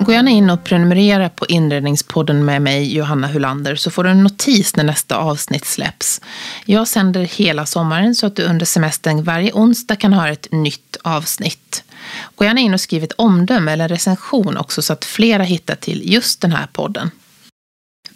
Gå 0.00 0.12
gärna 0.12 0.30
in 0.30 0.50
och 0.50 0.64
prenumerera 0.64 1.28
på 1.28 1.46
Inredningspodden 1.46 2.44
med 2.44 2.62
mig, 2.62 2.96
Johanna 2.96 3.26
Hulander, 3.28 3.76
så 3.76 3.90
får 3.90 4.04
du 4.04 4.10
en 4.10 4.22
notis 4.22 4.76
när 4.76 4.84
nästa 4.84 5.16
avsnitt 5.16 5.64
släpps. 5.64 6.20
Jag 6.64 6.88
sänder 6.88 7.20
hela 7.20 7.66
sommaren 7.66 8.14
så 8.14 8.26
att 8.26 8.36
du 8.36 8.42
under 8.42 8.66
semestern 8.66 9.24
varje 9.24 9.52
onsdag 9.52 9.96
kan 9.96 10.12
höra 10.12 10.30
ett 10.30 10.48
nytt 10.52 10.96
avsnitt. 11.02 11.84
Gå 12.34 12.44
gärna 12.44 12.60
in 12.60 12.74
och 12.74 12.80
skriv 12.80 13.04
ett 13.04 13.12
omdöme 13.12 13.72
eller 13.72 13.88
recension 13.88 14.56
också 14.56 14.82
så 14.82 14.92
att 14.92 15.04
flera 15.04 15.42
hittar 15.42 15.74
till 15.74 16.12
just 16.12 16.40
den 16.40 16.52
här 16.52 16.66
podden. 16.72 17.10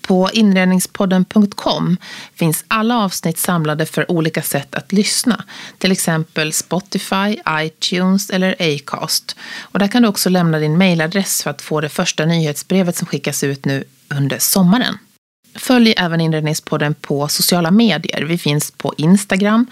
På 0.06 0.30
inredningspodden.com 0.32 1.96
finns 2.34 2.64
alla 2.68 2.98
avsnitt 2.98 3.38
samlade 3.38 3.86
för 3.86 4.10
olika 4.10 4.42
sätt 4.42 4.74
att 4.74 4.92
lyssna. 4.92 5.44
Till 5.78 5.92
exempel 5.92 6.52
Spotify, 6.52 7.38
iTunes 7.50 8.30
eller 8.30 8.56
Acast. 8.58 9.36
Och 9.60 9.78
där 9.78 9.88
kan 9.88 10.02
du 10.02 10.08
också 10.08 10.30
lämna 10.30 10.58
din 10.58 10.78
mailadress 10.78 11.42
för 11.42 11.50
att 11.50 11.62
få 11.62 11.80
det 11.80 11.88
första 11.88 12.24
nyhetsbrevet 12.24 12.96
som 12.96 13.06
skickas 13.06 13.44
ut 13.44 13.64
nu 13.64 13.84
under 14.08 14.38
sommaren. 14.38 14.98
Följ 15.58 15.94
även 15.96 16.20
Inredningspodden 16.20 16.94
på 16.94 17.28
sociala 17.28 17.70
medier. 17.70 18.22
Vi 18.22 18.38
finns 18.38 18.70
på 18.70 18.94
Instagram. 18.96 19.66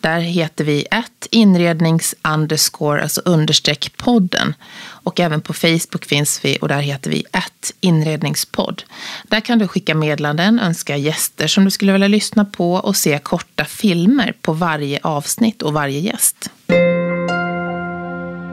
Där 0.00 0.18
heter 0.18 0.64
vi 0.64 0.86
ett 0.90 1.26
inrednings 1.30 2.14
underscore, 2.22 3.02
alltså 3.02 3.22
understreck 3.24 3.92
podden. 3.96 4.54
Och 4.80 5.20
även 5.20 5.40
på 5.40 5.52
Facebook 5.52 6.04
finns 6.04 6.44
vi 6.44 6.58
och 6.60 6.68
där 6.68 6.80
heter 6.80 7.10
vi 7.10 7.24
ett 7.32 7.72
inredningspodd. 7.80 8.82
Där 9.28 9.40
kan 9.40 9.58
du 9.58 9.68
skicka 9.68 9.94
meddelanden, 9.94 10.60
önska 10.60 10.96
gäster 10.96 11.46
som 11.46 11.64
du 11.64 11.70
skulle 11.70 11.92
vilja 11.92 12.08
lyssna 12.08 12.44
på 12.44 12.74
och 12.74 12.96
se 12.96 13.18
korta 13.18 13.64
filmer 13.64 14.34
på 14.42 14.52
varje 14.52 14.98
avsnitt 15.02 15.62
och 15.62 15.72
varje 15.72 16.00
gäst. 16.00 16.50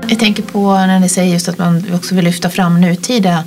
Jag 0.09 0.19
tänker 0.19 0.43
på 0.43 0.73
när 0.73 0.99
ni 0.99 1.09
säger 1.09 1.33
just 1.33 1.47
att 1.47 1.57
man 1.57 1.93
också 1.93 2.15
vill 2.15 2.25
lyfta 2.25 2.49
fram 2.49 2.81
nutida 2.81 3.43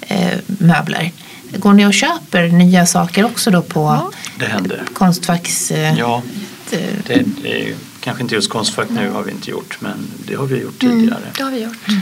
eh, 0.00 0.38
möbler. 0.46 1.12
Går 1.58 1.72
ni 1.72 1.86
och 1.86 1.94
köper 1.94 2.48
nya 2.48 2.86
saker 2.86 3.24
också 3.24 3.50
då 3.50 3.62
på 3.62 3.80
ja, 3.80 4.10
det 4.38 4.46
händer. 4.46 4.82
Konstfacks... 4.94 5.70
Eh, 5.70 5.98
ja, 5.98 6.22
det, 6.70 7.24
det 7.42 7.68
är, 7.68 7.74
kanske 8.00 8.22
inte 8.22 8.34
just 8.34 8.50
Konstfack 8.50 8.90
nu 8.90 9.10
har 9.10 9.22
vi 9.22 9.30
inte 9.30 9.50
gjort 9.50 9.76
men 9.80 10.10
det 10.26 10.34
har 10.34 10.46
vi 10.46 10.60
gjort 10.62 10.80
tidigare. 10.80 11.16
Mm, 11.16 11.32
det 11.36 11.42
har 11.42 11.50
vi 11.50 11.62
gjort. 11.62 11.88
Mm. 11.88 12.00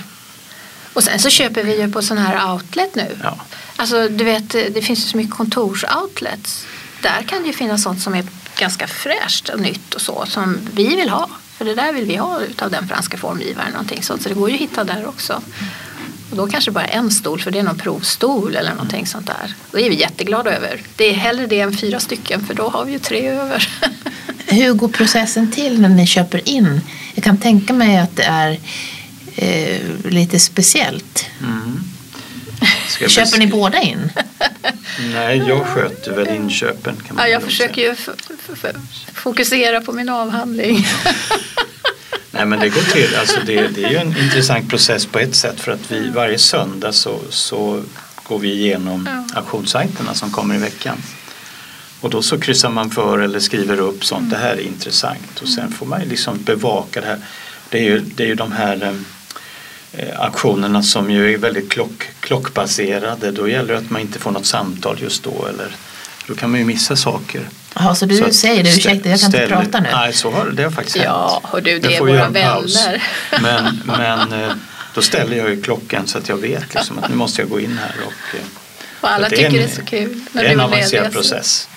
Och 0.92 1.04
sen 1.04 1.18
så 1.18 1.30
köper 1.30 1.64
vi 1.64 1.80
ju 1.80 1.92
på 1.92 2.02
sån 2.02 2.18
här 2.18 2.52
outlet 2.52 2.94
nu. 2.94 3.16
Ja. 3.22 3.36
Alltså 3.76 4.08
du 4.08 4.24
vet 4.24 4.48
det 4.50 4.82
finns 4.82 4.98
ju 4.98 5.02
så 5.02 5.16
mycket 5.16 5.34
kontorsoutlets. 5.34 6.66
Där 7.02 7.22
kan 7.22 7.40
det 7.42 7.46
ju 7.46 7.52
finnas 7.52 7.82
sånt 7.82 8.00
som 8.00 8.14
är 8.14 8.24
ganska 8.58 8.86
fräscht 8.86 9.48
och 9.48 9.60
nytt 9.60 9.94
och 9.94 10.00
så 10.00 10.24
som 10.26 10.58
vi 10.74 10.96
vill 10.96 11.08
ha. 11.08 11.28
För 11.58 11.64
det 11.64 11.74
där 11.74 11.92
vill 11.92 12.04
vi 12.04 12.16
ha 12.16 12.40
utav 12.40 12.70
den 12.70 12.88
franska 12.88 13.16
formgivaren. 13.16 13.72
Någonting 13.72 14.02
sånt. 14.02 14.22
Så 14.22 14.28
det 14.28 14.34
går 14.34 14.48
ju 14.48 14.54
att 14.54 14.60
hitta 14.60 14.84
där 14.84 15.06
också. 15.06 15.42
Och 16.30 16.36
då 16.36 16.46
kanske 16.46 16.70
bara 16.70 16.84
en 16.84 17.10
stol 17.10 17.40
för 17.40 17.50
det 17.50 17.58
är 17.58 17.62
någon 17.62 17.78
provstol 17.78 18.56
eller 18.56 18.70
någonting 18.70 19.06
sånt 19.06 19.26
där. 19.26 19.54
Det 19.72 19.86
är 19.86 19.90
vi 19.90 20.00
jätteglada 20.00 20.56
över. 20.56 20.80
Det 20.96 21.04
är 21.04 21.12
hellre 21.12 21.46
det 21.46 21.60
än 21.60 21.76
fyra 21.76 22.00
stycken 22.00 22.46
för 22.46 22.54
då 22.54 22.68
har 22.68 22.84
vi 22.84 22.92
ju 22.92 22.98
tre 22.98 23.28
över. 23.28 23.68
Hur 24.46 24.72
går 24.72 24.88
processen 24.88 25.52
till 25.52 25.80
när 25.80 25.88
ni 25.88 26.06
köper 26.06 26.48
in? 26.48 26.80
Jag 27.14 27.24
kan 27.24 27.36
tänka 27.36 27.72
mig 27.72 27.98
att 27.98 28.16
det 28.16 28.22
är 28.22 28.58
eh, 29.36 29.80
lite 30.04 30.38
speciellt. 30.38 31.26
Mm. 31.40 31.80
Köper 33.08 33.38
ni 33.38 33.46
båda 33.46 33.80
in? 33.80 34.12
Nej, 35.12 35.42
jag 35.48 35.66
sköter 35.66 36.12
väl 36.12 36.28
inköpen. 36.28 36.96
Kan 37.06 37.16
man 37.16 37.24
ja, 37.24 37.30
jag 37.30 37.42
försöker 37.42 37.82
ju 37.82 37.94
fokusera 39.14 39.80
på 39.80 39.92
min 39.92 40.08
avhandling. 40.08 40.86
Nej 42.40 42.46
men 42.46 42.60
det 42.60 42.68
går 42.68 42.82
till, 42.82 43.16
alltså 43.16 43.40
det, 43.46 43.68
det 43.68 43.84
är 43.84 43.90
ju 43.90 43.96
en 43.96 44.16
intressant 44.18 44.68
process 44.68 45.06
på 45.06 45.18
ett 45.18 45.34
sätt 45.34 45.60
för 45.60 45.72
att 45.72 45.92
vi 45.92 46.08
varje 46.08 46.38
söndag 46.38 46.92
så, 46.92 47.20
så 47.30 47.82
går 48.22 48.38
vi 48.38 48.52
igenom 48.52 49.08
ja. 49.12 49.38
auktionssajterna 49.38 50.14
som 50.14 50.30
kommer 50.30 50.54
i 50.54 50.58
veckan. 50.58 50.96
Och 52.00 52.10
då 52.10 52.22
så 52.22 52.40
kryssar 52.40 52.70
man 52.70 52.90
för 52.90 53.18
eller 53.18 53.40
skriver 53.40 53.80
upp 53.80 54.04
sånt, 54.04 54.20
mm. 54.20 54.30
det 54.30 54.36
här 54.36 54.52
är 54.52 54.60
intressant 54.60 55.40
och 55.42 55.48
sen 55.48 55.72
får 55.72 55.86
man 55.86 56.02
ju 56.02 56.08
liksom 56.08 56.42
bevaka 56.42 57.00
det 57.00 57.06
här. 57.06 57.18
Det 57.68 57.78
är 57.78 57.82
ju, 57.82 58.00
det 58.00 58.22
är 58.22 58.26
ju 58.26 58.34
de 58.34 58.52
här 58.52 58.94
eh, 59.92 60.20
auktionerna 60.20 60.82
som 60.82 61.10
ju 61.10 61.34
är 61.34 61.38
väldigt 61.38 61.70
klock, 61.70 62.08
klockbaserade. 62.20 63.30
Då 63.30 63.48
gäller 63.48 63.72
det 63.72 63.78
att 63.78 63.90
man 63.90 64.00
inte 64.00 64.18
får 64.18 64.30
något 64.30 64.46
samtal 64.46 64.98
just 65.00 65.24
då 65.24 65.46
eller 65.46 65.76
då 66.26 66.34
kan 66.34 66.50
man 66.50 66.60
ju 66.60 66.66
missa 66.66 66.96
saker. 66.96 67.48
Jaha, 67.74 67.94
så 67.94 68.06
du 68.06 68.16
så 68.16 68.30
säger 68.30 68.64
det, 68.64 68.70
ursäkta 68.70 69.08
jag 69.08 69.20
kan 69.20 69.30
ställ, 69.30 69.42
inte 69.42 69.54
prata 69.54 69.80
nu? 69.80 69.88
Nej, 69.92 70.12
så 70.12 70.30
har 70.30 70.50
det 70.50 70.62
har 70.62 70.70
faktiskt 70.70 70.96
hänt. 70.96 71.06
Ja, 71.06 71.40
och 71.50 71.62
du 71.62 71.78
det 71.78 71.96
är 71.96 72.00
våra 72.00 72.28
vänner. 72.28 73.02
Men, 73.42 73.82
men 73.98 74.32
eh, 74.32 74.52
då 74.94 75.02
ställer 75.02 75.36
jag 75.36 75.50
ju 75.50 75.62
klockan 75.62 76.06
så 76.06 76.18
att 76.18 76.28
jag 76.28 76.36
vet 76.36 76.74
liksom 76.74 76.98
att 76.98 77.08
nu 77.08 77.16
måste 77.16 77.42
jag 77.42 77.50
gå 77.50 77.60
in 77.60 77.78
här. 77.78 77.94
Och, 78.06 78.38
eh, 78.38 78.44
och 79.00 79.10
alla 79.10 79.28
tycker 79.28 79.46
en, 79.46 79.52
det 79.52 79.62
är 79.62 79.68
så 79.68 79.82
kul. 79.82 80.20
När 80.32 80.42
det 80.42 80.48
är 80.48 80.52
en 80.52 80.60
avancerad 80.60 81.12
process. 81.12 81.68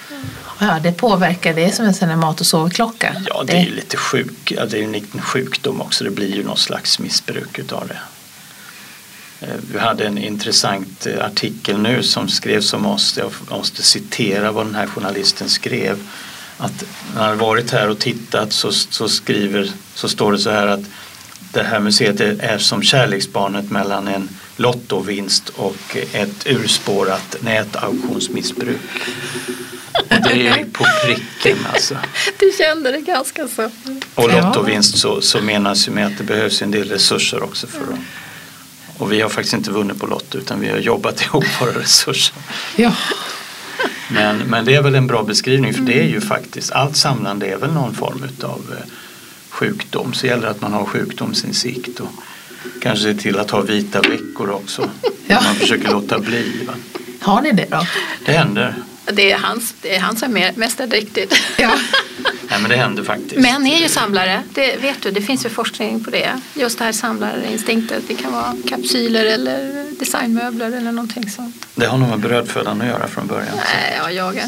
Ja, 0.60 0.80
det 0.84 0.92
påverkar, 0.92 1.54
det 1.54 1.66
är 1.66 1.72
som 1.72 1.86
en 1.86 1.94
sån 1.94 2.20
mat 2.20 2.42
och 2.42 2.48
sovklocka. 2.48 3.16
Ja, 3.28 3.44
det 3.48 3.54
är 3.54 3.66
ju 3.66 3.76
lite 3.76 3.98
sjuk, 3.98 4.52
ja, 4.52 4.66
det 4.66 4.80
är 4.80 4.84
en 4.84 4.92
liten 4.92 5.22
sjukdom 5.22 5.82
också. 5.82 6.04
Det 6.04 6.10
blir 6.10 6.36
ju 6.36 6.44
någon 6.44 6.58
slags 6.58 7.00
missbruk 7.00 7.60
utav 7.60 7.88
det. 7.88 7.98
Eh, 9.44 9.56
vi 9.74 9.80
hade 9.80 10.06
en 10.06 10.18
intressant 10.18 11.06
eh, 11.06 11.26
artikel 11.26 11.80
nu 11.80 12.04
som 12.04 12.30
skrevs 12.30 12.74
om 12.74 12.86
oss. 12.86 13.18
Jag 13.18 13.32
måste 13.50 13.84
citera 13.84 14.52
vad 14.52 14.66
den 14.66 14.76
här 14.76 14.88
journalisten 14.88 15.50
skrev. 15.50 15.98
Att 16.58 16.86
när 17.16 17.28
han 17.28 17.38
varit 17.38 17.72
här 17.72 17.90
och 17.90 18.00
tittat 18.00 18.54
så, 18.54 18.72
så, 18.72 19.10
skriver, 19.10 19.72
så 19.94 20.10
står 20.10 20.32
det 20.32 20.38
så 20.38 20.50
här 20.50 20.68
att 20.68 20.84
det 21.54 21.64
här 21.64 21.80
museet 21.80 22.20
är 22.22 22.58
som 22.58 22.84
kärleksbarnet 22.84 23.72
mellan 23.72 24.08
en 24.08 24.30
lottovinst 24.58 25.50
och 25.50 25.98
ett 26.14 26.48
urspårat 26.48 27.36
nätauktionsmissbruk. 27.40 28.80
Och 29.94 30.22
det 30.24 30.48
är 30.48 30.66
på 30.66 30.86
pricken 31.06 31.58
alltså. 31.74 31.98
Du 32.40 32.52
kände 32.58 32.92
det 32.92 33.02
ganska 33.02 33.48
så. 33.48 33.72
Och 34.16 34.34
lottovinst 34.34 34.98
så, 34.98 35.22
så 35.22 35.42
menas 35.42 35.88
ju 35.88 35.92
med 35.92 36.08
att 36.08 36.18
det 36.18 36.24
behövs 36.24 36.62
en 36.62 36.72
del 36.72 36.90
resurser 36.90 37.44
också 37.44 37.68
för 37.68 37.82
att 37.94 38.00
och 39.04 39.12
vi 39.12 39.22
har 39.22 39.30
faktiskt 39.30 39.54
inte 39.54 39.72
vunnit 39.72 40.00
på 40.00 40.08
Lotto 40.08 40.38
utan 40.38 40.60
vi 40.60 40.70
har 40.70 40.78
jobbat 40.78 41.22
ihop 41.26 41.46
våra 41.62 41.72
resurser. 41.72 42.36
Ja. 42.76 42.92
Men, 44.12 44.38
men 44.38 44.66
det 44.66 44.76
är 44.76 44.82
väl 44.82 44.96
en 44.96 45.08
bra 45.08 45.24
beskrivning 45.24 45.74
för 45.74 45.82
det 45.82 46.00
är 46.00 46.08
ju 46.08 46.22
faktiskt, 46.22 46.72
allt 46.72 46.96
samlande 46.96 47.46
är 47.46 47.58
väl 47.58 47.72
någon 47.74 47.96
form 47.96 48.24
av 48.44 48.62
eh, 48.72 48.86
sjukdom. 49.50 50.14
Så 50.14 50.28
gäller 50.28 50.42
det 50.42 50.50
att 50.50 50.62
man 50.62 50.74
har 50.74 50.86
sjukdomsinsikt 50.86 52.00
och 52.00 52.10
kanske 52.82 53.04
se 53.04 53.22
till 53.22 53.40
att 53.40 53.52
ha 53.52 53.62
vita 53.62 54.02
veckor 54.02 54.50
också. 54.50 54.90
Ja. 55.28 55.42
Man 55.44 55.56
försöker 55.56 55.92
låta 55.92 56.20
bli. 56.20 56.66
Va? 56.68 56.74
Har 57.20 57.42
ni 57.42 57.52
det 57.52 57.68
då? 57.72 57.86
Det 58.26 58.32
händer. 58.32 58.76
Det 59.06 59.32
är 59.32 59.38
hans, 59.38 59.76
det 59.82 59.96
är 59.96 60.00
han 60.00 60.18
som 60.18 60.38
är 60.38 60.54
mästardräktigt. 60.56 61.36
Ja. 61.58 61.72
Nej 62.50 62.62
men 62.62 62.70
det 62.70 62.76
händer 62.78 63.04
faktiskt. 63.04 63.36
Män 63.36 63.68
är 63.68 63.78
ju 63.78 63.90
samlare, 63.90 64.44
det 64.54 64.78
vet 64.82 65.02
du, 65.02 65.12
det 65.12 65.22
finns 65.22 65.46
ju 65.46 65.50
forskning 65.50 66.04
på 66.04 66.12
det. 66.12 66.42
Just 66.54 66.78
det 66.78 66.86
här 66.86 66.92
samlarinstinktet, 66.92 68.04
det 68.08 68.16
kan 68.16 68.32
vara 68.34 68.56
kapsyler 68.70 69.26
eller 69.26 69.86
designmöbler 70.00 70.68
eller 70.68 70.92
någonting 70.92 71.30
sånt. 71.30 71.66
Det 71.76 71.86
har 71.86 71.98
nog 71.98 72.10
med 72.10 72.20
brödfödan 72.20 72.82
att 72.82 72.88
göra 72.88 73.08
från 73.08 73.28
början. 73.28 73.56
Nej, 73.56 73.98
ja, 73.98 74.12
jag, 74.12 74.42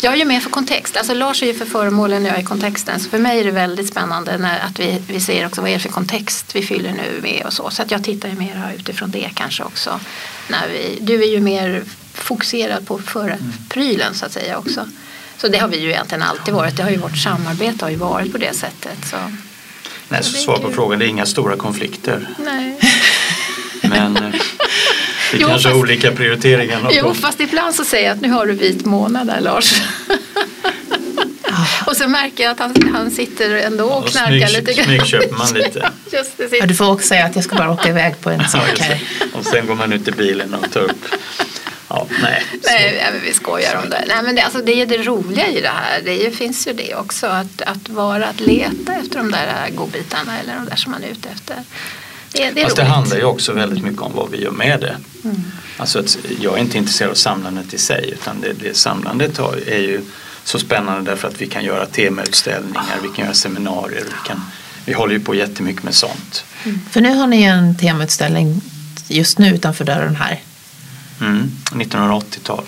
jag 0.00 0.12
är 0.12 0.16
ju 0.16 0.24
med 0.24 0.42
för 0.42 0.50
kontext, 0.50 0.96
alltså 0.96 1.14
Lars 1.14 1.42
är 1.42 1.46
ju 1.46 1.54
för 1.54 1.66
föremålen 1.66 2.22
och 2.22 2.28
jag 2.28 2.38
är 2.38 2.44
kontexten. 2.44 3.00
Så 3.00 3.10
för 3.10 3.18
mig 3.18 3.40
är 3.40 3.44
det 3.44 3.50
väldigt 3.50 3.88
spännande 3.88 4.38
när, 4.38 4.60
att 4.60 4.80
vi, 4.80 5.02
vi 5.08 5.20
ser 5.20 5.46
också 5.46 5.60
vad 5.60 5.70
är 5.70 5.74
det 5.74 5.80
för 5.80 5.88
kontext 5.88 6.56
vi 6.56 6.62
fyller 6.62 6.92
nu 6.92 7.20
med 7.22 7.42
och 7.46 7.52
så. 7.52 7.70
Så 7.70 7.82
att 7.82 7.90
jag 7.90 8.04
tittar 8.04 8.28
ju 8.28 8.34
mer 8.34 8.72
utifrån 8.78 9.10
det 9.10 9.30
kanske 9.34 9.62
också. 9.62 10.00
När 10.48 10.68
vi, 10.68 10.98
du 11.00 11.22
är 11.22 11.28
ju 11.28 11.40
mer 11.40 11.84
fokuserad 12.14 12.86
på 12.86 12.98
förprylen 12.98 14.14
så 14.14 14.26
att 14.26 14.32
säga 14.32 14.58
också. 14.58 14.86
Så 15.36 15.48
det 15.48 15.58
har 15.58 15.68
vi 15.68 15.78
ju 15.78 15.90
egentligen 15.90 16.22
alltid 16.22 16.54
varit. 16.54 16.76
Det 16.76 16.82
har 16.82 16.90
ju 16.90 16.96
vårt 16.96 17.16
samarbete 17.16 17.84
har 17.84 17.90
ju 17.90 17.96
varit 17.96 18.32
på 18.32 18.38
det 18.38 18.54
sättet. 18.54 18.98
Så. 19.10 19.16
Nej, 20.08 20.22
så 20.22 20.32
svar 20.32 20.58
på 20.58 20.70
frågan, 20.70 20.98
det 20.98 21.04
är 21.04 21.08
inga 21.08 21.26
stora 21.26 21.56
konflikter. 21.56 22.28
Nej. 22.38 22.78
Men 23.82 24.16
eh, 24.16 24.22
det 25.32 25.38
jo, 25.38 25.48
kanske 25.48 25.68
är 25.68 25.74
olika 25.74 26.12
prioriteringar. 26.12 26.90
Jo, 26.92 27.14
fast 27.14 27.40
ibland 27.40 27.74
så 27.74 27.84
säger 27.84 28.08
jag 28.08 28.14
att 28.14 28.20
nu 28.20 28.28
har 28.28 28.46
du 28.46 28.52
vit 28.52 28.84
månad 28.84 29.26
där 29.26 29.40
Lars. 29.40 29.72
och 31.86 31.96
så 31.96 32.08
märker 32.08 32.44
jag 32.44 32.52
att 32.52 32.58
han, 32.58 32.92
han 32.94 33.10
sitter 33.10 33.56
ändå 33.56 33.84
och 33.84 34.08
knarkar 34.08 34.46
smyg, 34.46 34.60
lite 34.60 34.72
grann. 34.72 34.86
Smygköper 34.86 35.36
man 35.36 35.52
lite. 35.54 35.90
Just 36.12 36.36
det, 36.36 36.56
ja, 36.58 36.66
du 36.66 36.74
får 36.74 36.90
också 36.90 37.06
säga 37.06 37.26
att 37.26 37.36
jag 37.36 37.44
ska 37.44 37.56
bara 37.56 37.70
åka 37.70 37.88
iväg 37.88 38.20
på 38.20 38.30
en 38.30 38.48
sak 38.48 38.78
här. 38.78 39.02
och 39.32 39.46
sen 39.46 39.66
går 39.66 39.74
man 39.74 39.92
ut 39.92 40.08
i 40.08 40.12
bilen 40.12 40.54
och 40.54 40.70
tar 40.72 40.80
upp 40.80 41.04
Ja, 41.92 42.06
nej. 42.22 42.42
nej 42.64 43.08
men 43.12 43.22
vi 43.22 43.32
skojar 43.32 43.82
om 43.84 43.90
det. 43.90 44.04
Nej, 44.08 44.22
men 44.22 44.34
det, 44.34 44.42
alltså, 44.42 44.62
det 44.62 44.82
är 44.82 44.86
det 44.86 44.98
roliga 44.98 45.48
i 45.48 45.60
det 45.60 45.68
här. 45.68 46.02
Det 46.04 46.36
finns 46.36 46.66
ju 46.66 46.72
det 46.72 46.94
också. 46.94 47.26
Att, 47.26 47.62
att 47.62 47.88
vara, 47.88 48.26
att 48.26 48.40
leta 48.40 48.94
efter 48.94 49.18
de 49.18 49.30
där 49.30 49.70
godbitarna 49.74 50.38
eller 50.38 50.54
de 50.54 50.64
där 50.64 50.76
som 50.76 50.92
man 50.92 51.04
är 51.04 51.08
ute 51.08 51.28
efter. 51.28 51.56
Det, 52.32 52.50
det, 52.50 52.62
Fast 52.62 52.76
det 52.76 52.84
handlar 52.84 53.16
ju 53.16 53.24
också 53.24 53.52
väldigt 53.52 53.84
mycket 53.84 54.02
om 54.02 54.12
vad 54.14 54.30
vi 54.30 54.42
gör 54.42 54.50
med 54.50 54.80
det. 54.80 54.96
Mm. 55.24 55.42
Alltså 55.76 55.98
att 55.98 56.18
jag 56.40 56.54
är 56.54 56.58
inte 56.58 56.78
intresserad 56.78 57.10
av 57.10 57.14
samlandet 57.14 57.74
i 57.74 57.78
sig 57.78 58.10
utan 58.12 58.40
det, 58.40 58.52
det 58.52 58.76
samlandet 58.76 59.38
är 59.66 59.78
ju 59.78 60.00
så 60.44 60.58
spännande 60.58 61.10
därför 61.10 61.28
att 61.28 61.40
vi 61.40 61.46
kan 61.46 61.64
göra 61.64 61.86
temautställningar, 61.86 62.98
vi 63.02 63.08
kan 63.08 63.24
göra 63.24 63.34
seminarier, 63.34 64.04
vi, 64.04 64.28
kan, 64.28 64.40
vi 64.84 64.92
håller 64.92 65.14
ju 65.14 65.20
på 65.20 65.34
jättemycket 65.34 65.82
med 65.82 65.94
sånt. 65.94 66.44
Mm. 66.64 66.80
För 66.90 67.00
nu 67.00 67.14
har 67.14 67.26
ni 67.26 67.42
en 67.42 67.78
temautställning 67.78 68.60
just 69.08 69.38
nu 69.38 69.54
utanför 69.54 69.84
dörren 69.84 70.16
här 70.16 70.40
Mm, 71.22 71.50
1980-tal. 71.70 72.64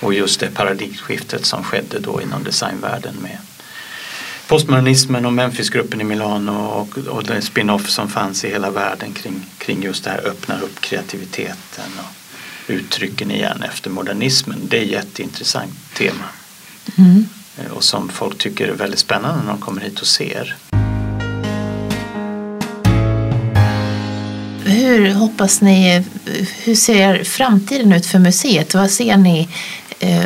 Och 0.00 0.14
just 0.14 0.40
det 0.40 0.50
paradigmskiftet 0.50 1.46
som 1.46 1.64
skedde 1.64 1.98
då 1.98 2.22
inom 2.22 2.44
designvärlden 2.44 3.14
med 3.22 3.38
postmodernismen 4.48 5.26
och 5.26 5.32
Memphisgruppen 5.32 6.00
i 6.00 6.04
Milano 6.04 6.52
och, 6.52 6.98
och 6.98 7.24
den 7.24 7.42
spin-off 7.42 7.90
som 7.90 8.08
fanns 8.08 8.44
i 8.44 8.48
hela 8.48 8.70
världen 8.70 9.12
kring, 9.12 9.46
kring 9.58 9.82
just 9.82 10.04
det 10.04 10.10
här 10.10 10.26
öppnar 10.26 10.62
upp 10.62 10.80
kreativiteten 10.80 11.90
och 11.98 12.70
uttrycken 12.70 13.30
igen 13.30 13.62
efter 13.62 13.90
modernismen. 13.90 14.60
Det 14.68 14.78
är 14.78 14.82
ett 14.82 14.90
jätteintressant 14.90 15.94
tema. 15.94 16.24
Mm. 16.96 17.26
Och 17.70 17.84
som 17.84 18.08
folk 18.08 18.38
tycker 18.38 18.68
är 18.68 18.72
väldigt 18.72 19.00
spännande 19.00 19.44
när 19.44 19.52
de 19.52 19.60
kommer 19.60 19.80
hit 19.80 20.00
och 20.00 20.06
ser. 20.06 20.56
Hur 24.66 25.12
hoppas 25.12 25.60
ni, 25.60 26.04
hur 26.64 26.74
ser 26.74 27.24
framtiden 27.24 27.92
ut 27.92 28.06
för 28.06 28.18
museet? 28.18 28.74
Vad 28.74 28.90
ser 28.90 29.16
ni 29.16 29.48
Eh, 29.98 30.24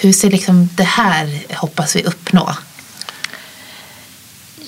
hur 0.00 0.12
ser 0.12 0.30
liksom 0.30 0.68
det 0.74 0.82
här 0.82 1.54
hoppas 1.54 1.96
vi 1.96 2.02
uppnå? 2.02 2.56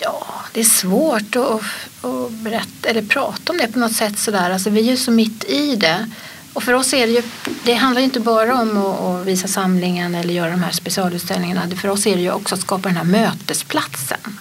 Ja, 0.01 0.27
det 0.53 0.61
är 0.61 0.65
svårt 0.65 1.37
att, 1.37 1.63
att 2.05 2.31
berätta 2.31 2.89
eller 2.89 3.03
prata 3.03 3.53
om 3.53 3.59
det 3.59 3.73
på 3.73 3.79
något 3.79 3.97
sätt 3.97 4.19
sådär. 4.19 4.51
Alltså, 4.51 4.71
vi 4.71 4.81
är 4.81 4.91
ju 4.91 4.97
så 4.97 5.11
mitt 5.11 5.45
i 5.45 5.77
det. 5.77 6.11
Och 6.53 6.63
för 6.63 6.73
oss 6.73 6.93
är 6.93 7.07
det 7.07 7.13
ju, 7.13 7.23
det 7.65 7.75
handlar 7.75 8.01
ju 8.01 8.05
inte 8.05 8.21
bara 8.21 8.61
om 8.61 8.79
att, 8.79 9.01
att 9.01 9.27
visa 9.27 9.49
samlingen 9.49 10.15
eller 10.15 10.35
göra 10.35 10.51
de 10.51 10.63
här 10.63 10.73
specialutställningarna. 10.73 11.77
För 11.77 11.89
oss 11.89 12.07
är 12.07 12.17
det 12.17 12.23
ju 12.23 12.33
också 12.33 12.55
att 12.55 12.61
skapa 12.61 12.89
den 12.89 12.97
här 12.97 13.05
mötesplatsen. 13.05 14.41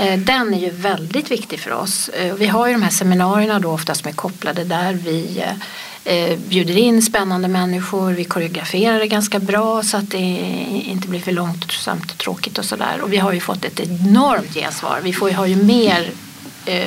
Eh, 0.00 0.18
den 0.18 0.54
är 0.54 0.58
ju 0.58 0.70
väldigt 0.70 1.30
viktig 1.30 1.60
för 1.60 1.72
oss. 1.72 2.08
Eh, 2.08 2.34
vi 2.34 2.46
har 2.46 2.66
ju 2.66 2.72
de 2.72 2.82
här 2.82 2.90
seminarierna 2.90 3.58
då 3.58 3.70
oftast 3.70 4.04
med 4.04 4.16
kopplade 4.16 4.64
där 4.64 4.92
vi 4.92 5.44
eh, 6.04 6.38
bjuder 6.38 6.76
in 6.76 7.02
spännande 7.02 7.48
människor, 7.48 8.12
vi 8.12 8.24
koreograferar 8.24 8.98
det 8.98 9.06
ganska 9.06 9.38
bra 9.38 9.82
så 9.82 9.96
att 9.96 10.10
det 10.10 10.38
inte 10.86 11.08
blir 11.08 11.20
för 11.20 11.32
långsamt 11.32 12.12
och 12.12 12.18
tråkigt 12.18 12.58
och 12.58 12.64
sådär. 12.64 13.00
Och 13.02 13.12
vi 13.12 13.16
har 13.16 13.32
ju 13.32 13.40
fått 13.40 13.64
ett 13.64 13.80
enormt 13.80 14.54
gensvar. 14.54 15.00
Vi 15.02 15.12
får 15.12 15.30
har 15.30 15.46
ju 15.46 15.56
mer 15.56 16.10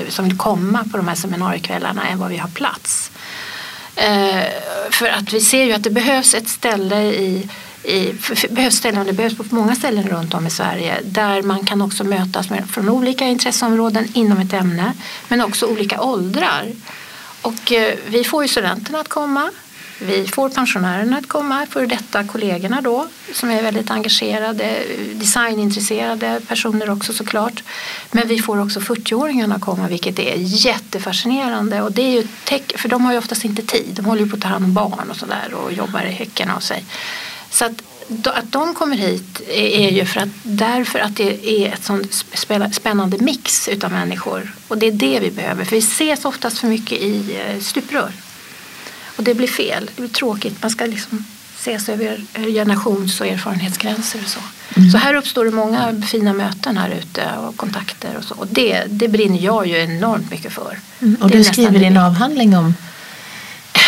som 0.10 0.26
vill 0.26 0.38
komma 0.38 0.86
på 0.92 0.98
de 0.98 1.08
här 1.08 1.16
seminariekvällarna 1.16 2.08
än 2.08 2.20
vad 2.20 2.30
vi 2.30 2.38
har 2.38 2.50
plats. 2.50 3.12
För 4.92 5.08
att 5.08 5.34
vi 5.34 5.42
ser 5.42 5.64
ju 5.64 5.74
att 5.74 5.84
det 5.84 5.90
behövs 5.90 6.34
ett 6.34 6.50
ställe 6.50 7.02
i 7.04 7.50
i, 7.84 8.14
behövs 8.50 8.76
ställen, 8.76 9.06
det 9.06 9.14
behövs 9.14 9.38
på 9.38 9.44
många 9.50 9.76
ställen 9.76 10.08
runt 10.08 10.34
om 10.34 10.48
i 10.48 10.50
Sverige 10.50 11.00
där 11.04 11.42
man 11.42 11.66
kan 11.66 11.82
också 11.82 12.04
mötas 12.04 12.50
med, 12.50 12.70
från 12.70 12.90
olika 12.90 13.26
intresseområden 13.26 14.08
inom 14.14 14.38
ett 14.38 14.54
ämne 14.54 14.94
men 15.28 15.42
också 15.42 15.66
olika 15.66 16.02
åldrar. 16.02 16.66
Och 17.42 17.72
eh, 17.72 17.96
vi 18.08 18.24
får 18.24 18.44
ju 18.44 18.48
studenterna 18.48 19.00
att 19.00 19.08
komma, 19.08 19.50
vi 20.00 20.28
får 20.28 20.50
pensionärerna 20.50 21.18
att 21.18 21.28
komma, 21.28 21.68
för 21.70 21.86
detta 21.86 22.24
kollegorna 22.24 22.82
då 22.82 23.08
som 23.34 23.50
är 23.50 23.64
väldigt 23.64 23.92
engagerade, 23.92 24.84
designintresserade 25.14 26.42
personer 26.48 26.90
också 26.90 27.14
såklart. 27.14 27.64
Men 28.12 28.28
vi 28.28 28.40
får 28.40 28.60
också 28.60 28.80
40-åringarna 28.80 29.60
komma 29.60 29.88
vilket 29.88 30.20
är 30.20 30.36
jättefascinerande 30.38 31.82
och 31.82 31.92
det 31.92 32.02
är 32.02 32.12
ju 32.12 32.28
för 32.78 32.90
de 32.90 33.06
har 33.06 33.12
ju 33.12 33.18
oftast 33.18 33.46
inte 33.46 33.62
tid, 33.62 33.90
de 33.94 34.06
håller 34.06 34.22
ju 34.22 34.30
på 34.30 34.36
att 34.36 34.42
ta 34.42 34.48
hand 34.48 34.66
om 34.66 34.74
barn 34.74 35.10
och 35.10 35.16
sådär 35.16 35.54
och 35.54 35.74
jobbar 35.74 36.02
i 36.02 36.12
häcken 36.12 36.50
av 36.50 36.60
sig. 36.60 36.86
Så 37.54 37.66
att, 37.66 37.84
att 38.28 38.52
de 38.52 38.76
kommer 38.76 38.96
hit 38.96 39.42
är 39.50 39.90
ju 39.90 40.06
för 40.06 40.20
att, 40.20 40.30
därför 40.44 41.00
att 41.00 41.16
det 41.16 41.50
är 41.50 41.74
ett 41.74 41.84
sånt 41.84 42.26
spännande 42.72 43.18
mix 43.18 43.68
utav 43.68 43.92
människor. 43.92 44.56
Och 44.68 44.78
det 44.78 44.88
är 44.88 44.92
det 44.92 45.20
vi 45.20 45.32
behöver. 45.32 45.66
För 45.66 45.72
vi 45.72 45.82
ses 45.82 46.26
oftast 46.26 46.58
för 46.60 46.68
mycket 46.68 47.02
i 47.02 47.38
eh, 47.48 47.62
stuprör. 47.62 48.12
Och 49.18 49.24
det 49.24 49.34
blir 49.34 49.48
fel. 49.48 49.90
Det 49.96 50.02
blir 50.02 50.12
tråkigt. 50.12 50.62
Man 50.62 50.72
ska 50.72 50.86
liksom 50.86 51.26
ses 51.60 51.90
över 51.90 52.22
generations 52.54 53.22
och 53.22 53.28
erfarenhetsgränser 53.28 54.20
och 54.24 54.30
så. 54.30 54.40
Mm. 54.76 54.92
Så 54.92 54.98
här 54.98 55.14
uppstår 55.14 55.46
det 55.46 55.52
många 55.52 56.02
fina 56.02 56.34
möten 56.34 56.78
här 56.78 56.90
ute 56.90 57.30
och 57.38 57.58
kontakter 57.58 58.18
och 58.18 58.24
så. 58.24 58.36
Och 58.36 58.48
det, 58.48 58.84
det 58.88 59.08
brinner 59.08 59.40
jag 59.40 59.68
ju 59.68 59.78
enormt 59.78 60.32
mycket 60.32 60.54
för. 60.54 60.78
Mm. 61.02 61.16
Och 61.22 61.30
du 61.30 61.44
skriver 61.44 61.80
din 61.80 61.98
avhandling 61.98 62.58
om 62.58 62.74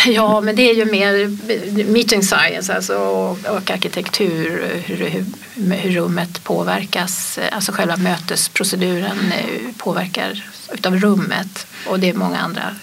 Ja, 0.06 0.40
men 0.40 0.56
det 0.56 0.70
är 0.70 0.74
ju 0.74 0.84
mer 0.84 1.28
meeting 1.84 2.22
science 2.22 2.74
alltså, 2.74 2.96
och 2.96 3.70
arkitektur, 3.70 4.82
hur, 4.84 4.96
hur, 4.96 5.90
rummet 5.90 6.44
påverkas, 6.44 7.38
alltså 7.52 7.72
själva 7.72 7.96
mötesproceduren 7.96 9.32
eh, 9.32 9.72
påverkar 9.76 10.44
utav 10.72 10.96
rummet 10.96 11.66
och 11.86 12.00
det 12.00 12.10
är 12.10 12.14
många 12.14 12.38
andra 12.38 12.74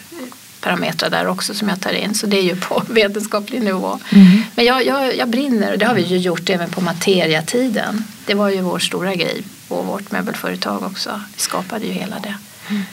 parametrar 0.62 1.10
där 1.10 1.28
också 1.28 1.54
som 1.54 1.70
jag 1.70 1.82
tar 1.82 1.92
in. 1.92 2.16
Så 2.16 2.28
det 2.28 2.38
är 2.38 2.44
ju 2.44 2.56
på 2.56 2.84
vetenskaplig 2.90 3.62
nivå. 3.62 4.00
Mm. 4.10 4.44
Men 4.56 4.66
jag, 4.66 4.86
jag, 4.86 5.18
jag 5.18 5.30
brinner 5.30 5.72
och 5.72 5.78
det 5.78 5.86
har 5.86 5.96
vi 5.96 6.02
ju 6.02 6.18
gjort 6.18 6.50
även 6.50 6.70
på 6.70 6.82
materiatiden. 6.82 8.04
Det 8.26 8.34
var 8.34 8.50
ju 8.50 8.62
vår 8.62 8.80
stora 8.80 9.16
grej 9.16 9.44
på 9.68 9.82
vårt 9.82 10.12
möbelföretag 10.12 10.84
också. 10.84 11.22
Vi 11.36 11.42
skapade 11.42 11.86
ju 11.86 11.92
hela 11.92 12.20
det. 12.20 12.36
Mm. 12.70 12.84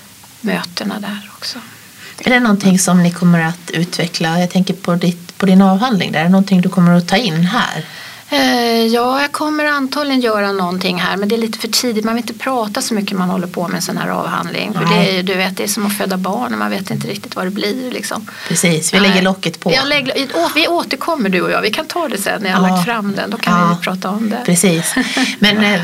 Mötena 0.40 1.00
där 1.00 1.30
också. 1.36 1.58
Är 2.24 2.30
det 2.30 2.40
någonting 2.40 2.78
som 2.78 3.02
ni 3.02 3.10
kommer 3.10 3.40
att 3.40 3.70
utveckla? 3.70 4.40
Jag 4.40 4.50
tänker 4.50 4.74
på, 4.74 4.94
ditt, 4.94 5.38
på 5.38 5.46
din 5.46 5.62
avhandling. 5.62 6.12
Där. 6.12 6.20
Är 6.20 6.24
det 6.24 6.30
någonting 6.30 6.60
du 6.60 6.68
kommer 6.68 6.96
att 6.96 7.08
ta 7.08 7.16
in 7.16 7.34
här? 7.34 7.84
Eh, 8.32 8.86
ja, 8.86 9.20
jag 9.20 9.32
kommer 9.32 9.64
antagligen 9.64 10.20
göra 10.20 10.52
någonting 10.52 10.98
här 10.98 11.16
men 11.16 11.28
det 11.28 11.34
är 11.34 11.38
lite 11.38 11.58
för 11.58 11.68
tidigt. 11.68 12.04
Man 12.04 12.14
vill 12.14 12.22
inte 12.22 12.34
prata 12.34 12.82
så 12.82 12.94
mycket 12.94 13.18
man 13.18 13.30
håller 13.30 13.46
på 13.46 13.68
med 13.68 13.76
en 13.76 13.82
sån 13.82 13.96
här 13.96 14.08
avhandling. 14.08 14.74
För 14.74 14.84
det 14.84 15.18
är, 15.18 15.22
du 15.22 15.34
vet, 15.34 15.56
det 15.56 15.62
är 15.62 15.68
som 15.68 15.86
att 15.86 15.96
föda 15.96 16.16
barn 16.16 16.52
och 16.52 16.58
man 16.58 16.70
vet 16.70 16.90
inte 16.90 17.08
riktigt 17.08 17.36
vad 17.36 17.46
det 17.46 17.50
blir. 17.50 17.90
Liksom. 17.90 18.26
Precis, 18.48 18.94
vi 18.94 19.00
lägger 19.00 19.22
locket 19.22 19.60
på. 19.60 19.72
Lägger, 19.84 20.54
vi 20.54 20.68
återkommer 20.68 21.28
du 21.28 21.40
och 21.40 21.50
jag. 21.50 21.62
Vi 21.62 21.70
kan 21.70 21.86
ta 21.86 22.08
det 22.08 22.18
sen 22.18 22.42
när 22.42 22.50
jag 22.50 22.56
har 22.56 22.68
ja. 22.68 22.74
lagt 22.74 22.84
fram 22.84 23.14
den. 23.16 23.30
Då 23.30 23.36
kan 23.36 23.60
ja. 23.60 23.76
vi 23.78 23.84
prata 23.84 24.10
om 24.10 24.30
det. 24.30 24.42
Precis. 24.46 24.94
Men 25.38 25.58
eh, 25.74 25.80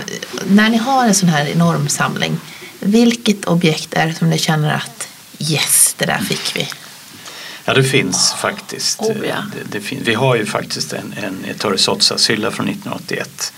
när 0.47 0.69
ni 0.69 0.77
har 0.77 1.07
en 1.07 1.15
sån 1.15 1.29
här 1.29 1.47
enorm 1.47 1.89
samling. 1.89 2.39
Vilket 2.81 3.45
objekt 3.45 3.95
är 3.95 4.07
det 4.07 4.15
som 4.15 4.31
ni 4.31 4.39
känner 4.39 4.75
att 4.75 5.09
yes, 5.39 5.95
det 5.99 6.07
där 6.07 6.19
fick 6.19 6.57
vi. 6.57 6.69
Ja, 7.65 7.75
det 7.75 7.85
finns 7.85 8.33
faktiskt. 8.33 9.01
Oh, 9.01 9.27
ja. 9.29 9.37
det, 9.71 9.79
det 9.79 9.93
vi 9.93 10.15
har 10.15 10.37
ju 10.37 10.47
faktiskt 10.47 10.93
en, 10.93 11.15
en 11.23 11.45
Ettore 11.45 11.79
Sotzas-hylla 11.79 12.51
från 12.51 12.69
1981 12.69 13.53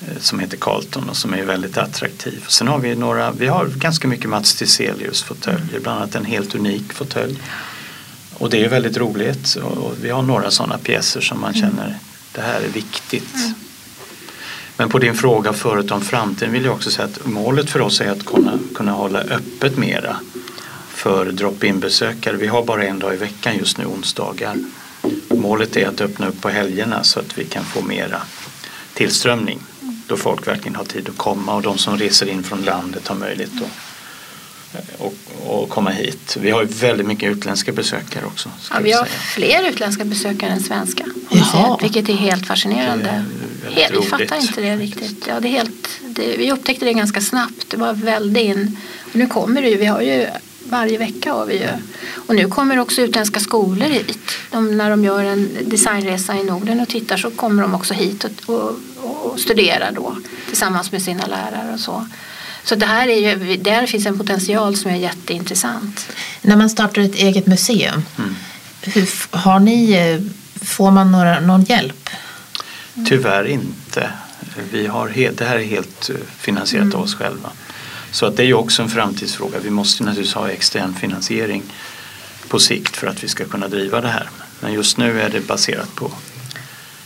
eh, 0.00 0.20
som 0.20 0.38
heter 0.38 0.56
Carlton 0.56 1.08
och 1.08 1.16
som 1.16 1.34
är 1.34 1.42
väldigt 1.42 1.76
attraktiv. 1.76 2.44
Sen 2.48 2.68
har 2.68 2.78
vi 2.78 2.94
några, 2.94 3.30
vi 3.30 3.46
har 3.46 3.66
ganska 3.66 4.08
mycket 4.08 4.30
Mats 4.30 4.54
Tiselius 4.54 5.22
fåtöljer, 5.22 5.80
bland 5.80 5.98
annat 5.98 6.14
en 6.14 6.24
helt 6.24 6.54
unik 6.54 6.92
fåtölj. 6.92 7.38
Och 8.34 8.50
det 8.50 8.64
är 8.64 8.68
väldigt 8.68 8.96
roligt 8.96 9.54
och 9.54 9.94
vi 10.02 10.10
har 10.10 10.22
några 10.22 10.50
sådana 10.50 10.78
pjäser 10.78 11.20
som 11.20 11.40
man 11.40 11.54
mm. 11.54 11.60
känner 11.60 11.98
det 12.32 12.40
här 12.40 12.60
är 12.60 12.68
viktigt. 12.68 13.34
Mm. 13.34 13.54
Men 14.76 14.88
på 14.88 14.98
din 14.98 15.14
fråga 15.14 15.52
förut 15.52 15.90
om 15.90 16.00
framtiden 16.00 16.52
vill 16.52 16.64
jag 16.64 16.74
också 16.74 16.90
säga 16.90 17.08
att 17.08 17.26
målet 17.26 17.70
för 17.70 17.80
oss 17.80 18.00
är 18.00 18.10
att 18.10 18.26
kunna, 18.26 18.58
kunna 18.74 18.92
hålla 18.92 19.18
öppet 19.18 19.76
mera 19.76 20.16
för 20.96 21.32
drop-in 21.32 21.80
besökare. 21.80 22.36
Vi 22.36 22.46
har 22.46 22.64
bara 22.64 22.84
en 22.84 22.98
dag 22.98 23.14
i 23.14 23.16
veckan 23.16 23.56
just 23.58 23.78
nu, 23.78 23.84
onsdagar. 23.84 24.56
Målet 25.28 25.76
är 25.76 25.88
att 25.88 26.00
öppna 26.00 26.28
upp 26.28 26.40
på 26.40 26.48
helgerna 26.48 27.04
så 27.04 27.20
att 27.20 27.38
vi 27.38 27.44
kan 27.44 27.64
få 27.64 27.82
mera 27.82 28.22
tillströmning 28.94 29.58
då 30.06 30.16
folk 30.16 30.48
verkligen 30.48 30.76
har 30.76 30.84
tid 30.84 31.08
att 31.08 31.16
komma 31.16 31.54
och 31.54 31.62
de 31.62 31.78
som 31.78 31.98
reser 31.98 32.28
in 32.28 32.42
från 32.42 32.62
landet 32.62 33.08
har 33.08 33.16
möjlighet 33.16 33.50
att 33.56 33.70
och, 34.98 35.14
och 35.46 35.68
komma 35.68 35.90
hit. 35.90 36.36
Vi 36.40 36.50
har 36.50 36.62
ju 36.62 36.68
väldigt 36.68 37.06
mycket 37.06 37.30
utländska 37.30 37.72
besökare 37.72 38.24
också. 38.24 38.50
Ja, 38.70 38.76
vi 38.82 38.92
har 38.92 39.04
säga. 39.04 39.18
fler 39.18 39.68
utländska 39.68 40.04
besökare 40.04 40.50
än 40.50 40.60
svenska. 40.60 41.04
Jaha. 41.30 41.78
Vilket 41.82 42.08
är 42.08 42.12
helt 42.12 42.46
fascinerande. 42.46 43.24
Är 43.66 43.70
helt, 43.70 43.94
vi 44.02 44.06
fattar 44.06 44.36
inte 44.36 44.60
det 44.60 44.76
riktigt. 44.76 45.26
Ja, 45.28 45.40
det 45.40 45.48
är 45.48 45.52
helt, 45.52 46.00
det, 46.08 46.36
vi 46.36 46.52
upptäckte 46.52 46.84
det 46.84 46.92
ganska 46.92 47.20
snabbt. 47.20 47.70
Det 47.70 47.76
var 47.76 47.92
väldigt 47.92 48.44
in. 48.44 48.76
Och 49.00 49.16
nu 49.16 49.26
kommer 49.26 49.62
det 49.62 49.68
ju. 49.68 49.76
Vi 49.76 49.86
har 49.86 50.00
ju 50.00 50.26
varje 50.70 50.98
vecka 50.98 51.32
har 51.32 51.46
vi 51.46 51.54
ju. 51.54 51.68
Och 52.26 52.34
nu 52.34 52.48
kommer 52.48 52.78
också 52.78 53.00
utländska 53.00 53.40
skolor 53.40 53.86
hit. 53.86 54.18
De, 54.50 54.76
när 54.76 54.90
de 54.90 55.04
gör 55.04 55.24
en 55.24 55.48
designresa 55.64 56.36
i 56.36 56.44
Norden 56.44 56.80
och 56.80 56.88
tittar 56.88 57.16
så 57.16 57.30
kommer 57.30 57.62
de 57.62 57.74
också 57.74 57.94
hit 57.94 58.24
och, 58.24 58.54
och, 58.54 58.76
och 59.32 59.40
studerar 59.40 59.92
då 59.92 60.16
tillsammans 60.48 60.92
med 60.92 61.02
sina 61.02 61.26
lärare 61.26 61.74
och 61.74 61.80
så. 61.80 62.06
Så 62.64 62.74
det 62.74 62.86
här 62.86 63.08
är 63.08 63.34
ju, 63.34 63.56
där 63.56 63.86
finns 63.86 64.06
en 64.06 64.18
potential 64.18 64.76
som 64.76 64.90
är 64.90 64.96
jätteintressant. 64.96 66.08
När 66.42 66.56
man 66.56 66.70
startar 66.70 67.02
ett 67.02 67.14
eget 67.14 67.46
museum, 67.46 68.02
mm. 68.18 68.34
hur, 68.82 69.36
har 69.36 69.60
ni, 69.60 69.92
eh, 69.92 70.20
får 70.66 70.90
man 70.90 71.12
några, 71.12 71.40
någon 71.40 71.64
hjälp? 71.64 72.10
Tyvärr 73.08 73.44
inte. 73.44 74.10
Vi 74.70 74.86
har, 74.86 75.32
det 75.36 75.44
här 75.44 75.56
är 75.56 75.64
helt 75.64 76.10
eh, 76.10 76.16
finansierat 76.38 76.84
mm. 76.84 76.96
av 76.96 77.02
oss 77.02 77.14
själva. 77.14 77.50
Så 78.16 78.26
att 78.26 78.36
det 78.36 78.42
är 78.42 78.46
ju 78.46 78.54
också 78.54 78.82
en 78.82 78.88
framtidsfråga. 78.88 79.58
Vi 79.58 79.70
måste 79.70 80.04
naturligtvis 80.04 80.34
ha 80.34 80.50
extern 80.50 80.94
finansiering 80.94 81.62
på 82.48 82.58
sikt 82.58 82.96
för 82.96 83.06
att 83.06 83.24
vi 83.24 83.28
ska 83.28 83.44
kunna 83.44 83.68
driva 83.68 84.00
det 84.00 84.08
här. 84.08 84.28
Men 84.60 84.72
just 84.72 84.96
nu 84.96 85.20
är 85.20 85.28
det 85.28 85.40
baserat 85.46 85.94
på, 85.94 86.10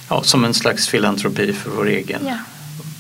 ja, 0.09 0.23
som 0.23 0.45
en 0.45 0.55
slags 0.55 0.89
filantropi 0.89 1.53
för 1.53 1.71
vår 1.71 1.89
egen, 1.89 2.27
ja. 2.27 2.37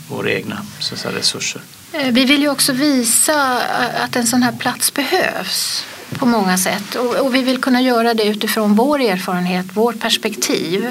våra 0.08 0.30
egna 0.30 0.62
så 0.78 0.96
säga, 0.96 1.14
resurser. 1.14 1.62
Eh, 1.92 2.12
vi 2.12 2.24
vill 2.24 2.42
ju 2.42 2.48
också 2.48 2.72
visa 2.72 3.62
att 4.04 4.16
en 4.16 4.26
sån 4.26 4.42
här 4.42 4.52
plats 4.52 4.94
behövs 4.94 5.84
på 6.18 6.26
många 6.26 6.58
sätt 6.58 6.94
och, 6.94 7.14
och 7.16 7.34
vi 7.34 7.42
vill 7.42 7.60
kunna 7.60 7.82
göra 7.82 8.14
det 8.14 8.24
utifrån 8.24 8.74
vår 8.74 9.00
erfarenhet, 9.00 9.66
vårt 9.74 10.00
perspektiv. 10.00 10.88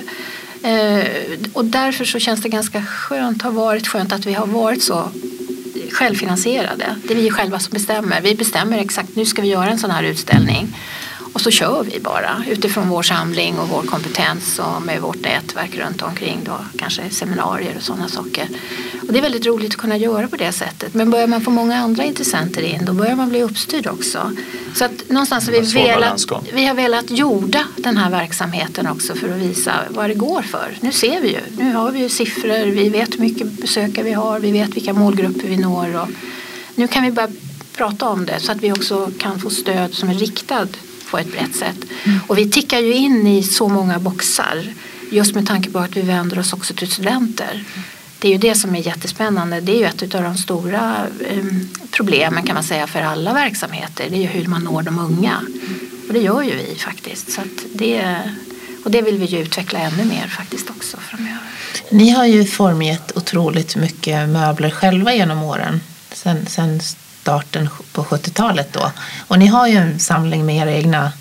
Eh, 0.63 1.07
och 1.53 1.65
därför 1.65 2.05
så 2.05 2.19
känns 2.19 2.41
det 2.41 2.49
ganska 2.49 2.85
skönt, 2.85 3.41
har 3.41 3.51
varit 3.51 3.87
skönt 3.87 4.13
att 4.13 4.25
vi 4.25 4.33
har 4.33 4.47
varit 4.47 4.83
så 4.83 5.11
självfinansierade. 5.89 6.95
Det 7.03 7.13
är 7.13 7.17
vi 7.17 7.31
själva 7.31 7.59
som 7.59 7.73
bestämmer. 7.73 8.21
Vi 8.21 8.35
bestämmer 8.35 8.77
exakt, 8.77 9.15
nu 9.15 9.25
ska 9.25 9.41
vi 9.41 9.47
göra 9.47 9.69
en 9.69 9.79
sån 9.79 9.91
här 9.91 10.03
utställning. 10.03 10.75
Och 11.33 11.41
så 11.41 11.51
kör 11.51 11.83
vi 11.83 11.99
bara 11.99 12.43
utifrån 12.49 12.89
vår 12.89 13.03
samling 13.03 13.59
och 13.59 13.69
vår 13.69 13.81
kompetens 13.81 14.59
och 14.59 14.81
med 14.81 15.01
vårt 15.01 15.21
nätverk 15.21 15.77
runt 15.77 16.01
omkring 16.01 16.39
då, 16.45 16.57
kanske 16.77 17.09
seminarier 17.09 17.73
och 17.77 17.83
sådana 17.83 18.07
saker. 18.07 18.47
Och 19.07 19.13
det 19.13 19.19
är 19.19 19.21
väldigt 19.21 19.45
roligt 19.45 19.71
att 19.71 19.77
kunna 19.77 19.97
göra 19.97 20.27
på 20.27 20.35
det 20.35 20.51
sättet. 20.51 20.93
Men 20.93 21.11
börjar 21.11 21.27
man 21.27 21.41
få 21.41 21.51
många 21.51 21.77
andra 21.77 22.03
intressenter 22.03 22.61
in 22.61 22.85
då 22.85 22.93
börjar 22.93 23.15
man 23.15 23.29
bli 23.29 23.43
uppstyrd 23.43 23.87
också. 23.87 24.31
Så 24.75 24.85
att 24.85 25.09
någonstans 25.09 25.45
har 25.45 25.53
vi, 25.53 25.73
velat, 25.73 26.25
vi 26.53 26.65
har 26.65 26.75
velat 26.75 27.11
jorda 27.11 27.65
den 27.77 27.97
här 27.97 28.09
verksamheten 28.09 28.87
också 28.87 29.15
för 29.15 29.29
att 29.29 29.37
visa 29.37 29.73
vad 29.89 30.09
det 30.09 30.13
går 30.13 30.41
för. 30.41 30.77
Nu 30.79 30.91
ser 30.91 31.21
vi 31.21 31.29
ju, 31.29 31.41
nu 31.57 31.73
har 31.73 31.91
vi 31.91 31.99
ju 31.99 32.09
siffror, 32.09 32.65
vi 32.65 32.89
vet 32.89 33.13
hur 33.13 33.19
mycket 33.19 33.51
besökare 33.51 34.05
vi 34.05 34.13
har, 34.13 34.39
vi 34.39 34.51
vet 34.51 34.75
vilka 34.75 34.93
målgrupper 34.93 35.47
vi 35.47 35.57
når. 35.57 36.01
Och 36.01 36.07
nu 36.75 36.87
kan 36.87 37.03
vi 37.03 37.11
börja 37.11 37.29
prata 37.73 38.09
om 38.09 38.25
det 38.25 38.39
så 38.39 38.51
att 38.51 38.63
vi 38.63 38.71
också 38.71 39.11
kan 39.19 39.39
få 39.39 39.49
stöd 39.49 39.93
som 39.93 40.09
är 40.09 40.13
riktad 40.13 40.67
på 41.11 41.17
ett 41.17 41.31
brett 41.31 41.55
sätt. 41.55 41.77
Mm. 42.03 42.19
Och 42.27 42.37
vi 42.37 42.49
tickar 42.49 42.79
ju 42.79 42.93
in 42.93 43.27
i 43.27 43.43
så 43.43 43.67
många 43.67 43.99
boxar 43.99 44.73
just 45.11 45.35
med 45.35 45.47
tanke 45.47 45.69
på 45.69 45.79
att 45.79 45.97
vi 45.97 46.01
vänder 46.01 46.39
oss 46.39 46.53
också 46.53 46.73
till 46.73 46.91
studenter. 46.91 47.63
Det 48.19 48.27
är 48.27 48.31
ju 48.31 48.37
det 48.37 48.55
som 48.55 48.75
är 48.75 48.79
jättespännande. 48.79 49.61
Det 49.61 49.71
är 49.71 49.77
ju 49.77 49.85
ett 49.85 50.15
av 50.15 50.23
de 50.23 50.37
stora 50.37 50.95
eh, 51.29 51.45
problemen 51.91 52.43
kan 52.43 52.53
man 52.53 52.63
säga 52.63 52.87
för 52.87 53.01
alla 53.01 53.33
verksamheter. 53.33 54.05
Det 54.09 54.15
är 54.15 54.21
ju 54.21 54.27
hur 54.27 54.47
man 54.47 54.63
når 54.63 54.81
de 54.81 54.99
unga. 54.99 55.41
Och 56.07 56.13
det 56.13 56.19
gör 56.19 56.41
ju 56.41 56.55
vi 56.55 56.75
faktiskt. 56.75 57.31
Så 57.31 57.41
det, 57.73 58.21
och 58.83 58.91
det 58.91 59.01
vill 59.01 59.17
vi 59.17 59.25
ju 59.25 59.39
utveckla 59.39 59.79
ännu 59.79 60.05
mer 60.05 60.27
faktiskt 60.27 60.69
också 60.69 60.97
framöver. 60.97 61.39
Ni 61.91 62.09
har 62.09 62.25
ju 62.25 62.45
formgett 62.45 63.17
otroligt 63.17 63.75
mycket 63.75 64.29
möbler 64.29 64.69
själva 64.69 65.13
genom 65.13 65.43
åren. 65.43 65.81
Sen, 66.11 66.45
sen 66.45 66.81
starten 67.21 67.69
på 67.91 68.03
70-talet 68.03 68.73
då. 68.73 68.91
Och 69.27 69.39
ni 69.39 69.47
har 69.47 69.67
ju 69.67 69.75
en 69.75 69.99
samling 69.99 70.45
med 70.45 70.57
era 70.57 70.71
egna 70.71 71.11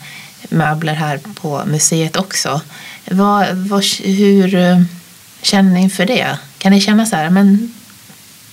möbler 0.49 0.95
här 0.95 1.21
på 1.35 1.63
museet 1.67 2.17
också. 2.17 2.61
Vad, 3.11 3.47
vad, 3.57 3.85
hur 4.05 4.55
eh, 4.55 4.81
känner 5.43 5.71
ni 5.73 5.81
inför 5.81 6.07
det? 6.07 6.39
Kan 6.59 6.73
ni 6.73 6.81
känna 6.81 7.07
så 7.07 7.17
här, 7.17 7.31
men 7.31 7.75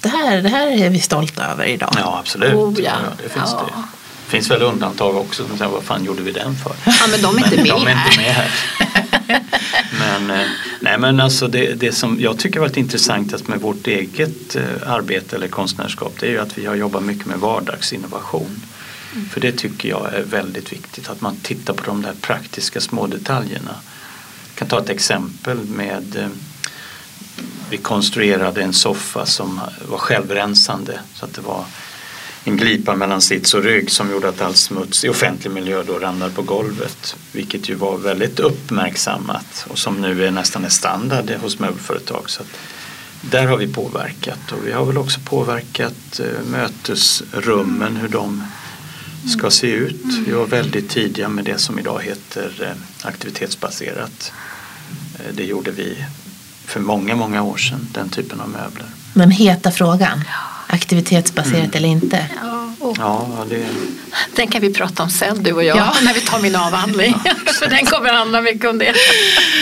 det 0.01 0.09
här, 0.09 0.41
det 0.41 0.49
här 0.49 0.67
är 0.67 0.89
vi 0.89 0.99
stolta 0.99 1.45
över 1.45 1.65
idag? 1.65 1.93
Ja, 1.97 2.17
absolut. 2.19 2.53
Oh, 2.53 2.73
ja. 2.77 2.83
ja. 2.83 3.23
det 3.23 3.29
finns 3.29 3.51
ja. 3.51 3.63
det. 3.67 3.83
Det 4.25 4.31
finns 4.31 4.51
väl 4.51 4.61
undantag 4.61 5.17
också 5.17 5.47
som 5.47 5.57
säger 5.57 5.71
vad 5.71 5.83
fan 5.83 6.03
gjorde 6.03 6.23
vi 6.23 6.31
den 6.31 6.55
för? 6.55 6.75
Ja 6.85 7.07
men 7.11 7.21
de 7.21 7.37
är 7.37 7.43
inte, 7.45 7.55
med, 7.55 7.65
de 7.65 7.87
är 7.87 7.91
inte 7.91 8.17
med 8.17 8.33
här. 8.33 8.51
men, 9.99 10.31
eh, 10.31 10.47
nej, 10.79 10.97
men 10.97 11.19
alltså 11.19 11.47
det, 11.47 11.73
det 11.73 11.91
som 11.91 12.17
jag 12.19 12.39
tycker 12.39 12.59
varit 12.59 12.77
intressant 12.77 13.47
med 13.47 13.61
vårt 13.61 13.87
eget 13.87 14.55
eh, 14.55 14.63
arbete 14.91 15.35
eller 15.35 15.47
konstnärskap 15.47 16.13
det 16.19 16.27
är 16.27 16.31
ju 16.31 16.39
att 16.39 16.57
vi 16.57 16.65
har 16.65 16.75
jobbat 16.75 17.03
mycket 17.03 17.25
med 17.25 17.39
vardagsinnovation. 17.39 18.61
Mm. 19.13 19.29
För 19.29 19.41
det 19.41 19.51
tycker 19.51 19.89
jag 19.89 20.13
är 20.13 20.23
väldigt 20.23 20.73
viktigt 20.73 21.09
att 21.09 21.21
man 21.21 21.35
tittar 21.35 21.73
på 21.73 21.83
de 21.85 22.01
där 22.01 22.13
praktiska 22.21 22.81
små 22.81 23.07
detaljerna. 23.07 23.75
Jag 24.47 24.55
kan 24.55 24.67
ta 24.67 24.79
ett 24.79 24.89
exempel 24.89 25.57
med 25.57 26.15
eh, 26.15 26.27
vi 27.69 27.77
konstruerade 27.77 28.61
en 28.61 28.73
soffa 28.73 29.25
som 29.25 29.61
var 29.89 29.97
självrensande 29.97 30.99
så 31.13 31.25
att 31.25 31.33
det 31.33 31.41
var 31.41 31.65
en 32.47 32.57
glipa 32.57 32.95
mellan 32.95 33.21
sits 33.21 33.53
och 33.53 33.63
rygg 33.63 33.91
som 33.91 34.11
gjorde 34.11 34.29
att 34.29 34.41
all 34.41 34.55
smuts 34.55 35.05
i 35.05 35.09
offentlig 35.09 35.51
miljö 35.51 35.83
då 35.83 35.99
ramlade 35.99 36.31
på 36.31 36.41
golvet. 36.41 37.15
Vilket 37.31 37.69
ju 37.69 37.75
var 37.75 37.97
väldigt 37.97 38.39
uppmärksammat 38.39 39.65
och 39.69 39.77
som 39.77 40.01
nu 40.01 40.25
är 40.25 40.31
nästan 40.31 40.63
en 40.63 40.71
standard 40.71 41.29
hos 41.41 41.59
möbelföretag. 41.59 42.29
Så 42.29 42.43
där 43.21 43.47
har 43.47 43.57
vi 43.57 43.67
påverkat 43.67 44.51
och 44.51 44.67
vi 44.67 44.71
har 44.71 44.85
väl 44.85 44.97
också 44.97 45.19
påverkat 45.19 46.19
eh, 46.19 46.49
mötesrummen, 46.51 47.97
hur 47.97 48.09
de 48.09 48.43
ska 49.29 49.51
se 49.51 49.67
ut. 49.67 50.03
Vi 50.25 50.31
var 50.31 50.45
väldigt 50.45 50.89
tidiga 50.89 51.29
med 51.29 51.45
det 51.45 51.57
som 51.57 51.79
idag 51.79 52.01
heter 52.03 52.51
eh, 52.61 53.07
aktivitetsbaserat. 53.07 54.31
Eh, 55.15 55.35
det 55.35 55.43
gjorde 55.43 55.71
vi 55.71 56.05
för 56.65 56.79
många, 56.79 57.15
många 57.15 57.43
år 57.43 57.57
sedan, 57.57 57.87
den 57.91 58.09
typen 58.09 58.39
av 58.41 58.49
möbler. 58.49 58.87
Den 59.13 59.31
heta 59.31 59.71
frågan 59.71 60.23
aktivitetsbaserat 60.75 61.55
mm. 61.55 61.71
eller 61.73 61.89
inte. 61.89 62.25
Ja, 62.41 62.65
ja, 62.97 63.45
det... 63.49 63.65
Den 64.35 64.47
kan 64.47 64.61
vi 64.61 64.73
prata 64.73 65.03
om 65.03 65.09
sen 65.09 65.43
du 65.43 65.53
och 65.53 65.63
jag 65.63 65.77
ja. 65.77 65.93
när 66.03 66.13
vi 66.13 66.21
tar 66.21 66.39
min 66.39 66.55
avhandling. 66.55 67.15
Ja. 67.25 67.31
För 67.53 67.69
den 67.69 67.85
kommer 67.85 68.13
handla 68.13 68.41
mycket 68.41 68.69
om 68.69 68.77
det. 68.77 68.93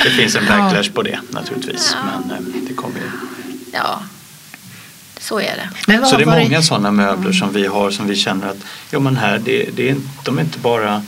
Det 0.04 0.10
finns 0.10 0.36
en 0.36 0.46
backlash 0.46 0.92
på 0.94 1.02
det 1.02 1.20
naturligtvis. 1.30 1.96
Men 2.06 2.32
eh, 2.32 2.44
det 2.68 2.74
kommer 2.74 2.96
ju. 2.96 3.10
Ja, 3.74 4.04
så 5.20 5.40
är 5.40 5.56
det. 5.56 5.70
Men 5.88 6.06
så 6.06 6.18
det 6.18 6.24
är 6.24 6.44
många 6.44 6.58
det... 6.58 6.64
sådana 6.64 6.92
möbler 6.92 7.32
som 7.32 7.54
vi 7.54 7.66
har 7.68 7.92
som 7.92 8.08
vi 8.08 8.16
känner 8.16 8.48
att 8.48 8.58
ja, 8.90 9.00
men 9.00 9.18
här, 9.18 9.42
det, 9.46 9.70
det 9.76 9.90
är, 9.90 9.96
de 10.24 10.38
är 10.38 10.42
inte 10.42 10.60
bara 10.60 11.04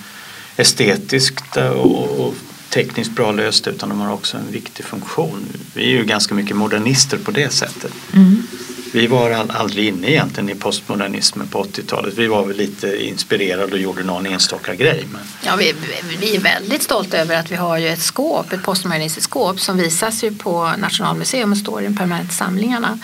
estetiskt 0.58 1.58
och, 1.58 2.20
och 2.20 2.36
tekniskt 2.70 3.12
bra 3.12 3.32
lösta 3.32 3.70
utan 3.70 3.89
de 3.89 4.00
har 4.00 4.13
också 4.13 4.38
en 4.38 4.52
viktig 4.52 4.86
funktion. 4.86 5.46
Vi 5.74 5.84
är 5.84 5.98
ju 5.98 6.04
ganska 6.04 6.36
mycket 6.36 6.56
modernister 6.56 7.18
på 7.18 7.32
det 7.32 7.54
sättet. 7.54 7.94
Mm. 8.13 8.48
Vi 8.95 9.08
var 9.08 9.31
aldrig 9.49 9.88
inne 9.88 10.12
egentligen 10.12 10.49
i 10.49 10.55
postmodernismen 10.55 11.47
på 11.47 11.63
80-talet. 11.63 12.13
Vi 12.13 12.27
var 12.27 12.45
väl 12.45 12.58
lite 12.58 13.08
inspirerade 13.08 13.73
och 13.73 13.77
gjorde 13.77 14.03
någon 14.03 14.25
enstaka 14.25 14.75
grej. 14.75 15.05
Men... 15.12 15.21
Ja, 15.45 15.55
vi, 15.55 15.75
vi 16.19 16.36
är 16.36 16.39
väldigt 16.39 16.84
stolta 16.84 17.17
över 17.17 17.39
att 17.39 17.51
vi 17.51 17.55
har 17.55 17.77
ju 17.77 17.89
ett 17.89 18.01
skåp, 18.01 18.53
ett 18.53 18.63
postmodernistiskt 18.63 19.31
skåp 19.31 19.60
som 19.60 19.77
visas 19.77 20.23
ju 20.23 20.36
på 20.36 20.73
Nationalmuseum 20.77 21.51
och 21.51 21.58
står 21.58 21.81
i 21.81 21.86
de 21.86 21.95
permanenta 21.95 22.31
samlingarna. 22.31 22.99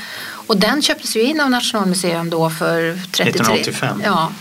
Och 0.47 0.58
den 0.58 0.82
köptes 0.82 1.15
ju 1.15 1.21
in 1.21 1.41
av 1.41 1.49
Nationalmuseum 1.49 2.30
då 2.30 2.49
för 2.49 2.99
33, 3.12 3.30
1985. 3.30 4.01
Ja, 4.06 4.32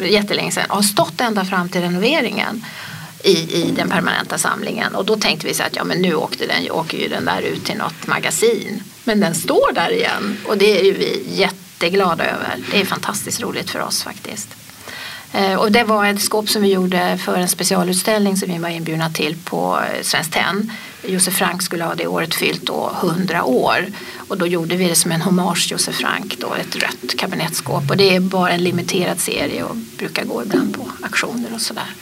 jättelänge 0.00 0.52
sedan 0.52 0.64
och 0.68 0.76
har 0.76 0.82
stått 0.82 1.20
ända 1.20 1.44
fram 1.44 1.68
till 1.68 1.80
renoveringen 1.80 2.64
i, 3.22 3.62
i 3.62 3.72
den 3.76 3.90
permanenta 3.90 4.38
samlingen. 4.38 4.94
Och 4.94 5.04
då 5.04 5.16
tänkte 5.16 5.46
vi 5.46 5.54
så 5.54 5.62
att 5.62 5.76
ja, 5.76 5.84
men 5.84 6.02
nu 6.02 6.14
åkte 6.14 6.46
den, 6.46 6.70
åker 6.70 6.98
ju 6.98 7.08
den 7.08 7.24
där 7.24 7.40
ut 7.40 7.64
till 7.64 7.76
något 7.76 8.06
magasin. 8.06 8.82
Men 9.06 9.20
den 9.20 9.34
står 9.34 9.72
där 9.72 9.92
igen 9.92 10.36
och 10.46 10.58
det 10.58 10.80
är 10.80 10.84
ju 10.84 10.92
vi 10.92 11.22
jätteglada 11.28 12.24
över. 12.24 12.56
Det 12.70 12.80
är 12.80 12.84
fantastiskt 12.84 13.42
roligt 13.42 13.70
för 13.70 13.80
oss 13.80 14.02
faktiskt. 14.02 14.48
Eh, 15.32 15.54
och 15.54 15.72
det 15.72 15.84
var 15.84 16.06
ett 16.06 16.22
skåp 16.22 16.48
som 16.48 16.62
vi 16.62 16.72
gjorde 16.72 17.18
för 17.18 17.36
en 17.36 17.48
specialutställning 17.48 18.36
som 18.36 18.52
vi 18.52 18.58
var 18.58 18.68
inbjudna 18.68 19.10
till 19.10 19.36
på 19.44 19.80
eh, 19.80 20.02
Svenskt 20.02 20.32
Tenn. 20.32 20.72
Josef 21.02 21.34
Frank 21.34 21.62
skulle 21.62 21.84
ha 21.84 21.94
det 21.94 22.06
året 22.06 22.34
fyllt 22.34 22.62
då 22.62 22.92
100 23.02 23.44
år 23.44 23.86
och 24.28 24.38
då 24.38 24.46
gjorde 24.46 24.76
vi 24.76 24.88
det 24.88 24.94
som 24.94 25.12
en 25.12 25.22
hommage 25.22 25.62
till 25.62 25.72
Josef 25.72 25.96
Frank, 25.96 26.36
då, 26.38 26.54
ett 26.54 26.76
rött 26.76 27.16
kabinettskåp 27.18 27.90
och 27.90 27.96
det 27.96 28.16
är 28.16 28.20
bara 28.20 28.50
en 28.50 28.64
limiterad 28.64 29.20
serie 29.20 29.62
och 29.62 29.76
brukar 29.76 30.24
gå 30.24 30.42
ibland 30.42 30.74
på 30.74 30.90
auktioner 31.02 31.54
och 31.54 31.60
sådär. 31.60 31.94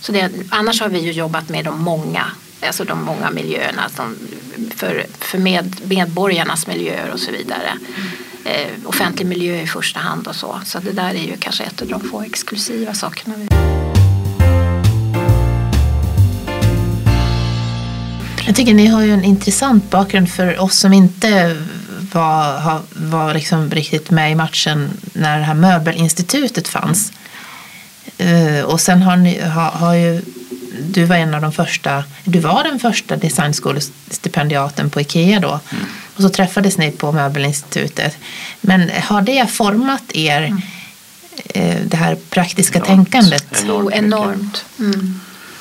Så 0.00 0.12
det, 0.12 0.30
annars 0.48 0.80
har 0.80 0.88
vi 0.88 0.98
ju 0.98 1.12
jobbat 1.12 1.48
med 1.48 1.64
de 1.64 1.82
många, 1.82 2.26
alltså 2.66 2.84
de 2.84 3.04
många 3.04 3.30
miljöerna 3.30 3.90
de 3.96 4.16
för, 4.80 5.06
för 5.18 5.38
med, 5.38 5.76
medborgarnas 5.84 6.66
miljöer 6.66 7.10
och 7.12 7.20
så 7.20 7.30
vidare. 7.30 7.78
Eh, 8.44 8.68
offentlig 8.84 9.26
miljö 9.26 9.60
i 9.60 9.66
första 9.66 10.00
hand 10.00 10.26
och 10.26 10.36
så. 10.36 10.60
Så 10.64 10.78
det 10.78 10.92
där 10.92 11.10
är 11.10 11.24
ju 11.24 11.36
kanske 11.38 11.64
ett 11.64 11.82
av 11.82 11.88
de 11.88 12.00
få 12.00 12.22
exklusiva 12.22 12.94
sakerna. 12.94 13.34
Jag 18.46 18.56
tycker 18.56 18.74
ni 18.74 18.86
har 18.86 19.02
ju 19.02 19.12
en 19.12 19.24
intressant 19.24 19.90
bakgrund 19.90 20.30
för 20.30 20.60
oss 20.60 20.78
som 20.78 20.92
inte 20.92 21.56
var, 22.12 22.80
var 22.92 23.34
liksom 23.34 23.70
riktigt 23.70 24.10
med 24.10 24.32
i 24.32 24.34
matchen 24.34 24.90
när 25.12 25.38
det 25.38 25.44
här 25.44 25.54
möbelinstitutet 25.54 26.68
fanns. 26.68 27.12
Eh, 28.18 28.64
och 28.64 28.80
sen 28.80 29.02
har, 29.02 29.16
ni, 29.16 29.40
har, 29.40 29.70
har 29.70 29.94
ju 29.94 30.22
du 30.80 31.04
var 31.04 31.16
en 31.16 31.34
av 31.34 31.40
de 31.40 31.52
första, 31.52 32.04
du 32.24 32.38
var 32.38 32.64
den 32.64 32.78
första 32.78 33.16
designskolestipendiaten 33.16 34.90
på 34.90 35.00
Ikea 35.00 35.40
då. 35.40 35.60
Mm. 35.72 35.84
Och 36.16 36.22
så 36.22 36.28
träffades 36.28 36.78
ni 36.78 36.90
på 36.90 37.12
Möbelinstitutet. 37.12 38.16
Men 38.60 38.90
har 39.02 39.22
det 39.22 39.50
format 39.50 40.02
er, 40.14 40.42
mm. 40.42 40.62
Eh, 41.44 41.76
det 41.84 41.96
här 41.96 42.16
praktiska 42.30 42.78
enormt. 42.78 42.88
tänkandet? 42.88 43.62
Enormt. 43.64 43.94
enormt. 43.94 44.64
Mm. 44.78 45.20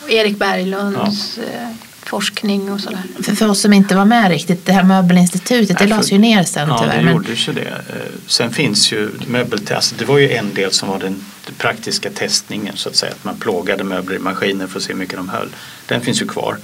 Erik 0.10 0.38
Berglunds 0.38 1.38
ja. 1.38 1.74
Forskning 2.10 2.72
och 2.72 2.82
sådär. 2.82 3.04
För, 3.24 3.36
för 3.36 3.50
oss 3.50 3.62
som 3.62 3.74
inte 3.74 3.96
var 3.96 4.06
med 4.06 4.32
riktigt, 4.32 4.66
det 4.66 4.74
här 4.74 4.84
möbelinstitutet, 4.84 5.80
Nej, 5.80 5.88
det 5.88 5.96
lades 5.96 6.12
ju 6.12 6.18
ner 6.18 6.44
sen 6.44 6.70
ja, 6.70 6.78
tyvärr. 6.78 6.96
Ja, 6.96 7.02
det 7.04 7.12
gjorde 7.12 7.34
ju 7.34 7.54
det. 7.54 7.70
Eh, 7.70 7.96
sen 8.28 8.52
finns 8.52 8.92
ju 8.92 9.10
möbeltest, 9.28 9.72
alltså, 9.72 9.96
det 9.98 10.06
var 10.06 10.18
ju 10.18 10.32
en 10.32 10.54
del 10.54 10.72
som 10.72 10.90
var 10.90 11.00
den, 11.00 11.24
den, 11.46 11.56
praktiska 11.58 12.10
testningen 12.10 12.78
så 12.78 12.90
att 12.90 12.96
säga, 12.96 13.12
att 13.12 13.26
man 13.26 13.36
plågade 13.36 13.84
möbler 13.84 14.16
i 14.16 14.20
maskiner 14.20 14.68
för 14.68 14.78
att 14.78 14.84
se 14.84 14.94
hur 14.94 15.00
mycket 15.00 15.16
de 15.16 15.30
höll. 15.30 15.50
Den 15.86 16.02
finns 16.02 16.22
ju 16.22 16.28
kvar 16.28 16.58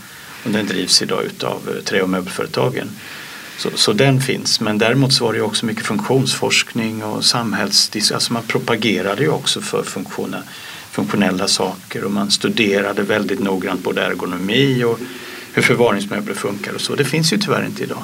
och 0.44 0.52
den 0.52 0.68
drivs 0.68 1.02
idag 1.02 1.24
utav 1.24 1.62
eh, 1.76 1.84
trä 1.84 2.02
och 2.02 2.10
möbelföretagen. 2.10 2.90
Så, 3.58 3.70
så 3.76 3.94
den 3.94 4.22
finns, 4.22 4.60
men 4.60 4.78
däremot 4.78 5.14
så 5.14 5.26
var 5.26 5.34
det 5.34 5.38
ju 5.38 5.46
också 5.46 5.66
mycket 5.66 5.86
funktionsforskning 5.86 7.04
och 7.04 7.26
samhälls... 7.26 7.92
Alltså 8.14 8.34
man 8.34 8.44
propagerade 8.44 9.22
ju 9.22 9.30
också 9.30 9.62
för 9.62 9.84
funktioner 9.84 10.42
funktionella 10.96 11.48
saker 11.48 12.04
och 12.04 12.12
man 12.12 12.32
studerade 12.32 13.02
väldigt 13.02 13.40
noggrant 13.40 13.84
både 13.84 14.06
ergonomi 14.06 14.84
och 14.84 15.00
hur 15.56 15.62
förvaringsmöbler 15.62 16.34
funkar 16.34 16.74
och 16.74 16.82
så. 16.82 16.96
Det 16.96 17.06
finns 17.06 17.34
ju 17.34 17.38
tyvärr 17.38 17.66
inte 17.66 17.84
idag. 17.84 18.04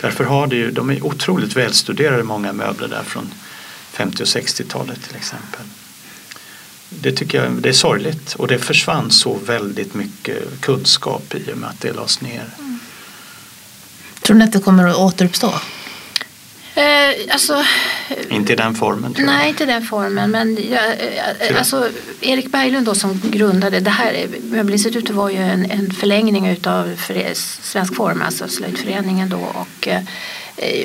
Därför 0.00 0.24
har 0.24 0.46
det 0.46 0.56
ju, 0.56 0.70
de 0.70 0.90
är 0.90 1.06
otroligt 1.06 1.56
välstuderade 1.56 2.22
många 2.22 2.52
möbler 2.52 2.88
där 2.88 3.02
från 3.02 3.34
50 3.92 4.22
och 4.22 4.26
60-talet 4.26 5.02
till 5.02 5.16
exempel. 5.16 5.60
det 6.88 7.12
tycker 7.12 7.44
jag 7.44 7.52
det 7.52 7.68
är 7.68 7.72
sorgligt 7.72 8.34
och 8.34 8.46
det 8.46 8.58
försvann 8.58 9.10
så 9.10 9.38
väldigt 9.46 9.94
mycket 9.94 10.60
kunskap 10.60 11.34
i 11.34 11.52
och 11.52 11.58
med 11.58 11.70
att 11.70 11.80
det 11.80 11.92
lades 11.92 12.20
ner. 12.20 12.44
Mm. 12.58 12.78
Tror 14.20 14.36
ni 14.36 14.44
att 14.44 14.52
det 14.52 14.60
kommer 14.60 14.88
att 14.88 14.96
återuppstå? 14.96 15.54
Eh, 16.78 17.32
alltså, 17.32 17.64
inte 18.30 18.52
i 18.52 18.56
den 18.56 18.74
formen? 18.74 19.14
Tror 19.14 19.26
nej, 19.26 19.38
jag. 19.40 19.48
inte 19.48 19.62
i 19.62 19.66
den 19.66 19.82
formen. 19.82 20.30
Men 20.30 20.58
jag, 20.70 20.84
eh, 21.50 21.58
alltså, 21.58 21.88
Erik 22.20 22.52
Berglund 22.52 22.86
då, 22.86 22.94
som 22.94 23.20
grundade 23.24 23.80
det 23.80 23.90
här 23.90 24.26
Möbelinstitutet 24.42 25.10
var 25.10 25.30
ju 25.30 25.36
en, 25.36 25.70
en 25.70 25.90
förlängning 25.90 26.46
utav 26.46 26.96
Svensk 27.62 27.96
Form, 27.96 28.22
alltså 28.22 28.48
slöjdföreningen 28.48 29.28
då. 29.28 29.38
Och, 29.54 29.88
eh, 29.88 30.02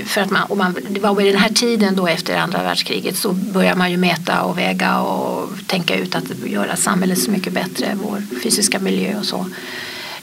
för 0.06 0.22
att 0.22 0.32
man, 0.32 0.44
och 0.44 0.58
man, 0.58 0.76
det 0.90 1.00
var 1.00 1.16
vid 1.16 1.26
den 1.26 1.42
här 1.42 1.50
tiden 1.50 1.96
då 1.96 2.08
efter 2.08 2.38
andra 2.38 2.64
världskriget 2.64 3.18
så 3.18 3.34
började 3.34 3.78
man 3.78 3.92
ju 3.92 3.98
mäta 3.98 4.42
och 4.42 4.58
väga 4.58 5.00
och 5.00 5.50
tänka 5.68 5.96
ut 5.96 6.16
att 6.16 6.24
göra 6.46 6.76
samhället 6.76 7.20
så 7.20 7.32
mycket 7.32 7.54
bättre, 7.54 7.98
vår 8.04 8.24
fysiska 8.44 8.80
miljö 8.80 9.18
och 9.20 9.26
så. 9.26 9.46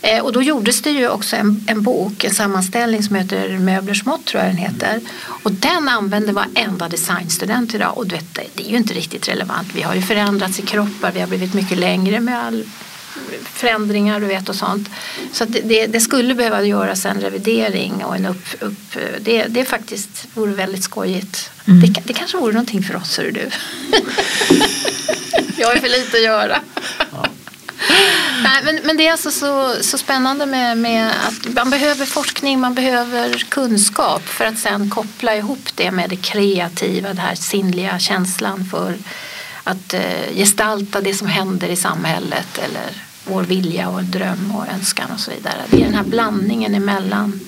Eh, 0.02 0.24
och 0.24 0.32
då 0.32 0.42
gjordes 0.42 0.82
det 0.82 0.90
ju 0.90 1.08
också 1.08 1.36
en, 1.36 1.64
en 1.66 1.82
bok, 1.82 2.24
en 2.24 2.34
sammanställning 2.34 3.02
som 3.02 3.16
heter 3.16 3.58
Möblers 3.58 4.04
mått 4.04 4.24
tror 4.24 4.42
jag 4.42 4.50
den 4.50 4.56
heter. 4.56 5.00
Och 5.42 5.52
den 5.52 5.88
använder 5.88 6.32
varenda 6.32 6.88
designstudent 6.88 7.74
idag 7.74 7.98
och 7.98 8.06
du 8.06 8.14
vet, 8.14 8.34
det 8.54 8.66
är 8.66 8.70
ju 8.70 8.76
inte 8.76 8.94
riktigt 8.94 9.28
relevant. 9.28 9.68
Vi 9.74 9.82
har 9.82 9.94
ju 9.94 10.02
förändrats 10.02 10.58
i 10.58 10.62
kroppar, 10.62 11.12
vi 11.12 11.20
har 11.20 11.26
blivit 11.26 11.54
mycket 11.54 11.78
längre 11.78 12.20
med 12.20 12.44
all 12.44 12.64
förändringar 13.44 14.20
du 14.20 14.26
vet 14.26 14.48
och 14.48 14.56
sånt. 14.56 14.88
Så 15.32 15.44
det, 15.44 15.86
det, 15.86 16.00
skulle 16.00 16.34
behöva 16.34 16.64
göras 16.64 17.06
en 17.06 17.20
revidering 17.20 18.04
och 18.04 18.16
en 18.16 18.26
upp, 18.26 18.46
upp 18.60 18.96
det, 19.20 19.44
det 19.44 19.64
faktiskt 19.64 20.26
vore 20.34 20.52
väldigt 20.52 20.82
skojigt. 20.82 21.50
Mm. 21.64 21.80
Det, 21.80 22.00
det 22.04 22.12
kanske 22.12 22.36
vore 22.36 22.52
någonting 22.52 22.82
för 22.82 22.96
oss, 22.96 23.18
hör 23.18 23.30
du. 23.30 23.50
Jag 25.56 25.68
har 25.68 25.76
för 25.76 25.88
lite 25.88 26.16
att 26.16 26.22
göra. 26.22 26.60
Nej, 28.42 28.62
men, 28.64 28.80
men 28.84 28.96
det 28.96 29.06
är 29.06 29.12
alltså 29.12 29.30
så, 29.30 29.74
så 29.80 29.98
spännande 29.98 30.46
med, 30.46 30.78
med 30.78 31.10
att 31.28 31.54
man 31.54 31.70
behöver 31.70 32.06
forskning, 32.06 32.60
man 32.60 32.74
behöver 32.74 33.38
kunskap 33.48 34.22
för 34.22 34.44
att 34.44 34.58
sen 34.58 34.90
koppla 34.90 35.36
ihop 35.36 35.68
det 35.74 35.90
med 35.90 36.10
det 36.10 36.16
kreativa, 36.16 37.08
den 37.08 37.18
här 37.18 37.34
sinnliga 37.34 37.98
känslan 37.98 38.64
för 38.64 38.96
att 39.64 39.94
eh, 39.94 40.34
gestalta 40.34 41.00
det 41.00 41.14
som 41.14 41.28
händer 41.28 41.68
i 41.68 41.76
samhället 41.76 42.58
eller 42.58 42.90
vår 43.24 43.42
vilja 43.42 43.88
och 43.88 44.04
dröm 44.04 44.54
och 44.56 44.68
önskan 44.74 45.10
och 45.14 45.20
så 45.20 45.30
vidare. 45.30 45.62
Det 45.70 45.76
är 45.76 45.84
den 45.84 45.94
här 45.94 46.04
blandningen 46.04 46.74
emellan. 46.74 47.40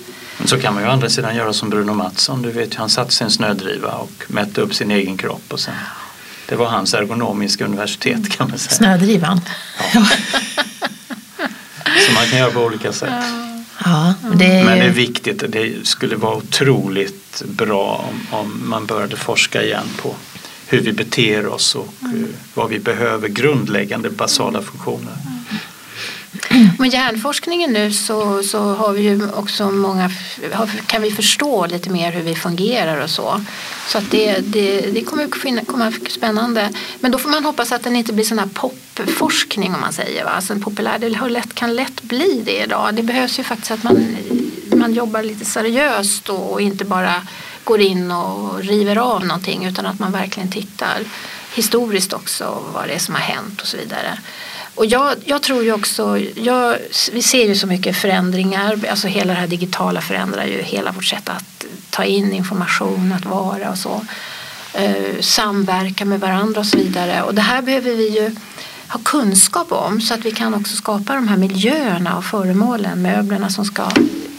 Så 0.45 0.59
kan 0.59 0.73
man 0.73 0.83
ju 0.83 0.89
å 0.89 0.91
andra 0.91 1.09
sidan 1.09 1.35
göra 1.35 1.53
som 1.53 1.69
Bruno 1.69 1.93
Mattsson. 1.93 2.41
Du 2.41 2.51
vet 2.51 2.73
ju, 2.73 2.77
han 2.77 2.89
satte 2.89 3.11
sin 3.11 3.31
snödriva 3.31 3.91
och 3.91 4.23
mätte 4.27 4.61
upp 4.61 4.75
sin 4.75 4.91
egen 4.91 5.17
kropp 5.17 5.53
och 5.53 5.59
sen 5.59 5.73
det 6.53 6.57
var 6.57 6.67
hans 6.67 6.93
ergonomiska 6.93 7.65
universitet 7.65 8.29
kan 8.29 8.49
man 8.49 8.59
säga. 8.59 8.75
Snödrivan. 8.75 9.41
Ja. 9.93 10.05
Så 12.07 12.13
man 12.13 12.25
kan 12.29 12.39
göra 12.39 12.51
på 12.51 12.59
olika 12.59 12.93
sätt. 12.93 13.09
Ja, 13.85 14.13
det 14.35 14.45
är... 14.45 14.65
Men 14.65 14.79
det 14.79 14.85
är 14.85 14.89
viktigt, 14.89 15.43
det 15.49 15.87
skulle 15.87 16.15
vara 16.15 16.35
otroligt 16.35 17.43
bra 17.45 18.09
om, 18.09 18.39
om 18.39 18.69
man 18.69 18.85
började 18.85 19.15
forska 19.15 19.63
igen 19.63 19.87
på 20.01 20.15
hur 20.67 20.81
vi 20.81 20.93
beter 20.93 21.47
oss 21.47 21.75
och 21.75 21.93
mm. 22.01 22.27
vad 22.53 22.69
vi 22.69 22.79
behöver, 22.79 23.27
grundläggande 23.27 24.09
basala 24.09 24.61
funktioner. 24.61 25.13
Mm. 26.49 26.69
Med 26.79 26.93
hjärnforskningen 26.93 27.73
nu 27.73 27.91
så, 27.91 28.43
så 28.43 28.59
har 28.59 28.93
vi 28.93 29.01
ju 29.01 29.31
också 29.31 29.71
många, 29.71 30.11
kan 30.87 31.01
vi 31.01 31.11
förstå 31.11 31.65
lite 31.65 31.89
mer 31.89 32.11
hur 32.11 32.21
vi 32.21 32.35
fungerar 32.35 33.03
och 33.03 33.09
så. 33.09 33.45
Så 33.87 33.97
att 33.97 34.11
det, 34.11 34.39
det, 34.39 34.81
det 34.81 35.03
kommer 35.03 35.65
komma 35.65 35.93
spännande. 36.09 36.69
Men 36.99 37.11
då 37.11 37.17
får 37.17 37.29
man 37.29 37.45
hoppas 37.45 37.71
att 37.71 37.83
den 37.83 37.95
inte 37.95 38.13
blir 38.13 38.25
sån 38.25 38.39
här 38.39 38.49
popforskning 38.53 39.75
om 39.75 39.81
man 39.81 39.93
säger. 39.93 40.25
Va? 40.25 40.31
Alltså 40.31 40.53
en 40.53 40.61
populär, 40.61 40.99
det 40.99 41.29
lätt, 41.29 41.53
kan 41.53 41.75
lätt 41.75 42.01
bli 42.01 42.41
det 42.45 42.63
idag. 42.63 42.95
Det 42.95 43.03
behövs 43.03 43.39
ju 43.39 43.43
faktiskt 43.43 43.71
att 43.71 43.83
man, 43.83 44.15
man 44.75 44.93
jobbar 44.93 45.23
lite 45.23 45.45
seriöst 45.45 46.29
och 46.29 46.61
inte 46.61 46.85
bara 46.85 47.27
går 47.63 47.81
in 47.81 48.11
och 48.11 48.59
river 48.59 48.95
av 48.95 49.25
någonting 49.25 49.65
utan 49.65 49.85
att 49.85 49.99
man 49.99 50.11
verkligen 50.11 50.51
tittar 50.51 51.03
historiskt 51.55 52.13
också 52.13 52.63
vad 52.73 52.87
det 52.87 52.93
är 52.93 52.99
som 52.99 53.15
har 53.15 53.21
hänt 53.21 53.61
och 53.61 53.67
så 53.67 53.77
vidare. 53.77 54.19
Och 54.75 54.85
jag, 54.85 55.15
jag 55.25 55.41
tror 55.41 55.63
ju 55.63 55.73
också, 55.73 56.19
jag, 56.35 56.77
vi 57.11 57.21
ser 57.21 57.47
ju 57.47 57.55
så 57.55 57.67
mycket 57.67 57.97
förändringar, 57.97 58.79
alltså 58.89 59.07
hela 59.07 59.33
det 59.33 59.39
här 59.39 59.47
digitala 59.47 60.01
förändrar 60.01 60.45
ju 60.45 60.61
hela 60.61 60.91
vårt 60.91 61.05
sätt 61.05 61.29
att 61.29 61.65
ta 61.89 62.03
in 62.03 62.33
information, 62.33 63.13
att 63.13 63.25
vara 63.25 63.69
och 63.71 63.77
så. 63.77 64.05
Eh, 64.73 65.19
samverka 65.21 66.05
med 66.05 66.19
varandra 66.19 66.59
och 66.59 66.65
så 66.65 66.77
vidare. 66.77 67.23
Och 67.23 67.35
det 67.35 67.41
här 67.41 67.61
behöver 67.61 67.91
vi 67.91 68.09
ju 68.09 68.35
ha 68.87 68.99
kunskap 69.03 69.71
om 69.71 70.01
så 70.01 70.13
att 70.13 70.25
vi 70.25 70.31
kan 70.31 70.53
också 70.53 70.75
skapa 70.75 71.15
de 71.15 71.27
här 71.27 71.37
miljöerna 71.37 72.17
och 72.17 72.25
föremålen, 72.25 73.01
möblerna 73.01 73.49
som 73.49 73.65
ska 73.65 73.89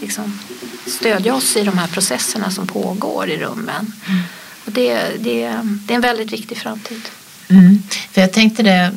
liksom, 0.01 0.39
stödja 0.87 1.35
oss 1.35 1.57
i 1.57 1.63
de 1.63 1.77
här 1.77 1.87
processerna 1.87 2.51
som 2.51 2.67
pågår 2.67 3.29
i 3.29 3.37
rummen. 3.37 3.93
Mm. 4.07 4.21
Och 4.65 4.71
det, 4.71 4.99
det, 5.19 5.59
det 5.63 5.93
är 5.93 5.95
en 5.95 6.01
väldigt 6.01 6.33
viktig 6.33 6.57
framtid. 6.57 7.01
Mm. 7.47 7.83
För 8.11 8.21
jag 8.21 8.33
tänkte 8.33 8.63
det 8.63 8.91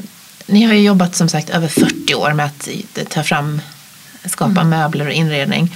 ni 0.48 0.64
har 0.64 0.74
ju 0.74 0.80
jobbat 0.80 1.16
som 1.16 1.28
sagt 1.28 1.50
över 1.50 1.68
40 1.68 2.14
år 2.14 2.32
med 2.32 2.46
att 2.46 2.68
ta 3.08 3.22
fram, 3.22 3.60
skapa 4.24 4.60
mm. 4.60 4.68
möbler 4.68 5.06
och 5.06 5.12
inredning. 5.12 5.74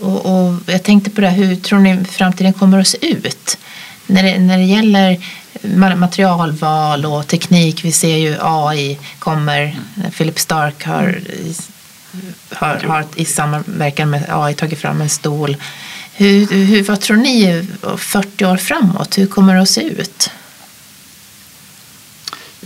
Och, 0.00 0.26
och, 0.26 0.54
jag 0.66 0.82
tänkte 0.82 1.10
på 1.10 1.20
det, 1.20 1.30
hur 1.30 1.56
tror 1.56 1.78
ni 1.78 2.04
framtiden 2.04 2.52
kommer 2.52 2.78
att 2.78 2.86
se 2.86 3.06
ut? 3.06 3.58
När 4.06 4.22
det, 4.22 4.38
när 4.38 4.58
det 4.58 4.64
gäller 4.64 5.18
materialval 5.96 7.06
och 7.06 7.26
teknik, 7.26 7.84
vi 7.84 7.92
ser 7.92 8.16
ju 8.16 8.36
AI 8.40 8.98
kommer, 9.18 9.62
mm. 9.62 10.10
Philip 10.10 10.38
Stark 10.38 10.84
har, 10.84 11.20
har, 12.50 12.76
har 12.76 13.04
i 13.16 13.24
samverkan 13.24 14.10
med 14.10 14.24
AI 14.28 14.54
tagit 14.54 14.78
fram 14.78 15.00
en 15.00 15.08
stol. 15.08 15.56
Hur, 16.14 16.46
hur, 16.46 16.82
vad 16.82 17.00
tror 17.00 17.16
ni 17.16 17.66
40 17.96 18.44
år 18.44 18.56
framåt, 18.56 19.18
hur 19.18 19.26
kommer 19.26 19.54
det 19.54 19.62
att 19.62 19.68
se 19.68 19.82
ut? 19.82 20.30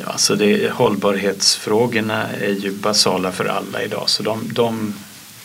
Ja, 0.01 0.07
alltså 0.07 0.37
det, 0.37 0.71
hållbarhetsfrågorna 0.71 2.27
är 2.41 2.55
ju 2.55 2.73
basala 2.73 3.33
för 3.33 3.45
alla 3.45 3.83
idag 3.83 4.05
så 4.07 4.23
de, 4.23 4.53
de, 4.53 4.95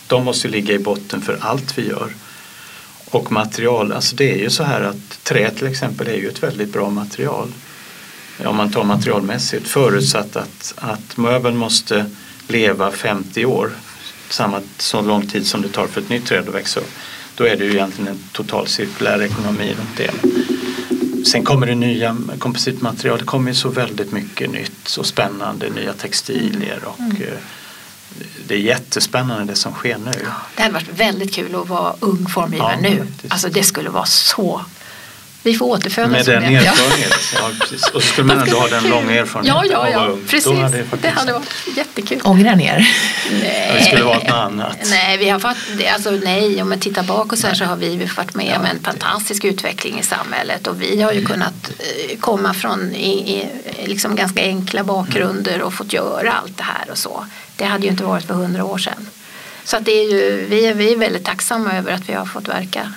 de 0.06 0.24
måste 0.24 0.48
ligga 0.48 0.74
i 0.74 0.78
botten 0.78 1.20
för 1.20 1.38
allt 1.40 1.78
vi 1.78 1.88
gör. 1.88 2.10
Och 3.10 3.32
material, 3.32 3.92
alltså 3.92 4.16
det 4.16 4.32
är 4.32 4.38
ju 4.38 4.50
så 4.50 4.64
här 4.64 4.80
att 4.80 5.24
trä 5.24 5.50
till 5.50 5.66
exempel 5.66 6.08
är 6.08 6.16
ju 6.16 6.28
ett 6.28 6.42
väldigt 6.42 6.72
bra 6.72 6.90
material. 6.90 7.48
Om 8.44 8.56
man 8.56 8.70
tar 8.70 8.84
materialmässigt 8.84 9.68
förutsatt 9.68 10.36
att, 10.36 10.74
att 10.76 11.16
möbeln 11.16 11.56
måste 11.56 12.06
leva 12.48 12.90
50 12.90 13.44
år, 13.44 13.70
samma 14.28 14.60
så 14.78 15.02
lång 15.02 15.26
tid 15.26 15.46
som 15.46 15.62
det 15.62 15.68
tar 15.68 15.86
för 15.86 16.00
ett 16.00 16.08
nytt 16.08 16.26
träd 16.26 16.48
att 16.48 16.54
växa 16.54 16.80
upp. 16.80 16.90
Då 17.34 17.44
är 17.44 17.56
det 17.56 17.64
ju 17.64 17.70
egentligen 17.70 18.10
en 18.10 18.20
total 18.32 18.66
cirkulär 18.66 19.22
ekonomi 19.22 19.74
runt 19.78 19.96
det. 19.96 20.10
Sen 21.24 21.44
kommer 21.44 21.66
det 21.66 21.74
nya 21.74 22.16
kompositmaterial, 22.38 23.18
det 23.18 23.24
kommer 23.24 23.50
ju 23.50 23.54
så 23.54 23.68
väldigt 23.68 24.12
mycket 24.12 24.50
nytt 24.50 24.96
och 24.98 25.06
spännande, 25.06 25.70
nya 25.70 25.92
textilier 25.92 26.80
och 26.84 27.00
mm. 27.00 27.22
Eh, 27.22 27.38
det 28.46 28.54
är 28.54 28.58
jättespännande 28.58 29.44
det 29.52 29.56
som 29.56 29.72
sker 29.72 29.98
nu. 29.98 30.26
Det 30.56 30.62
hade 30.62 30.74
varit 30.74 30.88
väldigt 30.98 31.34
kul 31.34 31.54
att 31.54 31.68
vara 31.68 31.94
ung 32.00 32.26
formgivare 32.26 32.78
ja, 32.82 32.90
nu. 32.90 33.06
Alltså 33.28 33.48
det 33.48 33.62
skulle 33.62 33.90
vara 33.90 34.06
så 34.06 34.64
vi 35.44 35.54
får 35.54 35.66
återfödas 35.66 36.10
Med 36.10 36.26
den 36.26 36.42
erfarenheten. 36.42 37.18
Ja. 37.34 37.50
precis. 37.60 37.88
Och 37.88 38.02
så 38.02 38.08
skulle 38.08 38.26
man 38.26 38.40
ändå 38.40 38.58
ha 38.58 38.68
den 38.68 38.88
långa 38.88 39.12
erfarenheten 39.12 39.70
ja, 39.70 39.88
ja, 39.90 40.08
ja. 40.08 40.16
Precis. 40.28 40.58
Hade 40.58 40.76
det, 40.76 40.84
det, 41.02 41.08
hade 41.08 41.32
varit 41.32 41.50
jättekul. 41.76 42.20
Ångrar 42.24 42.56
ni 42.56 42.66
er? 42.66 42.88
Nej. 43.42 43.72
Det 43.78 43.84
skulle 43.84 44.04
vara 44.04 44.18
något 44.18 44.30
annat. 44.30 44.78
Nej, 44.90 45.18
vi 45.18 45.28
har 45.28 45.38
fått, 45.38 45.56
alltså, 45.94 46.10
nej, 46.10 46.62
om 46.62 46.68
man 46.68 46.80
tittar 46.80 47.02
bakåt 47.02 47.38
så, 47.38 47.46
här 47.46 47.54
så 47.54 47.64
har 47.64 47.76
vi 47.76 48.08
varit 48.16 48.34
med 48.34 48.56
om 48.58 48.64
en 48.64 48.82
fantastisk 48.82 49.44
utveckling 49.44 49.98
i 49.98 50.02
samhället 50.02 50.66
och 50.66 50.82
vi 50.82 51.02
har 51.02 51.12
ju 51.12 51.24
kunnat 51.24 51.70
eh, 51.78 52.18
komma 52.18 52.54
från 52.54 52.94
i, 52.94 53.40
i, 53.40 53.46
liksom 53.86 54.16
ganska 54.16 54.42
enkla 54.42 54.84
bakgrunder 54.84 55.62
och 55.62 55.74
fått 55.74 55.92
göra 55.92 56.32
allt 56.32 56.56
det 56.56 56.64
här 56.64 56.90
och 56.90 56.98
så. 56.98 57.26
Det 57.56 57.64
hade 57.64 57.84
ju 57.84 57.90
inte 57.90 58.04
varit 58.04 58.24
för 58.24 58.34
hundra 58.34 58.64
år 58.64 58.78
sedan. 58.78 59.08
Så 59.64 59.76
att 59.76 59.84
det 59.84 59.92
är 59.92 60.10
ju, 60.10 60.46
vi, 60.48 60.66
är, 60.66 60.74
vi 60.74 60.92
är 60.92 60.96
väldigt 60.96 61.24
tacksamma 61.24 61.72
över 61.72 61.92
att 61.92 62.08
vi 62.08 62.12
har 62.12 62.26
fått 62.26 62.48
verka 62.48 62.92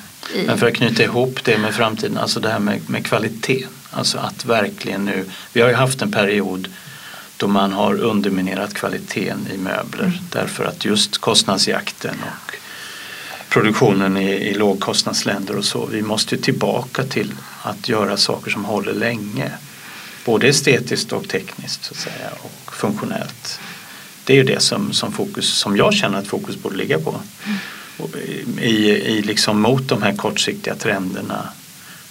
men 0.45 0.57
för 0.57 0.67
att 0.67 0.73
knyta 0.73 1.03
ihop 1.03 1.39
det 1.43 1.57
med 1.57 1.75
framtiden, 1.75 2.17
alltså 2.17 2.39
det 2.39 2.49
här 2.49 2.59
med, 2.59 2.89
med 2.89 3.05
kvalitet. 3.05 3.65
Alltså 3.91 4.17
att 4.17 4.45
verkligen 4.45 5.05
nu, 5.05 5.25
vi 5.53 5.61
har 5.61 5.69
ju 5.69 5.75
haft 5.75 6.01
en 6.01 6.11
period 6.11 6.67
då 7.37 7.47
man 7.47 7.71
har 7.71 8.01
underminerat 8.01 8.73
kvaliteten 8.73 9.47
i 9.53 9.57
möbler 9.57 10.03
mm. 10.03 10.17
därför 10.31 10.65
att 10.65 10.85
just 10.85 11.17
kostnadsjakten 11.17 12.15
och 12.21 12.55
produktionen 13.49 14.17
i, 14.17 14.31
i 14.31 14.53
lågkostnadsländer 14.53 15.57
och 15.57 15.65
så. 15.65 15.85
Vi 15.85 16.01
måste 16.01 16.35
ju 16.35 16.41
tillbaka 16.41 17.03
till 17.03 17.33
att 17.61 17.89
göra 17.89 18.17
saker 18.17 18.51
som 18.51 18.65
håller 18.65 18.93
länge. 18.93 19.51
Både 20.25 20.47
estetiskt 20.47 21.11
och 21.11 21.27
tekniskt 21.27 21.85
så 21.85 21.93
att 21.93 21.99
säga 21.99 22.29
och 22.41 22.73
funktionellt. 22.73 23.59
Det 24.23 24.33
är 24.33 24.37
ju 24.37 24.43
det 24.43 24.59
som, 24.59 24.93
som, 24.93 25.11
fokus, 25.11 25.53
som 25.53 25.77
jag 25.77 25.93
känner 25.93 26.19
att 26.19 26.27
fokus 26.27 26.55
borde 26.55 26.75
ligga 26.75 26.99
på. 26.99 27.21
Mm 27.45 27.57
i, 28.59 28.89
i 28.89 29.21
liksom 29.21 29.61
mot 29.61 29.89
de 29.89 30.01
här 30.01 30.15
kortsiktiga 30.15 30.75
trenderna 30.75 31.49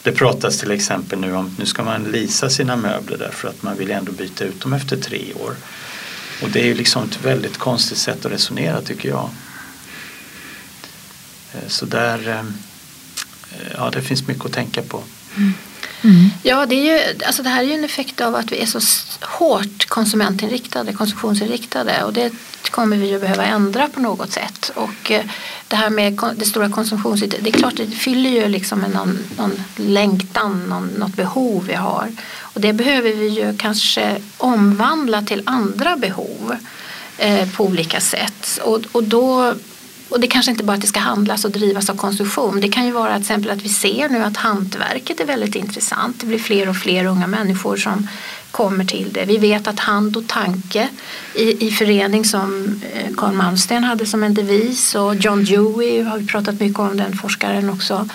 Det 0.02 0.12
pratas 0.12 0.58
till 0.58 0.70
exempel 0.70 1.18
nu 1.18 1.34
om 1.34 1.54
nu 1.58 1.66
ska 1.66 1.82
man 1.84 2.04
lisa 2.04 2.50
sina 2.50 2.76
möbler 2.76 3.18
därför 3.18 3.48
att 3.48 3.62
man 3.62 3.76
vill 3.76 3.90
ändå 3.90 4.12
byta 4.12 4.44
ut 4.44 4.60
dem 4.60 4.72
efter 4.72 4.96
tre 4.96 5.32
år. 5.34 5.56
Och 6.42 6.50
det 6.50 6.60
är 6.60 6.64
ju 6.64 6.74
liksom 6.74 7.04
ett 7.04 7.24
väldigt 7.24 7.58
konstigt 7.58 7.98
sätt 7.98 8.26
att 8.26 8.32
resonera 8.32 8.82
tycker 8.82 9.08
jag. 9.08 9.30
Eh, 11.54 11.68
så 11.68 11.86
där, 11.86 12.28
eh, 12.28 12.38
eh, 12.38 13.72
ja 13.76 13.90
det 13.90 14.02
finns 14.02 14.26
mycket 14.26 14.44
att 14.44 14.52
tänka 14.52 14.82
på. 14.82 15.02
Mm. 15.36 15.54
Mm. 16.06 16.30
Ja, 16.42 16.66
det, 16.66 16.74
är 16.74 16.84
ju, 16.84 17.24
alltså 17.26 17.42
det 17.42 17.48
här 17.48 17.62
är 17.62 17.66
ju 17.66 17.72
en 17.72 17.84
effekt 17.84 18.20
av 18.20 18.34
att 18.34 18.52
vi 18.52 18.58
är 18.58 18.66
så 18.66 18.80
hårt 19.20 19.86
konsumentinriktade, 19.88 20.92
konsumtionsinriktade 20.92 22.02
och 22.04 22.12
det 22.12 22.32
kommer 22.70 22.96
vi 22.96 23.10
ju 23.10 23.20
behöva 23.20 23.44
ändra 23.44 23.88
på 23.88 24.00
något 24.00 24.32
sätt. 24.32 24.70
Och 24.74 25.10
eh, 25.10 25.24
det 25.68 25.76
här 25.76 25.90
med 25.90 26.20
det 26.36 26.44
stora 26.44 26.70
konsumtionsinriktade, 26.70 27.42
det 27.42 27.56
är 27.56 27.58
klart 27.58 27.76
det 27.76 27.86
fyller 27.86 28.30
ju 28.30 28.48
liksom 28.48 28.80
någon, 28.80 29.18
någon 29.36 29.62
längtan, 29.76 30.64
någon, 30.68 30.86
något 30.86 31.16
behov 31.16 31.64
vi 31.66 31.74
har. 31.74 32.08
Och 32.40 32.60
det 32.60 32.72
behöver 32.72 33.12
vi 33.12 33.28
ju 33.28 33.56
kanske 33.56 34.16
omvandla 34.36 35.22
till 35.22 35.42
andra 35.46 35.96
behov 35.96 36.56
eh, 37.18 37.48
på 37.50 37.64
olika 37.64 38.00
sätt. 38.00 38.60
Och, 38.62 38.80
och 38.92 39.04
då 39.04 39.54
och 40.08 40.20
det 40.20 40.26
kanske 40.26 40.50
inte 40.50 40.64
bara 40.64 40.72
att 40.72 40.80
det 40.80 40.86
ska 40.86 41.00
handlas 41.00 41.44
och 41.44 41.50
drivas 41.50 41.90
av 41.90 41.96
konsumtion. 41.96 42.60
Det 42.60 42.68
kan 42.68 42.86
ju 42.86 42.92
vara 42.92 43.12
till 43.12 43.20
exempel 43.20 43.50
att 43.50 43.62
vi 43.62 43.68
ser 43.68 44.08
nu 44.08 44.22
att 44.22 44.36
hantverket 44.36 45.20
är 45.20 45.24
väldigt 45.24 45.54
intressant. 45.54 46.20
Det 46.20 46.26
blir 46.26 46.38
fler 46.38 46.68
och 46.68 46.76
fler 46.76 47.04
unga 47.04 47.26
människor 47.26 47.76
som 47.76 48.08
kommer 48.50 48.84
till 48.84 49.12
det. 49.12 49.24
Vi 49.24 49.36
vet 49.36 49.68
att 49.68 49.80
hand 49.80 50.16
och 50.16 50.26
tanke 50.26 50.88
i, 51.34 51.66
i 51.66 51.70
förening 51.70 52.24
som 52.24 52.80
eh, 52.92 53.14
Carl 53.16 53.34
Malmsten 53.34 53.84
hade 53.84 54.06
som 54.06 54.22
en 54.22 54.34
devis 54.34 54.94
och 54.94 55.14
John 55.14 55.44
Dewey 55.44 56.02
har 56.02 56.18
vi 56.18 56.26
pratat 56.26 56.60
mycket 56.60 56.78
om 56.78 56.96
den 56.96 57.16
forskaren 57.16 57.70
också 57.70 58.08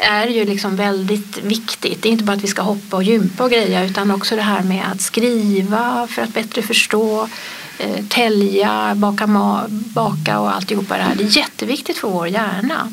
är 0.00 0.26
ju 0.26 0.44
liksom 0.44 0.76
väldigt 0.76 1.38
viktigt. 1.42 2.02
Det 2.02 2.08
är 2.08 2.12
inte 2.12 2.24
bara 2.24 2.36
att 2.36 2.44
vi 2.44 2.48
ska 2.48 2.62
hoppa 2.62 2.96
och 2.96 3.02
gympa 3.02 3.44
och 3.44 3.50
greja 3.50 3.84
utan 3.84 4.10
också 4.10 4.36
det 4.36 4.42
här 4.42 4.62
med 4.62 4.84
att 4.92 5.00
skriva 5.00 6.06
för 6.10 6.22
att 6.22 6.34
bättre 6.34 6.62
förstå 6.62 7.28
eh, 7.80 8.04
tälja, 8.08 8.94
baka, 8.94 9.26
baka 9.68 10.40
och 10.40 10.54
alltihopa 10.54 10.96
det 10.96 11.02
här. 11.02 11.14
Det 11.14 11.24
är 11.24 11.36
jätteviktigt 11.36 11.98
för 11.98 12.08
vår 12.08 12.28
hjärna. 12.28 12.92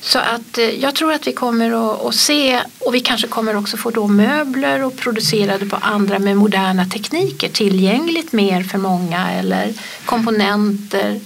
Så 0.00 0.18
att 0.18 0.58
eh, 0.58 0.64
jag 0.64 0.94
tror 0.94 1.12
att 1.12 1.26
vi 1.26 1.32
kommer 1.32 1.70
att, 1.70 2.06
att, 2.06 2.14
se 2.14 2.60
och 2.78 2.94
vi 2.94 3.00
kanske 3.00 3.26
kommer 3.26 3.56
också 3.56 3.76
få 3.76 3.90
då 3.90 4.06
möbler 4.06 4.84
och 4.84 4.96
producerade 4.96 5.66
på 5.66 5.76
andra 5.76 6.18
med 6.18 6.36
moderna 6.36 6.84
tekniker 6.84 7.48
tillgängligt 7.48 8.32
mer 8.32 8.62
för 8.62 8.78
många 8.78 9.30
eller 9.30 9.72
komponenter. 10.04 11.20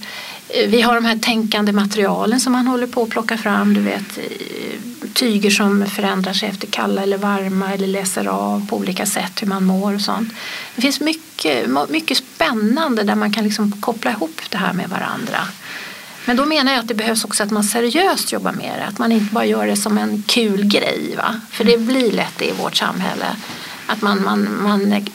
Vi 0.67 0.81
har 0.81 0.95
de 0.95 1.05
här 1.05 1.17
tänkande 1.17 1.71
materialen 1.71 2.39
som 2.39 2.53
man 2.53 2.67
håller 2.67 2.87
på 2.87 3.03
att 3.03 3.09
plocka 3.09 3.37
fram. 3.37 3.73
Du 3.73 3.81
vet, 3.81 4.19
tyger 5.13 5.49
som 5.49 5.85
förändrar 5.85 6.33
sig 6.33 6.49
efter 6.49 6.67
kalla 6.67 7.03
eller 7.03 7.17
varma 7.17 7.73
eller 7.73 7.87
läser 7.87 8.27
av 8.27 8.67
på 8.67 8.77
olika 8.77 9.05
sätt 9.05 9.41
hur 9.41 9.47
man 9.47 9.63
mår 9.65 9.95
och 9.95 10.01
sånt. 10.01 10.33
Det 10.75 10.81
finns 10.81 10.99
mycket, 10.99 11.69
mycket 11.89 12.17
spännande 12.17 13.03
där 13.03 13.15
man 13.15 13.33
kan 13.33 13.43
liksom 13.43 13.71
koppla 13.71 14.11
ihop 14.11 14.41
det 14.49 14.57
här 14.57 14.73
med 14.73 14.89
varandra. 14.89 15.39
Men 16.25 16.37
då 16.37 16.45
menar 16.45 16.71
jag 16.71 16.79
att 16.79 16.87
det 16.87 16.93
behövs 16.93 17.25
också 17.25 17.43
att 17.43 17.51
man 17.51 17.63
seriöst 17.63 18.31
jobbar 18.31 18.51
med 18.51 18.79
det. 18.79 18.85
Att 18.85 18.97
man 18.97 19.11
inte 19.11 19.33
bara 19.33 19.45
gör 19.45 19.67
det 19.67 19.75
som 19.75 19.97
en 19.97 20.23
kul 20.27 20.65
grej. 20.65 21.15
Va? 21.17 21.41
För 21.51 21.63
det 21.63 21.77
blir 21.77 22.11
lätt 22.11 22.37
det 22.37 22.45
i 22.45 22.51
vårt 22.51 22.75
samhälle. 22.75 23.25
Att 23.87 24.01
man, 24.01 24.23
man, 24.23 24.63
man, 24.63 25.05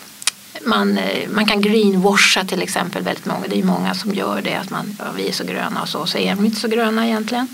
man, 0.65 0.99
man 1.35 1.47
kan 1.47 1.61
greenwasha 1.61 2.45
till 2.45 2.63
exempel 2.63 3.03
väldigt 3.03 3.27
många. 3.27 3.47
Det 3.49 3.59
är 3.59 3.65
många 3.65 3.95
som 3.95 4.15
gör 4.15 4.43
det. 4.43 4.55
Att 4.55 4.71
man, 4.71 4.97
ja, 4.99 5.05
vi 5.17 5.29
är 5.29 5.33
så 5.33 5.45
gröna 5.45 5.83
och 5.83 5.89
så. 5.89 6.07
Så 6.07 6.19
är 6.19 6.35
de 6.35 6.45
inte 6.45 6.61
så 6.61 6.69
gröna 6.69 7.07
egentligen. 7.07 7.49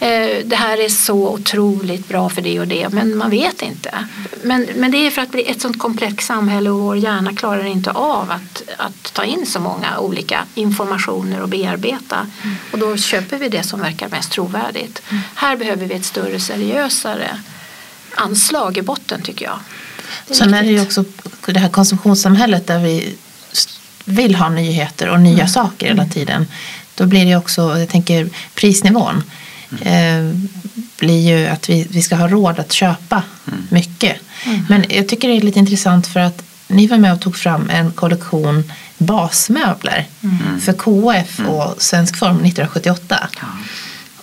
Eh, 0.00 0.44
det 0.44 0.56
här 0.56 0.78
är 0.78 0.88
så 0.88 1.28
otroligt 1.28 2.08
bra 2.08 2.28
för 2.28 2.42
det 2.42 2.60
och 2.60 2.68
det, 2.68 2.88
men 2.88 3.16
man 3.16 3.30
vet 3.30 3.62
inte. 3.62 4.04
Men, 4.42 4.66
men 4.76 4.90
det 4.90 5.06
är 5.06 5.10
för 5.10 5.22
att 5.22 5.30
bli 5.30 5.50
ett 5.50 5.60
sånt 5.60 5.78
komplext 5.78 6.26
samhälle 6.26 6.70
och 6.70 6.80
vår 6.80 6.96
hjärna 6.96 7.34
klarar 7.34 7.64
inte 7.64 7.90
av 7.90 8.30
att, 8.30 8.62
att 8.76 9.14
ta 9.14 9.24
in 9.24 9.46
så 9.46 9.60
många 9.60 9.98
olika 9.98 10.44
informationer 10.54 11.42
och 11.42 11.48
bearbeta. 11.48 12.26
Mm. 12.42 12.56
Och 12.72 12.78
då 12.78 12.96
köper 12.96 13.38
vi 13.38 13.48
det 13.48 13.62
som 13.62 13.80
verkar 13.80 14.08
mest 14.08 14.32
trovärdigt. 14.32 15.02
Mm. 15.10 15.22
Här 15.34 15.56
behöver 15.56 15.86
vi 15.86 15.94
ett 15.94 16.04
större, 16.04 16.40
seriösare 16.40 17.38
anslag 18.14 18.78
i 18.78 18.82
botten 18.82 19.22
tycker 19.22 19.44
jag. 19.44 19.58
Sen 20.30 20.54
är 20.54 20.62
det 20.62 20.70
ju 20.70 20.82
också 20.82 21.04
det 21.46 21.58
här 21.58 21.68
konsumtionssamhället 21.68 22.66
där 22.66 22.78
vi 22.78 23.14
vill 24.04 24.34
ha 24.34 24.48
nyheter 24.48 25.08
och 25.08 25.20
nya 25.20 25.34
mm. 25.34 25.48
saker 25.48 25.86
hela 25.86 26.02
mm. 26.02 26.12
tiden. 26.12 26.46
Då 26.94 27.06
blir 27.06 27.26
det 27.26 27.36
också, 27.36 27.78
jag 27.78 27.88
tänker 27.88 28.28
prisnivån 28.54 29.22
eh, 29.80 30.34
blir 30.98 31.28
ju 31.28 31.46
att 31.46 31.70
vi, 31.70 31.86
vi 31.90 32.02
ska 32.02 32.16
ha 32.16 32.28
råd 32.28 32.58
att 32.58 32.72
köpa 32.72 33.22
mm. 33.46 33.66
mycket. 33.70 34.16
Mm. 34.44 34.64
Men 34.68 34.84
jag 34.88 35.08
tycker 35.08 35.28
det 35.28 35.36
är 35.36 35.40
lite 35.40 35.58
intressant 35.58 36.06
för 36.06 36.20
att 36.20 36.42
ni 36.68 36.86
var 36.86 36.98
med 36.98 37.12
och 37.12 37.20
tog 37.20 37.36
fram 37.36 37.70
en 37.70 37.92
kollektion 37.92 38.72
basmöbler 38.98 40.06
mm. 40.22 40.60
för 40.60 40.72
KF 40.72 41.38
mm. 41.38 41.50
och 41.50 41.82
Svensk 41.82 42.16
Form 42.16 42.36
1978. 42.36 43.28
Ja. 43.40 43.46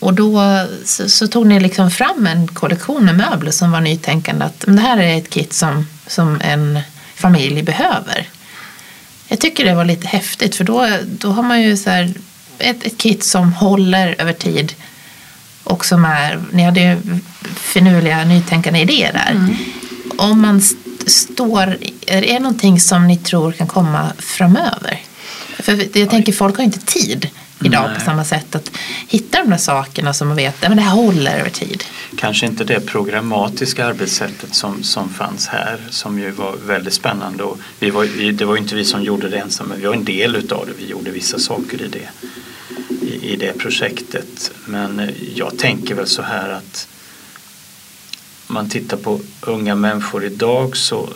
Och 0.06 0.14
då 0.14 0.42
så, 0.86 1.10
så, 1.10 1.28
tog 1.28 1.46
ni 1.46 1.60
liksom 1.60 1.92
fram 1.92 2.28
en 2.28 2.48
kollektion 2.48 3.06
med 3.06 3.18
möbler 3.18 3.52
som 3.52 3.72
var 3.72 3.82
nytänkande. 3.82 4.46
Att 4.46 4.64
det 4.68 4.82
här 4.82 4.98
är 4.98 5.18
ett 5.18 5.30
kit 5.30 5.54
som, 5.54 5.88
som 6.08 6.42
en 6.42 6.80
familj 7.16 7.64
behöver. 7.64 8.30
Jag 9.28 9.40
tycker 9.40 9.66
det 9.66 9.76
var 9.76 9.86
lite 9.86 10.08
häftigt 10.08 10.56
för 10.56 10.64
då, 10.64 10.88
då 11.04 11.32
har 11.32 11.44
man 11.44 11.62
ju 11.62 11.78
så 11.78 11.90
här, 11.90 12.14
ett, 12.60 12.86
ett 12.86 12.98
kit 12.98 13.24
som 13.24 13.54
håller 13.54 14.16
över 14.22 14.34
tid 14.34 14.74
och 15.64 15.86
som 15.86 16.06
är, 16.06 16.44
ni 16.52 16.64
hade 16.64 16.82
ju 16.82 16.98
finurliga 17.56 18.26
nytänkande 18.26 18.80
idéer 18.80 19.14
där. 19.14 19.32
Mm. 19.32 19.56
Om 20.18 20.42
man 20.42 20.62
står, 21.08 21.78
är 22.08 22.22
det 22.22 22.40
någonting 22.40 22.80
som 22.80 23.08
ni 23.08 23.18
tror 23.18 23.52
kan 23.52 23.68
komma 23.68 24.12
framöver? 24.20 25.02
För 25.60 25.98
jag 25.98 26.10
tänker 26.10 26.34
folk 26.34 26.58
har 26.58 26.64
inte 26.64 26.80
tid 26.80 27.30
idag 27.64 27.86
Nej. 27.88 27.96
på 27.96 28.02
samma 28.06 28.24
sätt 28.24 28.56
att 28.56 28.72
hitta 29.08 29.40
de 29.44 29.50
där 29.50 29.58
sakerna 29.58 30.14
som 30.14 30.28
man 30.28 30.38
vet 30.38 30.64
att 30.64 30.76
det 30.76 30.82
här 30.82 30.96
håller 30.96 31.40
över 31.40 31.50
tid. 31.50 31.84
Kanske 32.18 32.46
inte 32.46 32.64
det 32.64 32.80
programmatiska 32.80 33.86
arbetssättet 33.86 34.56
som, 34.56 34.84
som 34.84 35.10
fanns 35.10 35.48
här 35.48 35.80
som 35.90 36.20
ju 36.20 36.32
var 36.32 36.56
väldigt 36.68 36.94
spännande. 36.94 37.44
Och 37.44 37.60
vi 37.80 37.90
var, 37.90 38.32
det 38.32 38.46
var 38.46 38.58
inte 38.58 38.76
vi 38.76 38.86
som 38.86 39.04
gjorde 39.04 39.30
det 39.30 39.38
ensamma, 39.38 39.70
men 39.70 39.80
vi 39.80 39.88
var 39.88 39.94
en 39.94 40.06
del 40.06 40.36
utav 40.36 40.66
det. 40.66 40.74
Vi 40.78 40.92
gjorde 40.92 41.12
vissa 41.12 41.40
saker 41.40 41.82
i 41.82 41.88
det 41.88 42.10
i, 43.22 43.36
det 43.36 43.58
projektet. 43.58 44.52
Men 44.66 45.00
eh, 45.00 45.10
jag 45.36 45.58
tänker 45.58 45.96
väl 45.96 46.08
så 46.08 46.22
här 46.22 46.50
att 46.50 46.88
om 48.48 48.54
man 48.54 48.70
tittar 48.70 48.98
på 48.98 49.22
unga 49.42 49.76
människor 49.76 50.24
idag 50.24 50.78
så, 50.78 51.10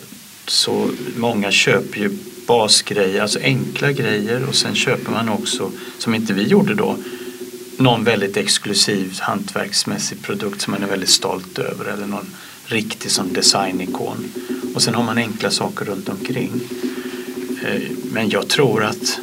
så 0.47 0.89
många 1.15 1.51
köper 1.51 1.99
ju 1.99 2.17
basgrejer, 2.49 3.21
alltså 3.21 3.39
enkla 3.39 3.91
grejer 3.91 4.45
och 4.45 4.55
sen 4.55 4.75
köper 4.75 5.11
man 5.11 5.29
också, 5.29 5.71
som 5.97 6.15
inte 6.15 6.33
vi 6.33 6.43
gjorde 6.47 6.73
då, 6.73 6.97
någon 7.77 8.03
väldigt 8.03 8.37
exklusiv 8.37 9.19
hantverksmässig 9.19 10.21
produkt 10.21 10.61
som 10.61 10.71
man 10.71 10.83
är 10.83 10.87
väldigt 10.87 11.09
stolt 11.09 11.59
över 11.59 11.85
eller 11.85 12.05
någon 12.05 12.29
riktig 12.65 13.11
som 13.11 13.33
designikon. 13.33 14.31
Och 14.75 14.81
sen 14.81 14.95
har 14.95 15.03
man 15.03 15.17
enkla 15.17 15.51
saker 15.51 15.85
runt 15.85 16.09
omkring. 16.09 16.51
Eh, 17.63 17.81
men 18.11 18.29
jag 18.29 18.47
tror 18.47 18.83
att 18.83 19.19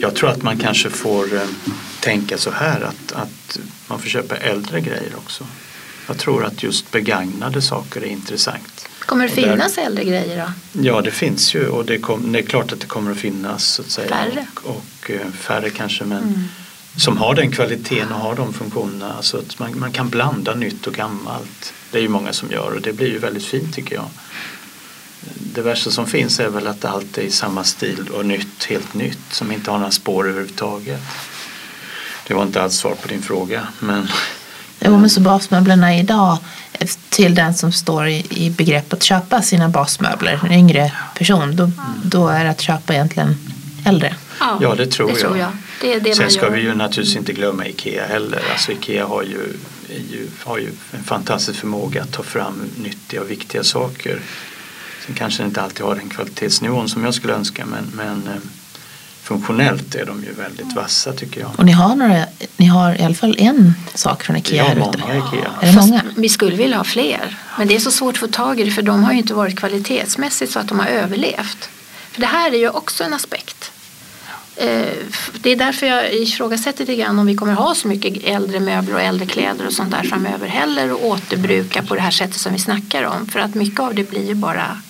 jag 0.00 0.14
tror 0.14 0.30
att 0.30 0.42
man 0.42 0.58
kanske 0.58 0.90
får 0.90 1.34
eh, 1.34 1.48
tänka 2.00 2.38
så 2.38 2.50
här 2.50 2.80
att, 2.80 3.12
att 3.12 3.58
man 3.86 3.98
får 3.98 4.08
köpa 4.08 4.36
äldre 4.36 4.80
grejer 4.80 5.12
också. 5.16 5.46
Jag 6.06 6.18
tror 6.18 6.44
att 6.44 6.62
just 6.62 6.90
begagnade 6.90 7.62
saker 7.62 8.00
är 8.00 8.06
intressant. 8.06 8.87
Kommer 9.08 9.28
det 9.28 9.34
finnas 9.34 9.74
där, 9.74 9.82
äldre 9.82 10.04
grejer 10.04 10.46
då? 10.46 10.80
Ja 10.82 11.00
det 11.00 11.10
finns 11.10 11.54
ju 11.54 11.68
och 11.68 11.84
det, 11.84 11.98
kom, 11.98 12.32
det, 12.32 12.38
är 12.38 12.42
klart 12.42 12.72
att 12.72 12.80
det 12.80 12.86
kommer 12.86 13.10
att 13.10 13.18
finnas. 13.18 13.64
Så 13.64 13.82
att 13.82 13.90
säga, 13.90 14.08
färre? 14.08 14.46
Och, 14.54 14.70
och 14.70 15.10
eh, 15.10 15.30
färre 15.32 15.70
kanske 15.70 16.04
men 16.04 16.22
mm. 16.22 16.44
som 16.96 17.16
har 17.16 17.34
den 17.34 17.50
kvaliteten 17.50 18.12
och 18.12 18.20
har 18.20 18.34
de 18.34 18.52
funktionerna. 18.52 19.12
Alltså 19.12 19.38
att 19.38 19.58
man, 19.58 19.78
man 19.78 19.92
kan 19.92 20.08
blanda 20.08 20.54
nytt 20.54 20.86
och 20.86 20.94
gammalt. 20.94 21.72
Det 21.90 21.98
är 21.98 22.02
ju 22.02 22.08
många 22.08 22.32
som 22.32 22.50
gör 22.50 22.74
och 22.74 22.80
det 22.80 22.92
blir 22.92 23.08
ju 23.08 23.18
väldigt 23.18 23.44
fint 23.44 23.74
tycker 23.74 23.94
jag. 23.94 24.08
Det 25.54 25.62
värsta 25.62 25.90
som 25.90 26.06
finns 26.06 26.40
är 26.40 26.48
väl 26.48 26.66
att 26.66 26.84
allt 26.84 27.18
är 27.18 27.22
i 27.22 27.30
samma 27.30 27.64
stil 27.64 28.08
och 28.08 28.26
nytt, 28.26 28.64
helt 28.64 28.94
nytt 28.94 29.20
som 29.30 29.52
inte 29.52 29.70
har 29.70 29.78
några 29.78 29.90
spår 29.90 30.28
överhuvudtaget. 30.28 31.00
Det 32.26 32.34
var 32.34 32.42
inte 32.42 32.62
alls 32.62 32.74
svar 32.74 32.94
på 32.94 33.08
din 33.08 33.22
fråga. 33.22 33.68
Men... 33.80 34.08
Jo, 34.80 34.98
men 34.98 35.10
så 35.10 35.20
basmöblerna 35.20 35.96
idag 35.96 36.38
till 37.08 37.34
den 37.34 37.54
som 37.54 37.72
står 37.72 38.08
i, 38.08 38.26
i 38.30 38.50
begrepp 38.50 38.92
att 38.92 39.02
köpa 39.02 39.42
sina 39.42 39.68
basmöbler, 39.68 40.40
en 40.44 40.52
yngre 40.52 40.92
person, 41.18 41.56
då, 41.56 41.70
då 42.04 42.28
är 42.28 42.44
att 42.44 42.60
köpa 42.60 42.94
egentligen 42.94 43.36
äldre. 43.84 44.14
Ja, 44.40 44.58
ja 44.60 44.74
det 44.74 44.86
tror 44.86 45.06
det 45.06 45.12
jag. 45.12 45.20
Tror 45.20 45.38
jag. 45.38 45.50
Det 45.80 45.94
är 45.94 46.00
det 46.00 46.14
Sen 46.14 46.30
ska 46.30 46.48
vi 46.48 46.60
ju 46.60 46.74
naturligtvis 46.74 47.16
inte 47.16 47.32
glömma 47.32 47.66
IKEA 47.66 48.06
heller. 48.06 48.42
Alltså 48.52 48.72
IKEA 48.72 49.06
har 49.06 49.22
ju, 49.22 49.56
ju, 49.88 50.28
har 50.44 50.58
ju 50.58 50.68
en 50.90 51.04
fantastisk 51.04 51.58
förmåga 51.60 52.02
att 52.02 52.12
ta 52.12 52.22
fram 52.22 52.70
nyttiga 52.76 53.20
och 53.20 53.30
viktiga 53.30 53.64
saker. 53.64 54.20
Sen 55.06 55.14
kanske 55.14 55.44
inte 55.44 55.62
alltid 55.62 55.84
har 55.84 55.94
den 55.94 56.08
kvalitetsnivån 56.08 56.88
som 56.88 57.04
jag 57.04 57.14
skulle 57.14 57.34
önska 57.34 57.66
men, 57.66 57.92
men 57.94 58.26
eh, 58.26 58.40
funktionellt 59.28 59.94
är 59.94 60.06
de 60.06 60.24
ju 60.24 60.32
väldigt 60.32 60.72
vassa 60.76 61.12
tycker 61.12 61.40
jag. 61.40 61.50
Och 61.56 61.64
ni 61.64 61.72
har, 61.72 61.96
några, 61.96 62.24
ni 62.56 62.66
har 62.66 63.00
i 63.00 63.02
alla 63.04 63.14
fall 63.14 63.34
en 63.38 63.74
sak 63.94 64.22
från 64.24 64.36
Ikea 64.36 64.64
här 64.64 64.76
många 64.76 64.92
ute. 64.92 64.98
Ikea. 64.98 65.50
Är 65.60 65.66
det 65.72 65.80
många? 65.80 66.02
Vi 66.16 66.28
skulle 66.28 66.56
vilja 66.56 66.76
ha 66.76 66.84
fler. 66.84 67.36
Men 67.58 67.68
det 67.68 67.74
är 67.76 67.80
så 67.80 67.90
svårt 67.90 68.14
att 68.14 68.20
få 68.20 68.26
tag 68.28 68.60
i 68.60 68.64
det 68.64 68.70
för 68.70 68.82
de 68.82 69.04
har 69.04 69.12
ju 69.12 69.18
inte 69.18 69.34
varit 69.34 69.58
kvalitetsmässigt 69.58 70.52
så 70.52 70.58
att 70.58 70.68
de 70.68 70.78
har 70.78 70.86
överlevt. 70.86 71.68
För 72.12 72.20
det 72.20 72.26
här 72.26 72.52
är 72.52 72.58
ju 72.58 72.68
också 72.68 73.04
en 73.04 73.14
aspekt. 73.14 73.72
Eh, 74.56 74.86
Det 75.42 75.50
är 75.50 75.56
därför 75.56 75.86
jag 75.86 76.14
ifrågasätter 76.14 76.80
lite 76.86 76.94
grann 77.02 77.18
om 77.18 77.26
vi 77.26 77.34
kommer 77.36 77.52
ha 77.52 77.74
så 77.74 77.88
mycket 77.88 78.24
äldre 78.24 78.60
möbler 78.60 78.94
och 78.94 79.02
äldre 79.02 79.26
kläder 79.26 79.66
och 79.66 79.72
sånt 79.72 79.90
där 79.90 80.02
framöver 80.02 80.46
heller 80.46 80.92
och 80.92 81.06
återbruka 81.06 81.82
på 81.82 81.94
det 81.94 82.00
här 82.00 82.10
sättet 82.10 82.40
som 82.40 82.52
vi 82.52 82.58
snackar 82.58 83.02
om. 83.04 83.26
För 83.26 83.40
att 83.40 83.54
mycket 83.54 83.80
av 83.80 83.94
det 83.94 84.10
blir 84.10 84.26
ju 84.28 84.34
bara 84.34 84.82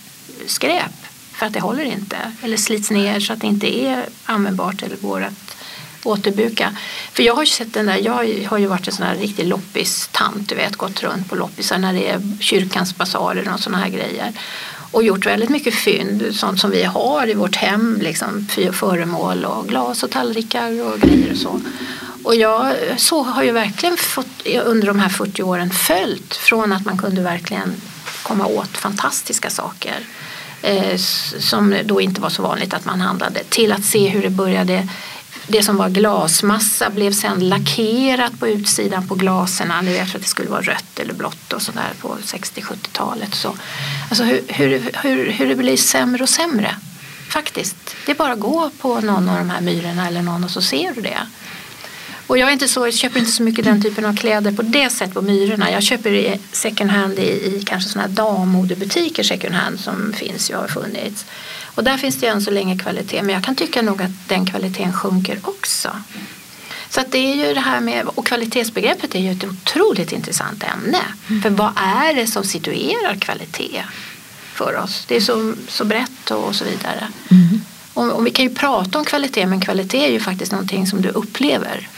skräp 0.47 0.93
för 1.39 1.47
att 1.47 1.53
det 1.53 1.61
håller 1.61 1.85
inte. 1.85 2.17
Eller 2.43 2.57
slits 2.57 2.91
ner 2.91 3.21
så 3.21 3.33
att 3.33 3.41
det 3.41 3.47
inte 3.47 3.81
är 3.81 4.05
användbart 4.25 4.83
eller 4.83 4.97
går 4.97 5.23
att 5.23 5.57
återbruka. 6.05 6.77
För 7.13 7.23
jag 7.23 7.35
har 7.35 7.43
ju 7.43 7.47
sett 7.47 7.75
den 7.75 7.87
där, 7.87 7.97
jag 7.97 8.13
har 8.49 8.59
ju 8.59 8.67
varit 8.67 8.89
en 8.89 8.95
sån 8.95 9.07
här 9.07 9.17
riktig 9.17 9.47
loppistant, 9.47 10.49
du 10.49 10.55
vet, 10.55 10.77
gått 10.77 11.03
runt 11.03 11.29
på 11.29 11.35
loppisar 11.35 11.79
när 11.79 11.93
det 11.93 12.11
är 12.11 12.21
kyrkans 12.41 12.97
basarer 12.97 13.51
och 13.55 13.61
såna 13.61 13.79
här 13.79 13.89
grejer. 13.89 14.33
Och 14.91 15.03
gjort 15.03 15.27
väldigt 15.27 15.51
mycket 15.51 15.75
fynd, 15.75 16.29
sånt 16.33 16.61
som 16.61 16.71
vi 16.71 16.83
har 16.83 17.31
i 17.31 17.35
vårt 17.35 17.57
hem, 17.57 17.99
liksom 18.01 18.47
föremål 18.73 19.45
och 19.45 19.69
glas 19.69 20.03
och 20.03 20.11
tallrikar 20.11 20.83
och 20.83 21.01
grejer 21.01 21.33
och 21.33 21.39
så. 21.39 21.61
Och 22.25 22.35
jag 22.35 22.75
så 22.97 23.23
har 23.23 23.43
ju 23.43 23.53
verkligen 23.53 23.97
fått, 23.97 24.47
under 24.65 24.87
de 24.87 24.99
här 24.99 25.09
40 25.09 25.43
åren 25.43 25.71
följt 25.71 26.37
från 26.37 26.73
att 26.73 26.85
man 26.85 26.99
kunde 26.99 27.23
verkligen 27.23 27.73
komma 28.23 28.47
åt 28.47 28.77
fantastiska 28.77 29.51
saker 29.51 30.07
Eh, 30.63 30.97
som 31.39 31.77
då 31.85 32.01
inte 32.01 32.21
var 32.21 32.31
så 32.31 32.43
vanligt 32.43 32.75
att 32.75 32.85
man 32.85 33.01
handlade 33.01 33.45
till 33.45 33.73
att 33.73 33.85
se 33.85 34.09
hur 34.09 34.23
det 34.23 34.31
började 34.31 34.89
det 35.47 35.63
som 35.63 35.77
var 35.77 35.89
glasmassa 35.89 36.91
blev 36.91 37.13
sen 37.13 37.49
lackerat 37.49 38.39
på 38.39 38.49
utsidan 38.49 39.09
på 39.09 39.15
glaserna. 39.15 39.81
Ni 39.81 39.93
vet 39.93 40.11
för 40.11 40.19
att 40.19 40.23
det 40.23 40.29
skulle 40.29 40.51
vara 40.51 40.63
rött 40.63 40.99
eller 40.99 41.15
blått 41.15 41.53
och 41.53 41.63
sådär 41.63 41.93
på 42.01 42.17
60-70-talet. 42.23 43.35
Så, 43.35 43.55
alltså 44.09 44.25
hur, 44.25 44.43
hur, 44.49 44.91
hur, 45.03 45.31
hur 45.31 45.49
det 45.49 45.55
blir 45.57 45.77
sämre 45.77 46.23
och 46.23 46.29
sämre. 46.29 46.75
Faktiskt. 47.29 47.77
Det 48.07 48.13
är 48.13 48.17
bara 48.17 48.33
att 48.33 48.41
gå 48.41 48.71
på 48.81 49.01
någon 49.01 49.29
av 49.29 49.39
de 49.39 49.51
här 49.51 49.61
myrorna 49.61 50.09
eller 50.09 50.23
någon 50.23 50.45
och 50.45 50.51
så 50.51 50.63
ser 50.63 50.95
du 50.95 51.01
det. 51.01 51.19
Och 52.29 52.39
jag, 52.39 52.49
är 52.49 52.53
inte 52.53 52.69
så, 52.69 52.87
jag 52.87 52.95
köper 52.95 53.19
inte 53.19 53.33
så 53.33 53.43
mycket 53.43 53.65
den 53.65 53.83
typen 53.83 54.05
av 54.05 54.17
kläder 54.17 54.53
på 54.53 54.63
det 54.63 54.91
sättet 54.91 55.15
på 55.15 55.23
Myrorna. 55.23 55.71
Jag 55.71 55.83
köper 55.83 56.13
i 56.13 56.41
second 56.53 56.91
hand 56.91 57.19
i, 57.19 57.23
i 57.23 57.63
kanske 57.67 57.91
sådana 57.91 58.09
här 58.09 58.15
dammodebutiker 58.15 59.23
second 59.23 59.55
hand 59.55 59.81
som 59.81 60.13
finns, 60.13 60.51
jag 60.51 60.59
har 60.59 60.69
funnits. 60.69 61.27
Och 61.75 61.85
där 61.85 61.97
finns 61.97 62.17
det 62.17 62.27
ju 62.27 62.33
än 62.33 62.43
så 62.43 62.51
länge 62.51 62.79
kvalitet 62.79 63.23
men 63.23 63.35
jag 63.35 63.45
kan 63.45 63.55
tycka 63.55 63.83
nog 63.83 64.03
att 64.03 64.29
den 64.29 64.47
kvaliteten 64.47 64.93
sjunker 64.93 65.39
också. 65.43 65.91
Så 66.91 67.01
att 67.01 67.13
det 67.13 67.19
är 67.19 67.49
ju 67.49 67.55
det 67.55 67.61
här 67.61 67.81
med, 67.81 68.07
och 68.07 68.27
kvalitetsbegreppet 68.27 69.15
är 69.15 69.19
ju 69.19 69.33
ett 69.33 69.45
otroligt 69.45 70.13
intressant 70.13 70.65
ämne. 70.65 71.01
För 71.43 71.51
vad 71.51 71.73
är 71.77 72.15
det 72.15 72.27
som 72.27 72.45
situerar 72.45 73.15
kvalitet 73.21 73.85
för 74.53 74.77
oss? 74.77 75.05
Det 75.09 75.17
är 75.17 75.21
så, 75.21 75.55
så 75.69 75.85
brett 75.85 76.31
och, 76.31 76.45
och 76.45 76.55
så 76.55 76.65
vidare. 76.65 77.09
Och, 77.95 78.13
och 78.13 78.27
vi 78.27 78.31
kan 78.31 78.45
ju 78.45 78.55
prata 78.55 78.99
om 78.99 79.05
kvalitet 79.05 79.47
men 79.47 79.61
kvalitet 79.61 80.05
är 80.05 80.11
ju 80.11 80.21
faktiskt 80.21 80.53
någonting 80.53 80.87
som 80.87 81.03
du 81.03 81.09
upplever. 81.09 81.89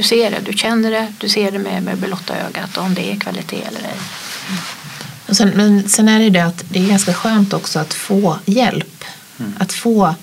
Du 0.00 0.04
ser 0.04 0.30
det, 0.30 0.38
du 0.44 0.52
känner 0.58 0.90
det, 0.90 1.12
du 1.18 1.28
ser 1.28 1.50
det 1.50 1.58
med, 1.58 1.82
med 1.82 1.98
blotta 1.98 2.34
ögat 2.36 2.76
om 2.78 2.94
det 2.94 3.12
är 3.12 3.16
kvalitet 3.16 3.62
eller 3.68 3.80
ej. 3.80 3.96
Och 5.28 5.36
sen, 5.36 5.48
men 5.54 5.88
sen 5.88 6.08
är 6.08 6.18
det 6.18 6.24
ju 6.24 6.30
det 6.30 6.40
att 6.44 6.64
det 6.70 6.78
är 6.84 6.88
ganska 6.88 7.14
skönt 7.14 7.52
också 7.52 7.78
att 7.78 7.94
få 7.94 8.38
hjälp. 8.44 9.04
Att 9.58 9.72
få 9.72 10.14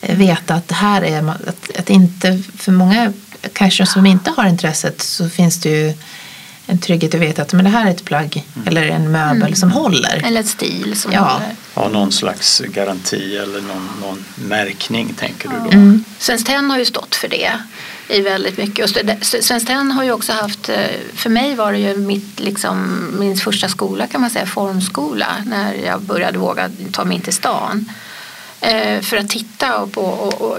eh, 0.00 0.16
veta 0.16 0.54
att 0.54 0.68
det 0.68 0.74
här 0.74 1.02
är, 1.02 1.28
att, 1.48 1.76
att 1.78 1.90
inte, 1.90 2.42
för 2.56 2.72
många 2.72 3.12
kanske 3.52 3.86
som 3.86 4.06
inte 4.06 4.30
har 4.36 4.46
intresset 4.48 5.02
så 5.02 5.28
finns 5.28 5.60
det 5.60 5.68
ju 5.70 5.94
en 6.66 6.78
trygghet 6.78 7.14
att 7.14 7.20
veta 7.20 7.42
att 7.42 7.52
men 7.52 7.64
det 7.64 7.70
här 7.70 7.86
är 7.86 7.90
ett 7.90 8.04
plagg 8.04 8.44
eller 8.66 8.82
en 8.82 9.10
möbel 9.12 9.56
som 9.56 9.70
håller. 9.70 10.22
Eller 10.24 10.40
ett 10.40 10.48
stil 10.48 10.92
som 10.96 11.12
Ja. 11.12 11.20
håller. 11.20 11.54
Ha 11.74 11.88
någon 11.88 12.12
slags 12.12 12.60
garanti 12.60 13.36
eller 13.36 13.60
någon, 13.60 13.88
någon 14.00 14.24
märkning 14.34 15.14
tänker 15.18 15.48
du 15.48 15.54
då? 15.64 15.70
Mm. 15.70 16.04
Svenskt 16.18 16.46
Tenn 16.46 16.70
har 16.70 16.78
ju 16.78 16.84
stått 16.84 17.14
för 17.14 17.28
det 17.28 17.50
i 18.08 18.20
väldigt 18.20 18.58
mycket. 18.58 18.84
Och 18.84 19.24
Svenskt 19.24 19.66
Tenn 19.66 19.90
har 19.90 20.04
ju 20.04 20.12
också 20.12 20.32
haft, 20.32 20.68
eh, 20.68 20.76
för 21.14 21.30
mig 21.30 21.54
var 21.54 21.72
det 21.72 21.78
ju 21.78 21.96
mitt, 21.96 22.40
liksom, 22.40 23.06
min 23.18 23.36
första 23.36 23.68
skola 23.68 24.06
kan 24.06 24.20
man 24.20 24.30
säga, 24.30 24.46
formskola, 24.46 25.26
när 25.46 25.74
jag 25.74 26.00
började 26.02 26.38
våga 26.38 26.70
ta 26.92 27.04
mig 27.04 27.16
in 27.16 27.22
till 27.22 27.32
stan. 27.32 27.92
Eh, 28.60 29.00
för 29.00 29.16
att 29.16 29.28
titta 29.28 29.78
och 29.78 29.92
på, 29.92 30.00
och, 30.00 30.42
och, 30.42 30.58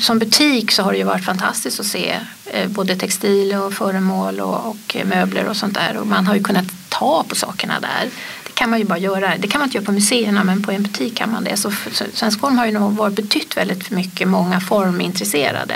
som 0.00 0.18
butik 0.18 0.72
så 0.72 0.82
har 0.82 0.92
det 0.92 0.98
ju 0.98 1.04
varit 1.04 1.24
fantastiskt 1.24 1.80
att 1.80 1.86
se 1.86 2.16
eh, 2.44 2.68
både 2.68 2.96
textil 2.96 3.54
och 3.54 3.72
föremål 3.72 4.40
och, 4.40 4.68
och 4.68 4.96
möbler 5.04 5.48
och 5.48 5.56
sånt 5.56 5.74
där 5.74 5.96
och 5.96 6.06
man 6.06 6.26
har 6.26 6.34
ju 6.34 6.42
kunnat 6.42 6.66
ta 6.88 7.24
på 7.28 7.34
sakerna 7.34 7.80
där. 7.80 8.10
Det 8.46 8.52
kan 8.54 8.70
man 8.70 8.78
ju 8.78 8.84
bara 8.84 8.98
göra, 8.98 9.36
det 9.38 9.48
kan 9.48 9.58
man 9.58 9.66
inte 9.66 9.76
göra 9.76 9.86
på 9.86 9.92
museerna 9.92 10.44
men 10.44 10.62
på 10.62 10.72
en 10.72 10.82
butik 10.82 11.16
kan 11.16 11.30
man 11.30 11.44
det. 11.44 11.56
Så 11.56 11.70
så 11.92 12.04
Svensk 12.14 12.40
Form 12.40 12.58
har 12.58 12.66
ju 12.66 12.72
nog 12.72 12.96
varit 12.96 13.16
betytt 13.16 13.56
väldigt 13.56 13.90
mycket 13.90 14.28
många 14.28 14.60
formintresserade. 14.60 15.74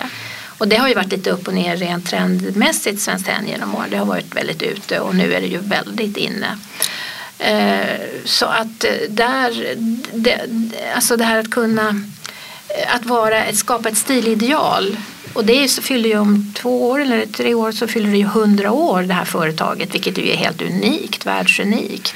Och 0.58 0.68
det 0.68 0.76
har 0.76 0.88
ju 0.88 0.94
varit 0.94 1.12
lite 1.12 1.30
upp 1.30 1.48
och 1.48 1.54
ner 1.54 1.76
rent 1.76 2.06
trendmässigt 2.06 3.00
Svenskt 3.00 3.26
Tenn 3.26 3.46
genom 3.48 3.74
åren. 3.74 3.88
Det 3.90 3.96
har 3.96 4.06
varit 4.06 4.36
väldigt 4.36 4.62
ute 4.62 5.00
och 5.00 5.14
nu 5.14 5.34
är 5.34 5.40
det 5.40 5.46
ju 5.46 5.58
väldigt 5.58 6.16
inne. 6.16 6.58
Eh, 7.38 8.00
Så 8.24 8.46
att 8.46 8.84
eh, 8.84 8.90
där, 9.08 9.74
det, 10.12 10.40
alltså 10.94 11.16
det 11.16 11.24
här 11.24 11.38
att 11.38 11.50
kunna 11.50 11.88
eh, 12.68 12.94
att 12.94 13.06
vara, 13.06 13.42
att 13.44 13.56
skapa 13.56 13.88
ett 13.88 13.96
stilideal 13.98 14.96
och 15.32 15.44
det 15.44 15.64
är- 15.64 15.68
så 15.68 15.82
fyller 15.82 16.08
ju 16.08 16.18
om 16.18 16.52
två 16.56 16.88
år 16.90 17.00
eller 17.00 17.26
tre 17.26 17.54
år 17.54 17.72
så 17.72 17.86
fyller 17.86 18.10
det 18.10 18.18
ju 18.18 18.24
hundra 18.26 18.72
år 18.72 19.02
det 19.02 19.14
här 19.14 19.24
företaget 19.24 19.94
vilket 19.94 20.18
ju 20.18 20.30
är 20.30 20.36
helt 20.36 20.62
unikt, 20.62 21.26
världsunikt. 21.26 22.14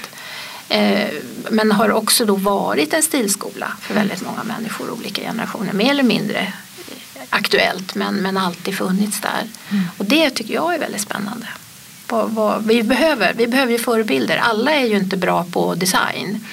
Eh, 0.68 1.08
Men 1.50 1.72
har 1.72 1.92
också 1.92 2.24
då 2.24 2.34
varit 2.36 2.94
en 2.94 3.02
stilskola 3.02 3.72
för 3.80 3.94
väldigt 3.94 4.22
många 4.22 4.42
människor, 4.44 4.90
olika 4.90 5.22
generationer, 5.22 5.72
mer 5.72 5.90
eller 5.90 6.02
mindre 6.02 6.52
aktuellt 7.30 7.94
men, 7.94 8.14
men 8.14 8.36
alltid 8.36 8.74
funnits 8.74 9.20
där. 9.20 9.44
Och 9.96 10.04
det 10.04 10.30
tycker 10.30 10.54
jag 10.54 10.74
är 10.74 10.78
väldigt 10.78 11.00
spännande. 11.00 11.46
Vad, 12.08 12.30
vad, 12.30 12.66
vi, 12.66 12.82
behöver, 12.82 13.34
vi 13.34 13.46
behöver 13.46 13.72
ju 13.72 13.78
förebilder. 13.78 14.36
Alla 14.36 14.72
är 14.72 14.86
ju 14.86 14.96
inte 14.96 15.16
bra 15.16 15.44
på 15.44 15.74
design. 15.74 16.46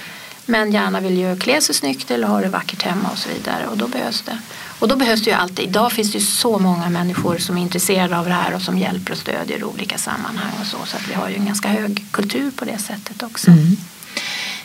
Men 0.46 0.72
gärna 0.72 1.00
vill 1.00 1.18
ju 1.18 1.40
klä 1.40 1.62
sig 1.62 1.76
snyggt 1.76 2.12
eller 2.12 2.28
ha 2.28 2.42
det 2.42 2.48
vackert 2.48 2.82
hemma 2.82 3.10
och 3.12 3.18
så 3.18 3.30
vidare. 3.30 3.68
Och 3.68 3.78
då 3.78 3.88
behövs 3.88 4.22
det. 4.22 4.38
Och 4.80 4.88
då 4.88 4.96
behövs 4.96 5.24
det 5.24 5.30
ju 5.30 5.36
alltid. 5.36 5.66
Idag 5.66 5.92
finns 5.92 6.12
det 6.12 6.18
ju 6.18 6.26
så 6.26 6.60
många 6.60 6.90
människor 6.90 7.38
som 7.38 7.58
är 7.58 7.62
intresserade 7.62 8.18
av 8.18 8.26
det 8.26 8.34
här 8.34 8.54
och 8.54 8.62
som 8.62 8.78
hjälper 8.78 9.12
och 9.12 9.18
stödjer 9.18 9.60
i 9.60 9.64
olika 9.64 9.98
sammanhang 9.98 10.52
och 10.62 10.68
så. 10.68 10.78
Så 10.86 10.98
att 10.98 11.10
vi 11.10 11.14
har 11.14 11.30
ju 11.30 11.36
en 11.36 11.46
ganska 11.46 11.68
hög 11.68 12.06
kultur 12.12 12.52
på 12.52 12.66
det 12.66 12.78
sättet 12.78 13.24
också. 13.24 13.52
Mm. 13.52 13.78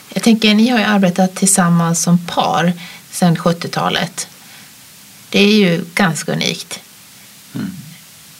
Jag 0.09 0.23
tänker, 0.23 0.53
ni 0.53 0.69
har 0.69 0.79
ju 0.79 0.85
arbetat 0.85 1.35
tillsammans 1.35 2.03
som 2.03 2.17
par 2.17 2.73
sedan 3.11 3.35
70-talet. 3.35 4.27
Det 5.31 5.39
är 5.39 5.55
ju 5.55 5.85
ganska 5.95 6.31
unikt. 6.31 6.79
Mm. 7.55 7.71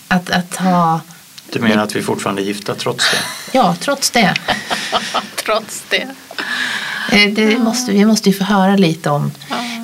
Att, 0.07 0.29
att 0.29 0.55
ha, 0.55 1.01
Du 1.53 1.59
menar 1.59 1.83
att 1.83 1.95
vi 1.95 2.01
fortfarande 2.01 2.41
är 2.41 2.43
gifta 2.43 2.75
trots 2.75 3.11
det? 3.11 3.17
ja 3.57 3.75
trots 3.79 4.09
det. 4.11 4.35
Trots 5.45 5.83
det. 5.89 6.07
Eh, 7.11 7.33
det 7.33 7.57
måste, 7.57 7.91
vi 7.91 8.05
måste 8.05 8.29
ju 8.29 8.35
få 8.35 8.43
höra 8.43 8.75
lite 8.75 9.09
om 9.09 9.31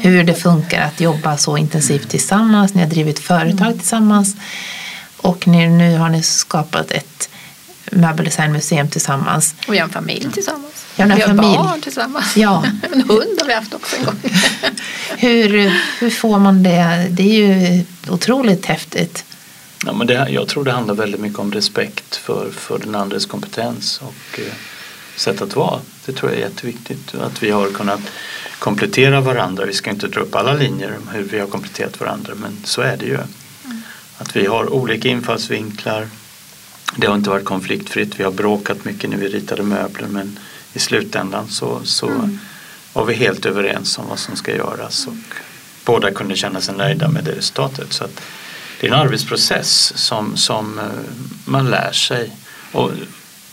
hur 0.02 0.24
det 0.24 0.34
funkar 0.34 0.82
att 0.82 1.02
jobba 1.02 1.38
så 1.38 1.58
intensivt 1.58 2.10
tillsammans. 2.10 2.74
Ni 2.74 2.82
har 2.82 2.90
drivit 2.90 3.20
företag 3.20 3.74
tillsammans 3.80 4.36
och 5.18 5.48
ni, 5.48 5.68
nu 5.68 5.98
har 5.98 6.10
ni 6.10 6.24
skapat 6.24 6.92
ett 6.92 7.30
möbeldesignmuseum 7.92 8.90
tillsammans. 8.90 9.56
Och 9.68 9.74
vi 9.74 9.78
har 9.78 9.86
en 9.86 9.94
familj 9.94 10.32
tillsammans. 10.34 10.87
Ja, 10.98 11.06
vi 11.06 11.12
har 11.12 11.20
familj. 11.20 11.58
barn 11.58 11.82
tillsammans. 11.82 12.38
Ja. 12.38 12.64
en 12.92 13.02
hund 13.02 13.40
har 13.40 13.48
vi 13.48 13.54
haft 13.54 13.74
också 13.74 13.96
en 13.96 14.06
gång. 14.06 14.16
Hur, 15.18 15.74
hur 16.00 16.10
får 16.10 16.40
man 16.40 16.64
det? 16.64 17.08
Det 17.12 17.24
är 17.24 17.48
ju 17.48 17.84
otroligt 18.10 18.66
häftigt. 18.66 19.26
Ja, 19.86 19.94
men 19.94 20.08
det, 20.08 20.28
jag 20.30 20.48
tror 20.48 20.64
det 20.64 20.72
handlar 20.72 20.96
väldigt 20.96 21.22
mycket 21.22 21.40
om 21.40 21.52
respekt 21.52 22.16
för, 22.16 22.50
för 22.52 22.80
den 22.80 22.96
andres 22.96 23.26
kompetens 23.26 24.02
och 24.04 24.40
eh, 24.40 24.54
sätt 25.16 25.42
att 25.42 25.56
vara. 25.56 25.80
Det 26.06 26.12
tror 26.12 26.32
jag 26.32 26.40
är 26.40 26.44
jätteviktigt. 26.44 27.16
Att 27.16 27.44
vi 27.44 27.52
har 27.52 27.70
kunnat 27.70 28.02
komplettera 28.60 29.22
varandra. 29.22 29.66
Vi 29.66 29.74
ska 29.74 29.90
inte 29.90 30.08
dra 30.08 30.22
upp 30.22 30.36
alla 30.36 30.54
linjer 30.54 30.96
om 30.98 31.08
hur 31.08 31.24
vi 31.24 31.40
har 31.40 31.48
kompletterat 31.48 32.00
varandra 32.00 32.34
men 32.36 32.58
så 32.64 32.82
är 32.82 32.98
det 32.98 33.06
ju. 33.06 33.18
Att 34.18 34.36
vi 34.36 34.46
har 34.46 34.74
olika 34.74 35.10
infallsvinklar. 35.10 36.08
Det 36.96 37.08
har 37.08 37.16
inte 37.16 37.30
varit 37.30 37.46
konfliktfritt. 37.46 38.20
Vi 38.20 38.24
har 38.24 38.32
bråkat 38.32 38.86
mycket 38.86 39.10
när 39.10 39.18
vi 39.18 39.28
ritade 39.28 39.64
möbler 39.64 40.08
men 40.08 40.40
i 40.74 40.80
slutändan 40.80 41.48
så, 41.50 41.82
så 41.84 42.30
var 42.94 43.06
vi 43.06 43.14
helt 43.14 43.46
överens 43.46 43.98
om 43.98 44.08
vad 44.08 44.20
som 44.20 44.36
ska 44.36 44.56
göras 44.56 45.08
och 45.08 45.14
båda 45.86 46.12
kunde 46.12 46.36
känna 46.36 46.62
sig 46.62 46.76
nöjda 46.76 47.08
med 47.08 47.24
det 47.24 47.32
resultatet. 47.32 47.94
Så 47.94 48.04
att 48.04 48.22
det 48.80 48.88
är 48.88 48.92
en 48.92 49.00
arbetsprocess 49.00 49.94
som, 49.96 50.38
som 50.38 50.80
eh, 50.80 50.86
man 51.46 51.70
lär 51.70 51.92
sig. 51.92 52.32
Och 52.72 52.92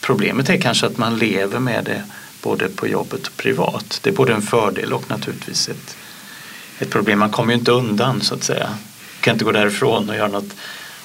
problemet 0.00 0.50
är 0.50 0.60
kanske 0.60 0.86
att 0.86 0.98
man 0.98 1.18
lever 1.18 1.58
med 1.58 1.84
det 1.84 2.02
både 2.42 2.68
på 2.68 2.88
jobbet 2.88 3.26
och 3.26 3.36
privat. 3.36 4.00
Det 4.02 4.10
är 4.10 4.14
både 4.14 4.32
en 4.32 4.42
fördel 4.42 4.92
och 4.92 5.10
naturligtvis 5.10 5.68
ett, 5.68 5.96
ett 6.78 6.90
problem. 6.90 7.18
Man 7.18 7.30
kommer 7.30 7.52
ju 7.52 7.58
inte 7.58 7.72
undan 7.72 8.20
så 8.20 8.34
att 8.34 8.44
säga. 8.44 8.66
Man 8.68 9.20
kan 9.20 9.34
inte 9.34 9.44
gå 9.44 9.52
därifrån 9.52 10.10
och 10.10 10.16
göra 10.16 10.28
något 10.28 10.50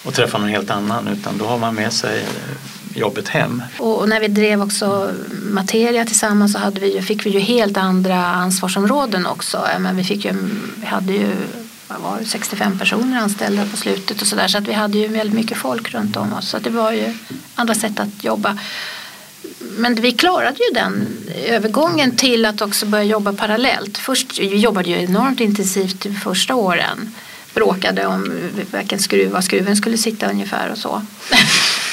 och 0.03 0.13
träffa 0.13 0.37
någon 0.37 0.49
helt 0.49 0.69
annan 0.69 1.07
utan 1.07 1.37
då 1.37 1.45
har 1.45 1.57
man 1.57 1.75
med 1.75 1.93
sig 1.93 2.19
eh, 2.19 2.55
jobbet 2.99 3.27
hem. 3.27 3.63
Och 3.77 4.09
när 4.09 4.19
vi 4.19 4.27
drev 4.27 4.61
också 4.61 5.11
Materia 5.51 6.05
tillsammans 6.05 6.53
så 6.53 6.59
hade 6.59 6.79
vi, 6.79 7.01
fick 7.01 7.25
vi 7.25 7.29
ju 7.29 7.39
helt 7.39 7.77
andra 7.77 8.25
ansvarsområden 8.25 9.25
också. 9.25 9.67
Men 9.79 9.97
vi, 9.97 10.03
fick 10.03 10.25
ju, 10.25 10.33
vi 10.75 10.85
hade 10.85 11.13
ju 11.13 11.27
vad 11.87 12.01
var 12.01 12.19
det, 12.19 12.25
65 12.25 12.79
personer 12.79 13.19
anställda 13.19 13.65
på 13.71 13.77
slutet 13.77 14.21
och 14.21 14.27
sådär 14.27 14.47
så 14.47 14.57
att 14.57 14.67
vi 14.67 14.73
hade 14.73 14.97
ju 14.97 15.07
väldigt 15.07 15.35
mycket 15.35 15.57
folk 15.57 15.93
runt 15.93 16.17
om 16.17 16.33
oss. 16.33 16.49
Så 16.49 16.57
att 16.57 16.63
det 16.63 16.69
var 16.69 16.91
ju 16.91 17.13
andra 17.55 17.75
sätt 17.75 17.99
att 17.99 18.23
jobba. 18.23 18.57
Men 19.77 19.95
vi 19.95 20.11
klarade 20.11 20.57
ju 20.57 20.73
den 20.73 21.07
övergången 21.45 22.15
till 22.15 22.45
att 22.45 22.61
också 22.61 22.85
börja 22.85 23.03
jobba 23.03 23.33
parallellt. 23.33 23.97
Först 23.97 24.39
vi 24.39 24.57
jobbade 24.57 24.89
ju 24.89 25.03
enormt 25.03 25.39
intensivt 25.39 26.01
de 26.01 26.15
första 26.15 26.55
åren. 26.55 27.15
Bråkade 27.53 28.05
om 28.05 28.31
vilken 28.71 28.99
skruv, 28.99 29.31
var 29.31 29.41
skruven 29.41 29.75
skulle 29.75 29.97
sitta 29.97 30.29
ungefär 30.29 30.71
och 30.71 30.77
så. 30.77 31.01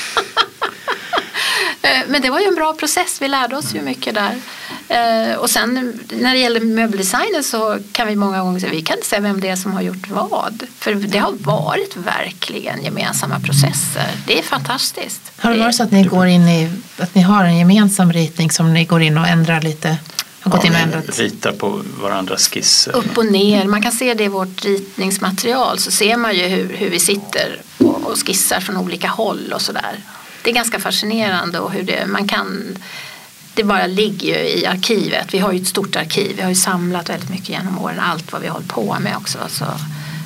Eh, 1.87 2.03
men 2.09 2.23
det 2.23 2.31
var 2.31 2.41
ju 2.41 2.47
en 2.47 2.55
bra 2.55 2.73
process, 2.73 3.19
vi 3.23 3.29
lärde 3.29 3.57
oss 3.57 3.75
ju 3.75 3.83
mycket 3.83 4.15
där. 4.15 4.35
Eh, 4.89 5.37
och 5.37 5.51
sen 5.51 6.01
när 6.11 6.33
det 6.33 6.39
gäller 6.39 6.61
möbeldesignen 6.61 7.45
så 7.45 7.79
kan 7.93 8.09
vi 8.09 8.17
många 8.17 8.43
gånger 8.43 8.61
säga 8.61 8.73
vi 8.73 8.83
kan 8.83 8.97
inte 8.97 9.09
säga 9.09 9.21
vem 9.21 9.41
det 9.41 9.49
är 9.49 9.57
som 9.57 9.73
har 9.73 9.83
gjort 9.83 10.09
vad. 10.09 10.63
För 10.79 10.95
det 10.95 11.19
har 11.19 11.33
varit 11.33 11.97
verkligen 11.97 12.85
gemensamma 12.85 13.41
processer. 13.41 14.11
Det 14.27 14.39
är 14.39 14.43
fantastiskt. 14.43 15.33
Har 15.37 15.53
det 15.53 15.59
varit 15.59 15.75
så 15.75 15.83
att 15.83 15.91
ni 15.91 16.05
går 16.05 16.27
in 16.27 16.49
i, 16.49 16.71
att 16.99 17.15
ni 17.15 17.23
har 17.23 17.45
en 17.45 17.59
gemensam 17.59 18.13
ritning 18.13 18.51
som 18.51 18.75
ni 18.75 18.85
går 18.85 19.03
in 19.03 19.19
och 19.19 19.27
ändrar 19.27 19.61
lite? 19.61 19.97
Har 20.41 20.51
gått 20.51 20.65
ja, 20.65 20.71
in 20.71 20.75
och 20.75 20.81
ändrat? 20.81 21.19
Ritar 21.19 21.53
på 21.53 21.81
varandras 22.01 22.49
skisser. 22.49 22.97
Upp 22.97 23.19
och 23.19 23.27
ner, 23.27 23.65
man 23.65 23.83
kan 23.83 23.93
se 23.93 24.15
det 24.15 24.25
i 24.25 24.29
vårt 24.29 24.65
ritningsmaterial 24.65 25.79
så 25.79 25.91
ser 25.91 26.17
man 26.17 26.35
ju 26.35 26.47
hur, 26.47 26.77
hur 26.77 26.91
vi 26.91 27.01
sitter 27.01 27.61
och 27.79 28.27
skissar 28.27 28.61
från 28.61 28.77
olika 28.77 29.09
håll 29.09 29.53
och 29.55 29.63
sådär 29.63 30.03
det 30.47 30.51
är 30.51 30.55
ganska 30.55 30.81
fascinerande 30.81 31.59
och 31.59 31.73
hur 31.73 31.83
det, 31.83 32.07
man 32.07 32.29
kan 32.29 32.79
det 33.55 33.65
bara 33.65 33.87
ligger 33.87 34.27
ju 34.27 34.49
i 34.49 34.67
arkivet. 34.67 35.35
Vi 35.35 35.39
har 35.39 35.53
ju 35.53 35.61
ett 35.61 35.69
stort 35.69 35.97
arkiv. 35.97 36.37
Vi 36.37 36.43
har 36.43 36.49
ju 36.49 36.55
samlat 36.55 37.11
väldigt 37.11 37.31
mycket 37.31 37.49
genom 37.49 37.79
åren. 37.79 38.01
Allt 38.01 38.33
vad 38.33 38.41
vi 38.41 38.47
har 38.47 38.55
hållit 38.55 38.69
på 38.69 38.97
med 39.01 39.17
också. 39.17 39.39
Så, 39.49 39.65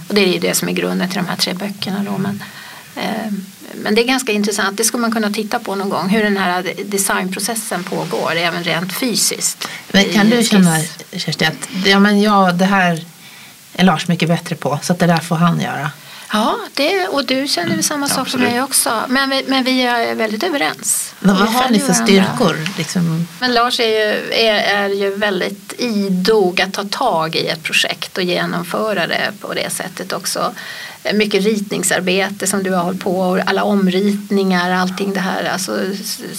och 0.09 0.15
det 0.15 0.21
är 0.21 0.33
ju 0.33 0.39
det 0.39 0.55
som 0.55 0.69
är 0.69 0.73
grunden 0.73 1.09
till 1.09 1.17
de 1.17 1.27
här 1.27 1.37
tre 1.37 1.55
böckerna. 1.55 2.05
Då. 2.05 2.19
Men, 2.19 2.43
eh, 2.97 3.33
men 3.75 3.95
det 3.95 4.03
är 4.03 4.07
ganska 4.07 4.33
intressant. 4.33 4.77
Det 4.77 4.85
skulle 4.85 5.01
man 5.01 5.13
kunna 5.13 5.31
titta 5.31 5.59
på 5.59 5.75
någon 5.75 5.89
gång. 5.89 6.09
Hur 6.09 6.23
den 6.23 6.37
här 6.37 6.73
designprocessen 6.85 7.85
pågår. 7.85 8.37
Även 8.37 8.65
rent 8.65 8.95
fysiskt. 8.95 9.69
Men 9.93 10.05
kan 10.05 10.31
du 10.31 10.45
känna 10.45 10.77
Kersti 11.13 11.45
att 11.45 11.69
ja, 11.85 11.99
men 11.99 12.21
ja, 12.21 12.53
det 12.53 12.65
här 12.65 13.05
är 13.73 13.85
Lars 13.85 14.09
mycket 14.09 14.29
bättre 14.29 14.57
på. 14.57 14.79
Så 14.83 14.93
att 14.93 14.99
det 14.99 15.07
där 15.07 15.21
får 15.21 15.37
han 15.37 15.61
göra. 15.61 15.91
Ja, 16.33 16.59
det, 16.75 17.09
och 17.09 17.25
du 17.25 17.49
känner 17.49 17.71
väl 17.71 17.85
samma 17.85 18.09
sak 18.09 18.29
som 18.29 18.41
mig 18.41 18.63
också. 18.63 19.03
Men, 19.09 19.31
vi, 19.31 19.45
men 19.47 19.65
vi 19.65 19.83
är 19.83 20.15
väldigt 20.15 20.43
överens. 20.43 21.15
Men 21.21 21.37
vad 21.37 21.49
har 21.49 21.71
ni 21.71 21.79
för 21.79 21.93
styrkor? 21.93 22.57
Liksom? 22.79 23.27
Men 23.41 23.55
Lars 23.55 23.81
är 23.81 23.87
ju, 23.87 24.33
är, 24.33 24.55
är 24.55 24.89
ju 24.89 25.15
väldigt 25.15 25.73
idog 25.79 26.61
att 26.61 26.73
ta 26.73 26.85
tag 26.85 27.37
i 27.37 27.47
ett 27.47 27.63
projekt 27.63 28.19
och 28.19 28.25
genomföra 28.25 29.07
det 29.07 29.33
på 29.41 29.55
det 29.55 29.71
sättet 29.71 30.13
också. 30.13 30.53
Mycket 31.15 31.45
ritningsarbete 31.45 32.47
som 32.47 32.63
du 32.63 32.71
har 32.71 32.85
hållit 32.85 33.01
på 33.01 33.21
och 33.21 33.39
alla 33.47 33.65
omritningar, 33.65 34.71
allting 34.71 35.13
det 35.13 35.21
här. 35.21 35.45
Alltså 35.45 35.81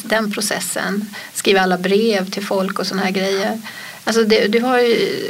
den 0.04 0.32
processen. 0.32 1.16
Skriva 1.34 1.62
alla 1.62 1.78
brev 1.78 2.30
till 2.30 2.46
folk 2.46 2.80
och 2.80 2.88
sådana 2.88 3.04
här 3.04 3.12
grejer. 3.12 3.62
Alltså 4.04 4.24
det, 4.24 4.48
du 4.48 4.60
har 4.60 4.80
ju, 4.80 5.22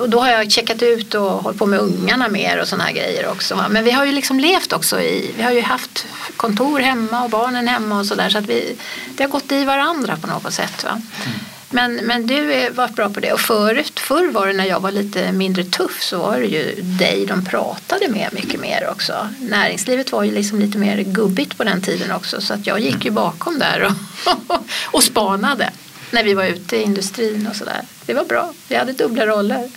och 0.00 0.10
då 0.10 0.20
har 0.20 0.30
jag 0.30 0.50
checkat 0.50 0.82
ut 0.82 1.14
och 1.14 1.30
hållit 1.30 1.58
på 1.58 1.66
med 1.66 1.80
ungarna 1.80 2.28
mer 2.28 2.60
och 2.60 2.68
sådana 2.68 2.84
här 2.84 2.92
grejer 2.92 3.28
också. 3.28 3.64
Men 3.70 3.84
vi 3.84 3.90
har 3.90 4.04
ju 4.04 4.12
liksom 4.12 4.40
levt 4.40 4.72
också 4.72 5.00
i, 5.00 5.30
vi 5.36 5.42
har 5.42 5.52
ju 5.52 5.60
haft 5.60 6.06
kontor 6.36 6.80
hemma 6.80 7.24
och 7.24 7.30
barnen 7.30 7.68
hemma 7.68 7.98
och 7.98 8.06
sådär 8.06 8.30
så 8.30 8.38
att 8.38 8.46
vi, 8.46 8.76
det 9.16 9.22
har 9.22 9.30
gått 9.30 9.52
i 9.52 9.64
varandra 9.64 10.16
på 10.16 10.26
något 10.26 10.52
sätt. 10.52 10.84
Va? 10.84 10.90
Mm. 10.90 11.38
Men, 11.72 11.94
men 11.94 12.26
du 12.26 12.34
har 12.34 12.70
varit 12.70 12.96
bra 12.96 13.08
på 13.08 13.20
det 13.20 13.32
och 13.32 13.40
förut, 13.40 14.00
förr 14.00 14.32
var 14.32 14.46
det 14.46 14.52
när 14.52 14.64
jag 14.64 14.80
var 14.80 14.90
lite 14.90 15.32
mindre 15.32 15.64
tuff 15.64 16.02
så 16.02 16.18
var 16.18 16.38
det 16.38 16.46
ju 16.46 16.82
dig 16.82 17.26
de 17.26 17.44
pratade 17.44 18.08
med 18.08 18.28
mycket 18.32 18.60
mer 18.60 18.88
också. 18.90 19.28
Näringslivet 19.40 20.12
var 20.12 20.22
ju 20.22 20.32
liksom 20.32 20.58
lite 20.58 20.78
mer 20.78 21.02
gubbigt 21.02 21.56
på 21.58 21.64
den 21.64 21.82
tiden 21.82 22.12
också 22.12 22.40
så 22.40 22.54
att 22.54 22.66
jag 22.66 22.80
gick 22.80 23.04
ju 23.04 23.10
bakom 23.10 23.58
där 23.58 23.82
och, 23.82 24.56
och 24.90 25.02
spanade 25.02 25.70
när 26.12 26.24
vi 26.24 26.34
var 26.34 26.44
ute 26.44 26.76
i 26.76 26.82
industrin 26.82 27.46
och 27.46 27.56
sådär. 27.56 27.80
Det 28.06 28.14
var 28.14 28.24
bra, 28.24 28.52
vi 28.68 28.76
hade 28.76 28.92
dubbla 28.92 29.26
roller. 29.26 29.68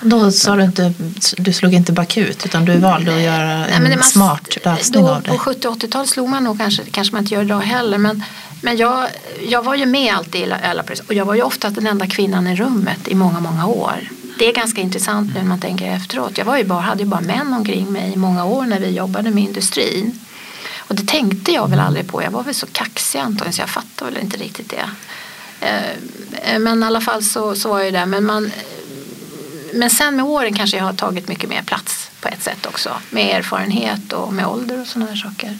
Då 0.00 0.32
sa 0.32 0.56
du 0.56 0.64
inte, 0.64 0.92
du 1.36 1.52
slog 1.52 1.74
inte 1.74 1.92
bakut 1.92 2.46
utan 2.46 2.64
du 2.64 2.78
valde 2.78 3.14
att 3.14 3.22
göra 3.22 3.66
en 3.66 3.82
Nej, 3.82 3.98
smart 4.02 4.64
lösning 4.64 5.02
då, 5.02 5.10
av 5.10 5.22
det. 5.22 5.30
På 5.30 5.38
70 5.38 5.68
80-talet 5.68 6.08
slog 6.08 6.28
man 6.28 6.44
nog 6.44 6.58
kanske, 6.58 6.82
kanske 6.90 7.14
man 7.14 7.22
inte 7.22 7.34
gör 7.34 7.42
idag 7.42 7.60
heller 7.60 7.98
men, 7.98 8.24
men 8.62 8.76
jag, 8.76 9.08
jag 9.48 9.62
var 9.62 9.74
ju 9.74 9.86
med 9.86 10.14
alltid 10.14 10.40
i 10.40 10.52
alla 10.62 10.84
och 11.08 11.14
jag 11.14 11.24
var 11.24 11.34
ju 11.34 11.42
ofta 11.42 11.70
den 11.70 11.86
enda 11.86 12.06
kvinnan 12.06 12.46
i 12.46 12.56
rummet 12.56 13.08
i 13.08 13.14
många, 13.14 13.40
många 13.40 13.66
år. 13.66 14.08
Det 14.38 14.48
är 14.48 14.52
ganska 14.52 14.80
intressant 14.80 15.34
nu 15.34 15.40
när 15.40 15.48
man 15.48 15.60
tänker 15.60 15.86
efteråt. 15.92 16.38
Jag 16.38 16.44
var 16.44 16.56
ju 16.56 16.64
bara, 16.64 16.80
hade 16.80 17.02
ju 17.02 17.08
bara 17.08 17.20
män 17.20 17.54
omkring 17.54 17.92
mig 17.92 18.12
i 18.12 18.16
många 18.16 18.44
år 18.44 18.66
när 18.66 18.80
vi 18.80 18.90
jobbade 18.90 19.30
med 19.30 19.44
industrin. 19.44 20.20
Och 20.78 20.94
det 20.94 21.06
tänkte 21.06 21.52
jag 21.52 21.70
väl 21.70 21.80
aldrig 21.80 22.08
på. 22.08 22.22
Jag 22.22 22.30
var 22.30 22.42
väl 22.42 22.54
så 22.54 22.66
kaxig 22.66 23.18
antagligen 23.18 23.52
så 23.52 23.62
jag 23.62 23.68
fattade 23.68 24.10
väl 24.10 24.20
inte 24.22 24.36
riktigt 24.36 24.70
det. 24.70 24.90
Eh, 25.60 26.58
men 26.58 26.82
i 26.82 26.86
alla 26.86 27.00
fall 27.00 27.22
så, 27.22 27.54
så 27.54 27.68
var 27.68 27.80
jag 27.80 27.92
där. 27.92 28.06
Men, 28.06 28.24
man, 28.24 28.50
men 29.74 29.90
sen 29.90 30.16
med 30.16 30.24
åren 30.24 30.54
kanske 30.54 30.76
jag 30.76 30.84
har 30.84 30.92
tagit 30.92 31.28
mycket 31.28 31.48
mer 31.48 31.62
plats 31.62 32.10
på 32.20 32.28
ett 32.28 32.42
sätt 32.42 32.66
också. 32.66 32.90
Med 33.10 33.36
erfarenhet 33.36 34.12
och 34.12 34.32
med 34.32 34.46
ålder 34.46 34.80
och 34.80 34.86
sådana 34.86 35.10
här 35.10 35.16
saker. 35.16 35.58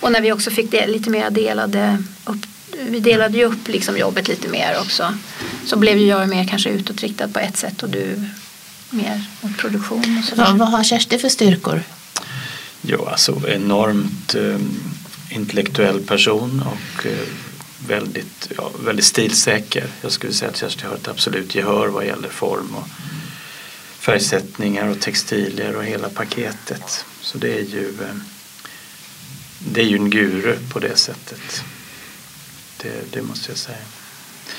Och 0.00 0.12
när 0.12 0.20
vi 0.20 0.32
också 0.32 0.50
fick 0.50 0.70
det, 0.70 0.86
lite 0.86 1.10
mer 1.10 1.30
delade 1.30 1.98
upp, 2.24 2.46
vi 2.88 3.00
delade 3.00 3.38
ju 3.38 3.44
upp 3.44 3.68
liksom 3.68 3.98
jobbet 3.98 4.28
lite 4.28 4.48
mer 4.48 4.78
också. 4.80 5.14
Så 5.66 5.76
blev 5.76 5.98
jag 5.98 6.28
mer 6.28 6.46
kanske 6.46 6.70
utåtriktad 6.70 7.28
på 7.28 7.38
ett 7.38 7.56
sätt 7.56 7.82
och 7.82 7.88
du 7.88 8.20
mer 8.90 9.24
mot 9.40 9.58
produktion. 9.58 10.18
Och 10.18 10.24
så 10.24 10.34
ja, 10.36 10.54
vad 10.54 10.68
har 10.68 10.84
Kersti 10.84 11.18
för 11.18 11.28
styrkor? 11.28 11.82
Jo, 12.82 13.06
alltså 13.06 13.48
enormt 13.48 14.34
eh, 14.34 14.60
intellektuell 15.30 16.00
person 16.00 16.62
och 16.66 17.06
eh, 17.06 17.12
väldigt, 17.86 18.52
ja, 18.56 18.70
väldigt 18.84 19.04
stilsäker. 19.04 19.86
Jag 20.00 20.12
skulle 20.12 20.32
säga 20.32 20.50
att 20.50 20.56
Kerstin 20.56 20.88
har 20.88 20.96
ett 20.96 21.08
absolut 21.08 21.54
gehör 21.54 21.88
vad 21.88 22.06
gäller 22.06 22.28
form 22.28 22.74
och 22.74 22.88
färgsättningar 23.98 24.88
och 24.88 25.00
textilier 25.00 25.76
och 25.76 25.84
hela 25.84 26.08
paketet. 26.08 27.04
Så 27.20 27.38
det 27.38 27.58
är 27.58 27.62
ju, 27.62 27.88
eh, 27.88 28.16
det 29.58 29.80
är 29.80 29.84
ju 29.84 29.96
en 29.96 30.10
guru 30.10 30.56
på 30.72 30.78
det 30.78 30.96
sättet. 30.96 31.64
Det, 32.82 33.12
det 33.12 33.22
måste 33.22 33.50
jag 33.50 33.58
säga. 33.58 33.78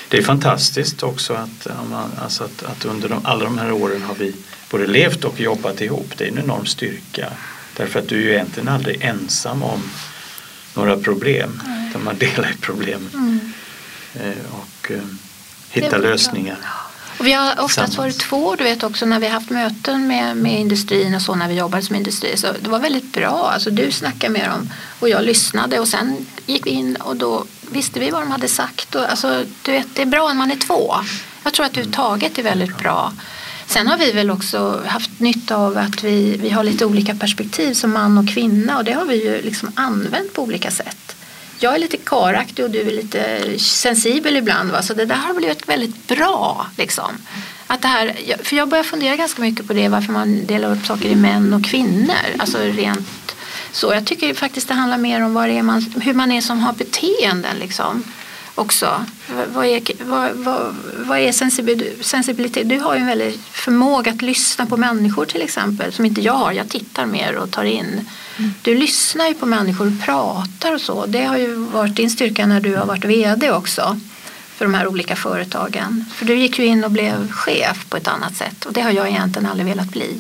Det 0.09 0.17
är 0.17 0.21
fantastiskt 0.21 1.03
också 1.03 1.33
att, 1.33 1.67
alltså 2.17 2.43
att, 2.43 2.63
att 2.63 2.85
under 2.85 3.09
de, 3.09 3.25
alla 3.25 3.43
de 3.43 3.57
här 3.57 3.71
åren 3.71 4.01
har 4.01 4.15
vi 4.15 4.35
både 4.69 4.87
levt 4.87 5.23
och 5.23 5.39
jobbat 5.39 5.81
ihop. 5.81 6.13
Det 6.17 6.23
är 6.23 6.31
en 6.31 6.39
enorm 6.39 6.65
styrka. 6.65 7.33
Därför 7.77 7.99
att 7.99 8.07
du 8.07 8.15
är 8.15 8.21
ju 8.21 8.31
egentligen 8.31 8.67
aldrig 8.67 9.01
ensam 9.01 9.63
om 9.63 9.83
några 10.73 10.97
problem. 10.97 11.61
Mm. 11.65 11.86
Utan 11.97 12.05
man 12.05 12.17
delar 12.17 12.51
i 12.51 12.57
problemen 12.61 13.09
mm. 13.13 13.39
och 14.51 14.91
eh, 14.91 15.01
hitta 15.69 15.97
lösningar. 15.97 16.57
Och 17.19 17.25
vi 17.25 17.33
har 17.33 17.59
oftast 17.59 17.97
varit 17.97 18.19
två, 18.19 18.55
du 18.55 18.63
vet 18.63 18.83
också 18.83 19.05
när 19.05 19.19
vi 19.19 19.27
haft 19.27 19.49
möten 19.49 20.07
med, 20.07 20.37
med 20.37 20.59
industrin 20.59 21.15
och 21.15 21.21
så 21.21 21.35
när 21.35 21.47
vi 21.47 21.53
jobbade 21.53 21.83
som 21.83 21.95
industri. 21.95 22.37
Så 22.37 22.47
det 22.61 22.69
var 22.69 22.79
väldigt 22.79 23.13
bra. 23.13 23.49
Alltså, 23.53 23.69
du 23.69 23.91
snackade 23.91 24.33
med 24.33 24.49
dem 24.49 24.69
och 24.99 25.09
jag 25.09 25.23
lyssnade 25.23 25.79
och 25.79 25.87
sen 25.87 26.25
gick 26.45 26.65
vi 26.65 26.69
in 26.69 26.95
och 26.95 27.15
då 27.15 27.45
visste 27.71 27.99
vi 27.99 28.09
vad 28.09 28.21
de 28.21 28.31
hade 28.31 28.47
sagt. 28.47 28.95
Och, 28.95 29.09
alltså, 29.09 29.43
du 29.61 29.71
vet, 29.71 29.87
det 29.93 30.01
är 30.01 30.05
bra 30.05 30.27
när 30.27 30.35
man 30.35 30.51
är 30.51 30.55
två. 30.55 30.95
Jag 31.43 31.53
tror 31.53 31.65
att 31.65 31.71
överhuvudtaget 31.71 32.37
är 32.37 32.43
väldigt 32.43 32.77
bra. 32.77 33.13
Sen 33.67 33.87
har 33.87 33.97
vi 33.97 34.11
väl 34.11 34.31
också 34.31 34.83
haft 34.85 35.19
nytta 35.19 35.55
av 35.55 35.77
att 35.77 36.03
vi, 36.03 36.37
vi 36.37 36.49
har 36.49 36.63
lite 36.63 36.85
olika 36.85 37.15
perspektiv 37.15 37.73
som 37.73 37.93
man 37.93 38.17
och 38.17 38.29
kvinna 38.29 38.77
och 38.77 38.83
det 38.83 38.93
har 38.93 39.05
vi 39.05 39.23
ju 39.23 39.41
liksom 39.41 39.71
använt 39.75 40.33
på 40.33 40.43
olika 40.43 40.71
sätt. 40.71 41.16
Jag 41.59 41.75
är 41.75 41.79
lite 41.79 41.97
karaktig 41.97 42.65
och 42.65 42.71
du 42.71 42.81
är 42.81 42.91
lite 42.91 43.59
sensibel 43.59 44.37
ibland 44.37 44.71
va? 44.71 44.81
så 44.81 44.93
det 44.93 45.05
där 45.05 45.15
har 45.15 45.33
blivit 45.33 45.69
väldigt 45.69 46.07
bra. 46.07 46.67
Liksom. 46.77 47.17
Att 47.67 47.81
det 47.81 47.87
här, 47.87 48.15
för 48.43 48.55
jag 48.55 48.69
börjar 48.69 48.83
fundera 48.83 49.15
ganska 49.15 49.41
mycket 49.41 49.67
på 49.67 49.73
det 49.73 49.89
varför 49.89 50.13
man 50.13 50.45
delar 50.45 50.71
upp 50.71 50.85
saker 50.85 51.09
i 51.09 51.15
män 51.15 51.53
och 51.53 51.65
kvinnor. 51.65 52.15
Alltså 52.39 52.57
rent 52.57 53.35
så. 53.71 53.93
Jag 53.93 54.05
tycker 54.05 54.33
faktiskt 54.33 54.67
det 54.67 54.73
handlar 54.73 54.97
mer 54.97 55.23
om 55.23 55.33
vad 55.33 55.49
är 55.49 55.61
man, 55.61 55.85
hur 56.01 56.13
man 56.13 56.31
är 56.31 56.41
som 56.41 56.59
har 56.59 56.73
beteenden. 56.73 57.57
Liksom 57.59 58.03
också. 58.57 59.05
Vad 59.53 59.65
är, 59.65 59.81
vad, 60.05 60.31
vad, 60.31 60.75
vad 60.97 61.19
är 61.19 61.31
sensibilitet? 62.03 62.69
Du 62.69 62.79
har 62.79 62.95
ju 62.95 63.01
en 63.01 63.07
väldig 63.07 63.39
förmåga 63.51 64.11
att 64.11 64.21
lyssna 64.21 64.65
på 64.65 64.77
människor 64.77 65.25
till 65.25 65.41
exempel 65.41 65.93
som 65.93 66.05
inte 66.05 66.21
jag 66.21 66.33
har. 66.33 66.51
Jag 66.51 66.69
tittar 66.69 67.05
mer 67.05 67.35
och 67.35 67.51
tar 67.51 67.63
in. 67.63 68.07
Mm. 68.37 68.51
Du 68.61 68.75
lyssnar 68.77 69.27
ju 69.27 69.33
på 69.33 69.45
människor 69.45 69.87
och 69.87 70.05
pratar 70.05 70.73
och 70.73 70.81
så. 70.81 71.05
Det 71.05 71.23
har 71.23 71.37
ju 71.37 71.53
varit 71.55 71.95
din 71.95 72.09
styrka 72.09 72.45
när 72.45 72.61
du 72.61 72.75
har 72.75 72.85
varit 72.85 73.05
VD 73.05 73.51
också. 73.51 73.99
för 74.55 74.65
de 74.65 74.73
här 74.73 74.87
olika 74.87 75.15
företagen? 75.15 76.05
För 76.13 76.25
du 76.25 76.35
gick 76.35 76.59
ju 76.59 76.65
in 76.65 76.83
och 76.83 76.91
blev 76.91 77.31
chef 77.31 77.85
på 77.89 77.97
ett 77.97 78.07
annat 78.07 78.35
sätt 78.35 78.65
och 78.65 78.73
det 78.73 78.81
har 78.81 78.91
jag 78.91 79.09
egentligen 79.09 79.49
aldrig 79.49 79.67
velat 79.67 79.89
bli. 79.89 80.17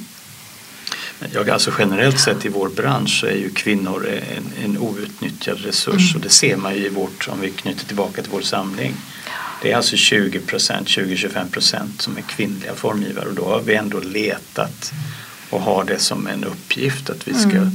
Jag, 1.33 1.49
alltså 1.49 1.71
generellt 1.79 2.19
sett 2.19 2.45
i 2.45 2.49
vår 2.49 2.69
bransch 2.69 3.19
så 3.19 3.27
är 3.27 3.35
ju 3.35 3.49
kvinnor 3.49 4.07
en, 4.07 4.65
en 4.65 4.77
outnyttjad 4.77 5.59
resurs 5.59 6.11
mm. 6.11 6.15
och 6.15 6.21
det 6.21 6.29
ser 6.29 6.57
man 6.57 6.75
ju 6.75 6.85
i 6.85 6.89
vårt, 6.89 7.27
om 7.27 7.41
vi 7.41 7.51
knyter 7.51 7.85
tillbaka 7.85 8.21
till 8.21 8.31
vår 8.31 8.41
samling. 8.41 8.93
Det 9.61 9.71
är 9.71 9.75
alltså 9.75 9.95
20 9.95 10.39
procent, 10.39 10.87
20-25 10.87 11.49
procent 11.51 12.01
som 12.01 12.17
är 12.17 12.21
kvinnliga 12.21 12.75
formgivare 12.75 13.27
och 13.27 13.35
då 13.35 13.45
har 13.45 13.61
vi 13.61 13.75
ändå 13.75 13.99
letat 13.99 14.93
och 15.49 15.61
har 15.61 15.83
det 15.83 15.99
som 15.99 16.27
en 16.27 16.43
uppgift 16.43 17.09
att 17.09 17.27
vi 17.27 17.33
ska 17.33 17.51
mm. 17.51 17.71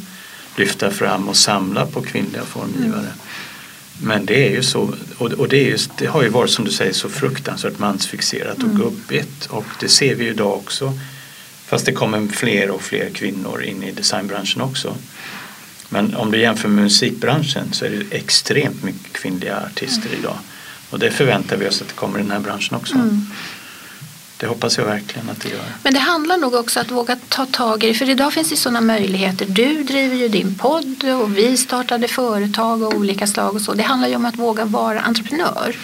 lyfta 0.56 0.90
fram 0.90 1.28
och 1.28 1.36
samla 1.36 1.86
på 1.86 2.02
kvinnliga 2.02 2.42
formgivare. 2.42 3.00
Mm. 3.00 3.12
Men 4.02 4.26
det 4.26 4.46
är 4.46 4.50
ju 4.50 4.62
så, 4.62 4.94
och 5.18 5.48
det, 5.48 5.66
är 5.66 5.70
just, 5.70 5.90
det 5.98 6.06
har 6.06 6.22
ju 6.22 6.28
varit 6.28 6.50
som 6.50 6.64
du 6.64 6.70
säger 6.70 6.92
så 6.92 7.08
fruktansvärt 7.08 7.78
mansfixerat 7.78 8.56
och 8.56 8.64
mm. 8.64 8.76
gubbigt 8.76 9.46
och 9.46 9.66
det 9.80 9.88
ser 9.88 10.14
vi 10.14 10.24
ju 10.24 10.30
idag 10.30 10.54
också. 10.54 10.98
Fast 11.72 11.86
det 11.86 11.92
kommer 11.92 12.28
fler 12.28 12.70
och 12.70 12.82
fler 12.82 13.10
kvinnor 13.10 13.62
in 13.62 13.82
i 13.82 13.92
designbranschen 13.92 14.62
också. 14.62 14.96
Men 15.88 16.14
om 16.14 16.30
du 16.30 16.38
jämför 16.40 16.68
med 16.68 16.82
musikbranschen 16.82 17.72
så 17.72 17.84
är 17.84 17.90
det 17.90 18.16
extremt 18.16 18.82
mycket 18.82 19.12
kvinnliga 19.12 19.56
artister 19.66 20.06
mm. 20.06 20.18
idag. 20.18 20.38
Och 20.90 20.98
det 20.98 21.10
förväntar 21.10 21.56
vi 21.56 21.68
oss 21.68 21.82
att 21.82 21.88
det 21.88 21.94
kommer 21.94 22.18
i 22.18 22.22
den 22.22 22.30
här 22.30 22.40
branschen 22.40 22.76
också. 22.76 22.94
Mm. 22.94 23.26
Det 24.36 24.46
hoppas 24.46 24.78
jag 24.78 24.84
verkligen 24.84 25.30
att 25.30 25.40
det 25.40 25.48
gör. 25.48 25.64
Men 25.82 25.94
det 25.94 26.00
handlar 26.00 26.36
nog 26.36 26.54
också 26.54 26.80
att 26.80 26.90
våga 26.90 27.16
ta 27.28 27.46
tag 27.46 27.84
i 27.84 27.86
det. 27.86 27.94
För 27.94 28.10
idag 28.10 28.32
finns 28.32 28.50
det 28.50 28.56
sådana 28.56 28.80
möjligheter. 28.80 29.46
Du 29.46 29.82
driver 29.82 30.16
ju 30.16 30.28
din 30.28 30.54
podd 30.54 31.04
och 31.04 31.36
vi 31.38 31.56
startade 31.56 32.08
företag 32.08 32.82
av 32.82 32.94
olika 32.94 33.26
slag 33.26 33.54
och 33.54 33.62
så. 33.62 33.74
Det 33.74 33.82
handlar 33.82 34.08
ju 34.08 34.16
om 34.16 34.26
att 34.26 34.38
våga 34.38 34.64
vara 34.64 35.00
entreprenör. 35.00 35.76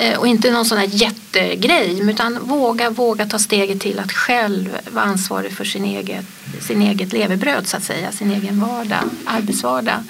Eh, 0.00 0.18
och 0.18 0.26
inte 0.26 0.50
någon 0.50 0.64
sån 0.64 0.78
här 0.78 0.88
jättegrej 0.90 2.10
utan 2.10 2.38
våga, 2.40 2.90
våga 2.90 3.26
ta 3.26 3.38
steget 3.38 3.80
till 3.80 3.98
att 3.98 4.12
själv 4.12 4.78
vara 4.90 5.04
ansvarig 5.04 5.52
för 5.52 5.64
sin 5.64 5.84
eget, 5.84 6.24
sin 6.60 6.82
eget 6.82 7.12
levebröd 7.12 7.66
så 7.66 7.76
att 7.76 7.82
säga, 7.82 8.12
sin 8.12 8.30
egen 8.30 8.60
vardag, 8.60 9.04
arbetsvardag. 9.24 10.04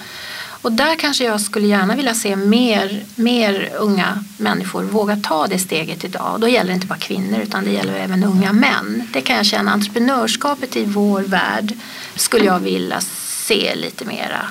Och 0.61 0.71
där 0.71 0.95
kanske 0.95 1.23
jag 1.23 1.41
skulle 1.41 1.67
gärna 1.67 1.95
vilja 1.95 2.13
se 2.13 2.35
mer, 2.35 3.03
mer 3.15 3.71
unga 3.79 4.23
människor 4.37 4.83
våga 4.83 5.15
ta 5.15 5.47
det 5.47 5.59
steget 5.59 6.03
idag. 6.03 6.41
Då 6.41 6.47
gäller 6.47 6.67
det 6.67 6.75
inte 6.75 6.87
bara 6.87 6.99
kvinnor 6.99 7.39
utan 7.39 7.65
det 7.65 7.71
gäller 7.71 7.93
även 7.93 8.23
unga 8.23 8.53
män. 8.53 9.07
Det 9.13 9.21
kan 9.21 9.35
jag 9.35 9.45
känna, 9.45 9.71
entreprenörskapet 9.71 10.75
i 10.75 10.85
vår 10.85 11.21
värld 11.21 11.73
skulle 12.15 12.45
jag 12.45 12.59
vilja 12.59 13.01
se 13.47 13.75
lite 13.75 14.05
mera 14.05 14.45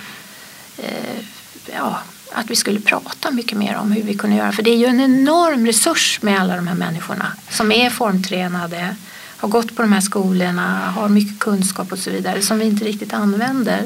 eh, 0.78 1.24
ja, 1.76 2.01
att 2.33 2.51
vi 2.51 2.57
skulle 2.57 2.81
prata 2.81 3.31
mycket 3.31 3.59
mer 3.59 3.76
om 3.76 3.93
hur 3.93 4.03
vi 4.03 4.14
kunde 4.14 4.37
göra. 4.37 4.53
För 4.53 4.62
det 4.62 4.70
är 4.70 4.76
ju 4.76 4.87
en 4.87 5.01
enorm 5.01 5.66
resurs 5.66 6.22
med 6.22 6.41
alla 6.41 6.57
de 6.57 6.66
här 6.66 6.74
människorna 6.74 7.33
som 7.51 7.72
är 7.72 7.91
formtränade, 7.91 8.97
har 9.37 9.49
gått 9.49 9.76
på 9.76 9.83
de 9.83 9.93
här 9.93 10.01
skolorna, 10.01 10.91
har 10.91 11.09
mycket 11.09 11.39
kunskap 11.39 11.93
och 11.93 11.99
så 11.99 12.11
vidare 12.11 12.43
som 12.43 12.59
vi 12.59 12.64
inte 12.64 12.85
riktigt 12.85 13.12
använder. 13.12 13.85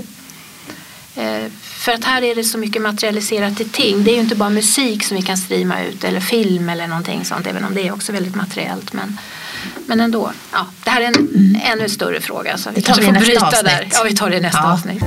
Eh, 1.16 1.50
för 1.60 1.92
att 1.92 2.04
här 2.04 2.22
är 2.22 2.34
det 2.34 2.44
så 2.44 2.58
mycket 2.58 2.82
materialiserat 2.82 3.56
till 3.56 3.68
ting. 3.68 4.04
Det 4.04 4.10
är 4.10 4.14
ju 4.14 4.20
inte 4.20 4.34
bara 4.34 4.50
musik 4.50 5.04
som 5.04 5.16
vi 5.16 5.22
kan 5.22 5.36
streama 5.36 5.84
ut 5.84 6.04
eller 6.04 6.20
film 6.20 6.68
eller 6.68 6.86
någonting 6.86 7.24
sånt, 7.24 7.46
även 7.46 7.64
om 7.64 7.74
det 7.74 7.88
är 7.88 7.92
också 7.92 8.12
väldigt 8.12 8.34
materiellt. 8.34 8.92
Men, 8.92 9.18
men 9.86 10.00
ändå, 10.00 10.32
ja, 10.52 10.66
det 10.84 10.90
här 10.90 11.00
är 11.00 11.06
en 11.06 11.14
mm. 11.14 11.60
ännu 11.64 11.88
större 11.88 12.20
fråga 12.20 12.58
så 12.58 12.70
vi 12.74 12.82
kanske 12.82 13.04
får 13.04 13.12
bryta 13.12 13.46
avsnitt. 13.46 13.64
där. 13.64 13.88
Ja, 13.92 14.02
vi 14.04 14.16
tar 14.16 14.30
det 14.30 14.36
i 14.36 14.40
nästa 14.40 14.58
ja. 14.58 14.72
avsnitt. 14.72 15.04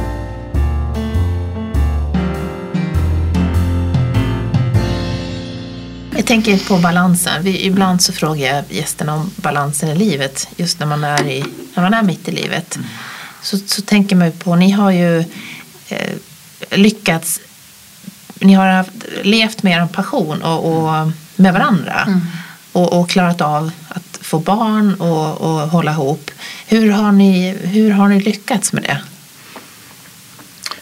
Jag 6.18 6.26
tänker 6.26 6.68
på 6.68 6.78
balansen. 6.78 7.44
Vi, 7.44 7.66
ibland 7.66 8.02
så 8.02 8.14
frågar 8.14 8.48
jag 8.56 8.64
gästerna 8.70 9.14
om 9.14 9.32
balansen 9.36 9.90
i 9.90 9.96
livet, 9.96 10.48
just 10.56 10.80
när 10.80 10.88
man 10.88 11.04
är, 11.04 11.28
i, 11.28 11.44
när 11.74 11.84
man 11.84 11.94
är 11.94 12.04
mitt 12.04 12.28
i 12.28 12.32
livet. 12.32 12.76
Mm. 12.76 12.88
Så, 13.42 13.58
så 13.58 13.82
tänker 13.82 14.16
man 14.16 14.28
ju 14.28 14.34
på, 14.34 14.56
ni 14.56 14.72
har 14.72 14.92
ju 14.92 15.20
eh, 15.90 16.14
lyckats, 16.72 17.40
ni 18.40 18.54
har 18.54 18.68
haft, 18.68 18.92
levt 19.24 19.64
med 19.64 19.78
er 19.78 19.88
passion 19.88 20.42
och, 20.42 20.66
och 20.66 21.12
med 21.36 21.54
varandra 21.54 22.04
mm. 22.08 22.22
och, 22.72 22.94
och, 22.94 23.10
klarat 23.10 23.42
av 23.42 23.72
att 23.88 24.20
få 24.22 24.40
barn 24.40 24.94
och, 24.94 25.42
och 25.42 25.70
hålla 25.70 25.92
ihop. 25.92 26.32
Hur 26.68 26.92
har, 26.92 27.12
ni, 27.12 27.58
hur 27.62 27.92
har 27.92 28.08
ni 28.08 28.20
lyckats 28.20 28.74
med 28.74 28.84
det? 28.84 29.02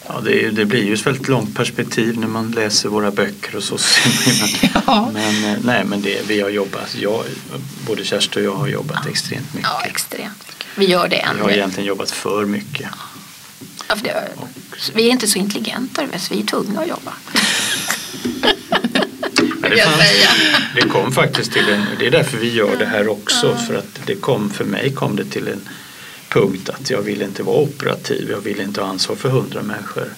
Ja, 0.08 0.20
det, 0.24 0.50
det, 0.50 0.64
blir 0.64 0.84
ju 0.84 0.94
ett 0.94 1.06
väldigt 1.06 1.28
långt 1.28 1.54
perspektiv 1.54 2.18
när 2.18 2.26
man 2.26 2.50
läser 2.50 2.88
våra 2.88 3.10
böcker 3.10 3.56
och 3.56 3.62
så. 3.62 3.78
men, 4.26 4.70
ja. 4.86 5.10
men, 5.12 5.44
eh, 5.44 5.58
nej, 5.64 5.84
men 5.84 6.02
det, 6.02 6.28
vi 6.28 6.40
har 6.40 6.50
jobbat, 6.50 6.96
jag, 7.00 7.24
både 7.86 8.04
Kerstin 8.04 8.42
och 8.42 8.54
jag 8.54 8.58
har 8.58 8.68
jobbat 8.68 8.98
ja. 9.04 9.10
extremt 9.10 9.54
mycket. 9.54 9.70
Ja, 9.70 9.82
extremt 9.86 10.46
Vi 10.74 10.86
gör 10.86 11.08
det 11.08 11.16
ännu. 11.16 11.36
Vi 11.36 11.42
har 11.42 11.50
egentligen 11.50 11.88
jobbat 11.88 12.10
för 12.10 12.44
mycket. 12.44 12.88
Ja, 13.88 13.96
för 13.96 14.04
det, 14.04 14.28
vi 14.94 15.06
är 15.06 15.10
inte 15.10 15.26
så 15.26 15.38
intelligenta 15.38 16.02
så 16.18 16.34
vi 16.34 16.40
är 16.40 16.46
tvungna 16.46 16.80
att 16.80 16.88
jobba. 16.88 17.12
det, 19.70 19.84
fanns, 19.84 20.28
det 20.74 20.88
kom 20.88 21.12
faktiskt 21.12 21.52
till 21.52 21.68
en, 21.68 21.86
det 21.98 22.06
är 22.06 22.10
därför 22.10 22.38
vi 22.38 22.52
gör 22.52 22.76
det 22.76 22.86
här 22.86 23.08
också. 23.08 23.56
För 23.66 23.74
att 23.74 24.00
det 24.06 24.14
kom, 24.14 24.50
för 24.50 24.64
mig 24.64 24.92
kom 24.92 25.16
det 25.16 25.24
till 25.24 25.48
en 25.48 25.68
punkt 26.28 26.68
att 26.68 26.90
jag 26.90 27.02
ville 27.02 27.24
inte 27.24 27.42
vara 27.42 27.56
operativ, 27.56 28.30
jag 28.30 28.40
ville 28.40 28.62
inte 28.62 28.80
ha 28.80 28.88
ansvar 28.88 29.16
för 29.16 29.28
hundra 29.28 29.62
människor. 29.62 30.08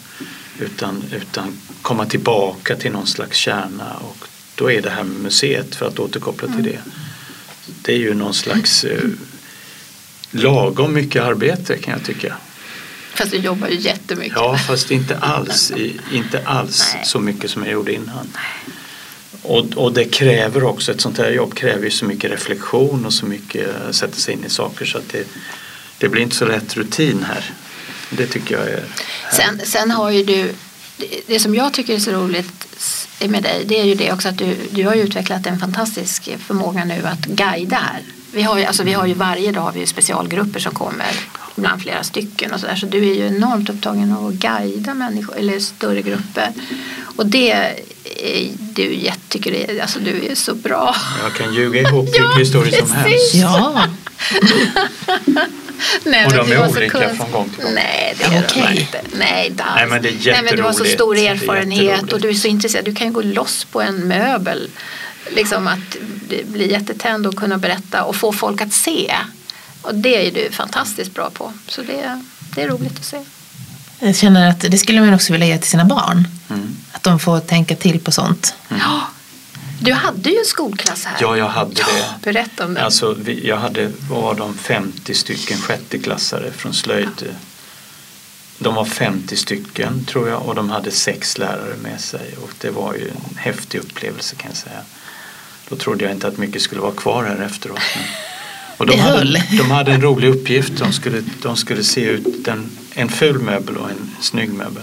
Utan, 0.60 1.04
utan 1.12 1.56
komma 1.82 2.06
tillbaka 2.06 2.76
till 2.76 2.92
någon 2.92 3.06
slags 3.06 3.36
kärna 3.36 3.96
och 4.00 4.16
då 4.54 4.70
är 4.70 4.82
det 4.82 4.90
här 4.90 5.04
med 5.04 5.20
museet, 5.20 5.74
för 5.74 5.86
att 5.86 5.98
återkoppla 5.98 6.48
till 6.48 6.64
det. 6.64 6.78
Det 7.82 7.92
är 7.92 7.98
ju 7.98 8.14
någon 8.14 8.34
slags 8.34 8.84
eh, 8.84 9.04
lagom 10.30 10.94
mycket 10.94 11.22
arbete 11.22 11.78
kan 11.78 11.92
jag 11.92 12.04
tycka. 12.04 12.36
Fast 13.14 13.30
du 13.30 13.36
jobbar 13.36 13.68
ju 13.68 13.78
jättemycket. 13.78 14.36
Ja, 14.36 14.58
fast 14.58 14.90
inte 14.90 15.18
alls, 15.18 15.72
inte 16.12 16.42
alls 16.44 16.96
så 17.04 17.20
mycket 17.20 17.50
som 17.50 17.62
jag 17.62 17.72
gjorde 17.72 17.92
innan. 17.92 18.28
Och, 19.42 19.66
och 19.74 19.92
det 19.92 20.04
kräver 20.04 20.64
också, 20.64 20.92
ett 20.92 21.00
sånt 21.00 21.18
här 21.18 21.30
jobb 21.30 21.54
kräver 21.54 21.84
ju 21.84 21.90
så 21.90 22.04
mycket 22.04 22.30
reflektion 22.30 23.06
och 23.06 23.12
så 23.12 23.26
mycket 23.26 23.68
att 23.88 23.94
sätta 23.94 24.16
sig 24.16 24.34
in 24.34 24.44
i 24.44 24.50
saker 24.50 24.84
så 24.84 24.98
att 24.98 25.08
det, 25.08 25.24
det 25.98 26.08
blir 26.08 26.22
inte 26.22 26.36
så 26.36 26.44
lätt 26.44 26.76
rutin 26.76 27.24
här. 27.28 27.50
Det 28.10 28.26
tycker 28.26 28.58
jag 28.58 28.68
är 28.68 28.84
sen, 29.32 29.60
sen 29.64 29.90
har 29.90 30.10
ju 30.10 30.24
du, 30.24 30.52
det 31.26 31.40
som 31.40 31.54
jag 31.54 31.72
tycker 31.72 31.94
är 31.94 31.98
så 31.98 32.10
roligt 32.10 32.66
med 33.28 33.42
dig 33.42 33.64
det 33.66 33.80
är 33.80 33.84
ju 33.84 33.94
det 33.94 34.12
också 34.12 34.28
att 34.28 34.38
du, 34.38 34.56
du 34.70 34.84
har 34.84 34.94
utvecklat 34.94 35.46
en 35.46 35.58
fantastisk 35.58 36.28
förmåga 36.46 36.84
nu 36.84 37.06
att 37.06 37.26
guida 37.26 37.76
här. 37.76 38.02
Vi 38.32 38.42
har 38.42 38.58
ju, 38.58 38.64
alltså 38.64 38.82
vi 38.82 38.92
har 38.92 39.06
ju 39.06 39.14
varje 39.14 39.52
dag 39.52 39.60
har 39.60 39.72
vi 39.72 39.86
specialgrupper 39.86 40.60
som 40.60 40.74
kommer, 40.74 41.06
ibland 41.56 41.82
flera 41.82 42.02
stycken 42.02 42.52
och 42.52 42.60
så 42.60 42.66
där. 42.66 42.76
Så 42.76 42.86
du 42.86 43.10
är 43.10 43.14
ju 43.14 43.26
enormt 43.26 43.70
upptagen 43.70 44.12
av 44.12 44.26
att 44.26 44.34
guida 44.34 44.94
människor 44.94 45.36
eller 45.36 45.58
större 45.58 46.02
grupper. 46.02 46.52
Och 47.16 47.26
det 47.26 47.52
är 47.52 47.74
du 48.58 49.10
tycker 49.28 49.52
det, 49.52 49.80
alltså 49.80 49.98
du 49.98 50.26
är 50.26 50.34
så 50.34 50.54
bra. 50.54 50.96
Jag 51.22 51.34
kan 51.34 51.54
ljuga 51.54 51.80
ihop 51.80 52.06
vilka 52.14 52.38
historier 52.38 52.78
som 52.78 52.90
helst. 52.90 53.34
Ja. 53.34 53.86
Nej, 56.04 56.26
och 56.26 56.32
de 56.32 56.52
är 56.52 56.68
olika 56.70 57.14
från 57.14 57.32
gång 57.32 57.48
till 57.48 57.64
gång. 57.64 57.74
Nej, 57.74 58.14
det 58.18 58.24
är 58.24 58.44
okay. 58.44 58.74
de 58.74 58.80
inte. 58.80 59.00
Nej, 59.12 59.54
Nej, 59.74 59.86
men 59.86 60.02
det 60.02 60.08
är 60.08 60.32
Nej, 60.32 60.42
men 60.42 60.56
du 60.56 60.62
har 60.62 60.72
så 60.72 60.84
stor 60.84 61.16
erfarenhet 61.16 62.12
och 62.12 62.20
du 62.20 62.28
är 62.28 62.34
så 62.34 62.48
intresserad. 62.48 62.84
Du 62.84 62.94
kan 62.94 63.06
ju 63.06 63.12
gå 63.12 63.22
loss 63.22 63.64
på 63.64 63.82
en 63.82 64.08
möbel. 64.08 64.70
Liksom 65.30 65.68
att 65.68 65.96
bli 66.44 66.70
jättetänd 66.70 67.26
och 67.26 67.36
kunna 67.36 67.58
berätta 67.58 68.04
och 68.04 68.16
få 68.16 68.32
folk 68.32 68.60
att 68.60 68.72
se. 68.72 69.14
Och 69.82 69.94
det 69.94 70.26
är 70.26 70.32
du 70.32 70.50
fantastiskt 70.50 71.14
bra 71.14 71.30
på. 71.30 71.52
Så 71.68 71.82
det, 71.82 72.22
det 72.54 72.62
är 72.62 72.68
roligt 72.68 72.98
att 72.98 73.04
se. 73.04 73.24
Jag 73.98 74.16
känner 74.16 74.50
att 74.50 74.60
det 74.60 74.78
skulle 74.78 75.00
man 75.00 75.14
också 75.14 75.32
vilja 75.32 75.46
ge 75.46 75.58
till 75.58 75.70
sina 75.70 75.84
barn. 75.84 76.28
Mm. 76.50 76.76
Att 76.92 77.02
de 77.02 77.18
får 77.18 77.40
tänka 77.40 77.76
till 77.76 78.00
på 78.00 78.12
sånt. 78.12 78.54
Mm. 78.68 78.82
Du 79.80 79.92
hade 79.92 80.30
ju 80.30 80.38
en 80.38 80.44
skolklass 80.44 81.04
här. 81.04 81.16
Ja, 81.20 81.36
jag 81.36 81.48
hade 81.48 81.74
det. 81.74 82.14
Berätta 82.22 82.64
om 82.64 82.74
det. 82.74 82.84
Alltså, 82.84 83.16
jag 83.42 83.56
hade, 83.56 83.92
var 84.10 84.34
de, 84.34 84.54
50 84.54 85.14
stycken 85.14 85.58
sjätteklassare 85.58 86.52
från 86.52 86.74
slöjd. 86.74 87.08
Ja. 87.18 87.26
De 88.58 88.74
var 88.74 88.84
50 88.84 89.36
stycken 89.36 90.04
tror 90.04 90.28
jag 90.28 90.42
och 90.42 90.54
de 90.54 90.70
hade 90.70 90.90
sex 90.90 91.38
lärare 91.38 91.76
med 91.82 92.00
sig 92.00 92.34
och 92.42 92.50
det 92.60 92.70
var 92.70 92.94
ju 92.94 93.08
en 93.08 93.36
häftig 93.36 93.78
upplevelse 93.78 94.36
kan 94.36 94.50
jag 94.50 94.56
säga. 94.56 94.80
Då 95.68 95.76
trodde 95.76 96.04
jag 96.04 96.12
inte 96.12 96.28
att 96.28 96.38
mycket 96.38 96.62
skulle 96.62 96.80
vara 96.80 96.92
kvar 96.92 97.24
här 97.24 97.44
efteråt. 97.44 97.80
Men... 97.96 98.04
Och 98.76 98.86
de, 98.86 98.98
hade, 98.98 99.42
de 99.50 99.70
hade 99.70 99.92
en 99.92 100.02
rolig 100.02 100.28
uppgift. 100.28 100.76
De 100.76 100.92
skulle, 100.92 101.22
de 101.42 101.56
skulle 101.56 101.84
se 101.84 102.00
ut 102.00 102.48
en, 102.48 102.70
en 102.94 103.08
ful 103.08 103.38
möbel 103.38 103.76
och 103.76 103.90
en 103.90 104.16
snygg 104.20 104.52
möbel. 104.52 104.82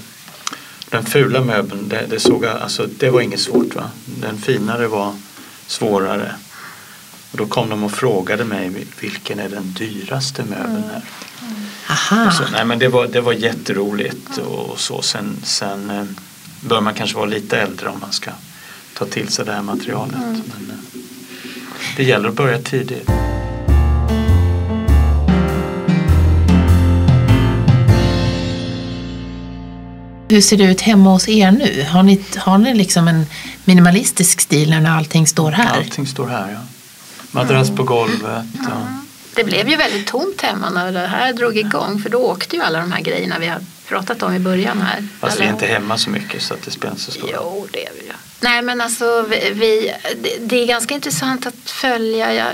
Den 0.90 1.06
fula 1.06 1.42
möbeln, 1.42 1.90
det, 1.90 2.06
det, 2.10 2.20
såg, 2.20 2.46
alltså, 2.46 2.88
det 3.00 3.10
var 3.10 3.22
inget 3.22 3.40
svårt. 3.40 3.76
Va? 3.76 3.90
Den 4.06 4.38
finare 4.38 4.88
var 4.88 5.14
svårare. 5.68 6.36
Och 7.32 7.38
då 7.38 7.46
kom 7.46 7.70
de 7.70 7.84
och 7.84 7.92
frågade 7.92 8.46
mig 8.46 8.86
vilken 9.00 9.40
är 9.40 9.50
den 9.50 9.74
dyraste 9.74 10.44
möbeln 10.44 10.84
här. 10.92 11.02
Aha. 11.90 12.32
Så, 12.32 12.44
nej, 12.52 12.66
men 12.66 12.80
det, 12.80 12.88
var, 12.88 13.08
det 13.08 13.22
var 13.22 13.34
jätteroligt 13.34 14.38
och 14.38 14.80
så. 14.80 15.02
Sen, 15.02 15.38
sen 15.44 15.90
eh, 15.90 16.04
bör 16.62 16.82
man 16.82 16.94
kanske 16.94 17.18
vara 17.18 17.26
lite 17.26 17.58
äldre 17.58 17.90
om 17.90 18.00
man 18.00 18.12
ska 18.12 18.32
ta 18.94 19.06
till 19.06 19.28
sig 19.28 19.46
det 19.46 19.52
här 19.52 19.62
materialet. 19.62 20.16
Mm. 20.16 20.32
Men, 20.34 20.70
eh, 20.70 21.02
det 21.98 22.04
gäller 22.04 22.30
att 22.30 22.36
börja 22.36 22.62
tidigt. 22.62 23.10
Hur 30.30 30.42
ser 30.42 30.58
det 30.58 30.64
ut 30.64 30.82
hemma 30.82 31.10
hos 31.10 31.30
er 31.30 31.52
nu? 31.52 31.86
Har 31.90 32.04
ni, 32.04 32.22
har 32.38 32.58
ni 32.58 32.74
liksom 32.74 33.08
en 33.08 33.26
minimalistisk 33.66 34.42
stil 34.42 34.70
när 34.70 34.98
allting 34.98 35.28
står 35.28 35.52
här? 35.52 35.78
Allting 35.78 36.08
står 36.08 36.28
här, 36.28 36.52
ja. 36.52 36.60
Madrass 37.32 37.70
på 37.70 37.84
golvet. 37.84 38.46
Och... 38.62 38.88
Det 39.36 39.44
blev 39.44 39.70
ju 39.70 39.76
väldigt 39.76 40.08
tomt 40.08 40.42
hemma 40.42 40.70
när 40.70 40.92
det 40.92 41.08
här 41.08 41.34
drog 41.34 41.58
igång 41.58 42.02
för 42.02 42.10
då 42.10 42.18
åkte 42.18 42.56
ju 42.56 42.62
alla 42.62 42.80
de 42.80 42.92
här 42.92 43.02
grejerna 43.02 43.40
vi 43.40 43.48
har 43.48 43.60
pratat 43.88 44.24
om 44.24 44.34
i 44.34 44.40
början 44.40 44.82
här. 44.82 45.08
Fast 45.20 45.40
vi 45.40 45.46
är 45.46 45.50
inte 45.50 45.66
hemma 45.66 45.98
så 45.98 46.10
mycket 46.10 46.42
så 46.42 46.54
att 46.54 46.62
det 46.62 46.72
spelar 46.72 46.92
inte 46.92 47.04
så 47.04 47.12
stor. 47.12 47.30
Jo, 47.34 47.68
det 47.72 47.86
är 47.86 47.92
vi. 47.94 48.08
Ja. 48.08 48.16
Nej 48.40 48.62
men 48.62 48.82
alltså 48.82 49.26
vi, 49.30 49.52
vi, 49.54 49.92
det 50.40 50.64
är 50.64 50.68
ganska 50.68 50.96
intressant 50.96 51.46
att 51.46 51.70
följa. 51.70 52.34
Ja, 52.34 52.46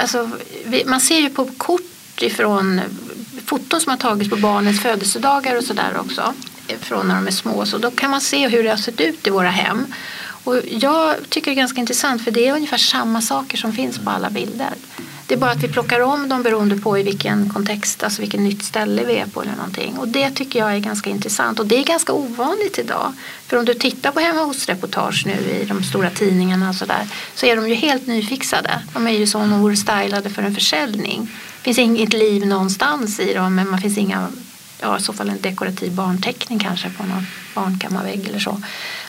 alltså, 0.00 0.30
vi, 0.64 0.84
man 0.84 1.00
ser 1.00 1.20
ju 1.20 1.30
på 1.30 1.44
kort 1.56 2.22
ifrån 2.22 2.80
foton 3.46 3.80
som 3.80 3.90
har 3.90 3.96
tagits 3.96 4.30
på 4.30 4.36
barnens 4.36 4.82
födelsedagar 4.82 5.56
och 5.56 5.64
sådär 5.64 5.96
också. 6.00 6.34
Från 6.80 7.08
när 7.08 7.14
de 7.14 7.26
är 7.26 7.30
små. 7.30 7.66
Så 7.66 7.78
då 7.78 7.90
kan 7.90 8.10
man 8.10 8.20
se 8.20 8.48
hur 8.48 8.62
det 8.62 8.70
har 8.70 8.76
sett 8.76 9.00
ut 9.00 9.26
i 9.26 9.30
våra 9.30 9.50
hem. 9.50 9.86
Och 10.44 10.60
jag 10.70 11.14
tycker 11.28 11.50
det 11.50 11.54
är 11.54 11.56
ganska 11.56 11.80
intressant 11.80 12.24
för 12.24 12.30
det 12.30 12.48
är 12.48 12.54
ungefär 12.54 12.76
samma 12.76 13.20
saker 13.20 13.58
som 13.58 13.72
finns 13.72 13.98
på 13.98 14.10
alla 14.10 14.30
bilder. 14.30 14.74
Det 15.28 15.34
är 15.34 15.38
bara 15.38 15.50
att 15.50 15.62
vi 15.62 15.68
plockar 15.68 16.00
om 16.00 16.28
dem 16.28 16.42
beroende 16.42 16.76
på 16.76 16.98
i 16.98 17.02
vilken 17.02 17.50
kontext, 17.50 18.02
alltså 18.02 18.20
vilket 18.20 18.40
nytt 18.40 18.64
ställe 18.64 19.04
vi 19.04 19.16
är 19.16 19.26
på 19.26 19.42
eller 19.42 19.56
någonting. 19.56 19.98
Och 19.98 20.08
det 20.08 20.30
tycker 20.30 20.58
jag 20.58 20.74
är 20.74 20.78
ganska 20.78 21.10
intressant 21.10 21.60
och 21.60 21.66
det 21.66 21.78
är 21.78 21.84
ganska 21.84 22.12
ovanligt 22.12 22.78
idag. 22.78 23.12
För 23.46 23.56
om 23.56 23.64
du 23.64 23.74
tittar 23.74 24.12
på 24.12 24.20
hemma 24.20 24.42
hos-reportage 24.42 25.26
nu 25.26 25.32
i 25.32 25.64
de 25.64 25.82
stora 25.82 26.10
tidningarna 26.10 26.68
och 26.68 26.74
sådär 26.74 27.08
så 27.34 27.46
är 27.46 27.56
de 27.56 27.68
ju 27.68 27.74
helt 27.74 28.06
nyfixade. 28.06 28.80
De 28.94 29.06
är 29.06 29.10
ju 29.10 29.26
som 29.26 29.42
om 29.42 29.50
de 29.50 29.60
vore 29.60 29.76
stylade 29.76 30.30
för 30.30 30.42
en 30.42 30.54
försäljning. 30.54 31.30
Det 31.58 31.64
finns 31.64 31.78
inget 31.78 32.12
liv 32.12 32.46
någonstans 32.46 33.20
i 33.20 33.34
dem 33.34 33.54
men 33.54 33.70
man 33.70 33.80
finns 33.80 33.98
inga, 33.98 34.28
ja 34.80 34.98
i 34.98 35.02
så 35.02 35.12
fall 35.12 35.28
en 35.28 35.40
dekorativ 35.40 35.92
barnteckning 35.92 36.58
kanske 36.58 36.90
på 36.90 37.02
någon 37.02 37.26
barnkammarvägg 37.54 38.28
eller 38.28 38.38
så. 38.38 38.62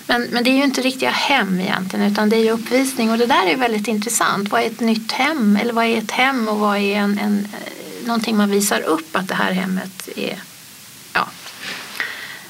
Men, 0.07 0.21
men 0.21 0.43
det 0.43 0.49
är 0.49 0.55
ju 0.55 0.63
inte 0.63 0.81
riktiga 0.81 1.09
hem 1.09 1.59
egentligen 1.59 2.11
utan 2.11 2.29
det 2.29 2.35
är 2.35 2.43
ju 2.43 2.51
uppvisning 2.51 3.11
och 3.11 3.17
det 3.17 3.25
där 3.25 3.45
är 3.45 3.55
väldigt 3.55 3.87
intressant. 3.87 4.49
Vad 4.49 4.61
är 4.61 4.65
ett 4.65 4.79
nytt 4.79 5.11
hem 5.11 5.57
eller 5.61 5.73
vad 5.73 5.85
är 5.85 5.97
ett 5.97 6.11
hem 6.11 6.47
och 6.47 6.59
vad 6.59 6.77
är 6.77 6.95
en, 6.95 7.19
en, 7.19 7.47
eh, 7.53 8.07
någonting 8.07 8.37
man 8.37 8.49
visar 8.49 8.81
upp 8.81 9.15
att 9.15 9.27
det 9.27 9.35
här 9.35 9.51
hemmet 9.51 10.09
är. 10.15 10.39
Ja. 11.13 11.27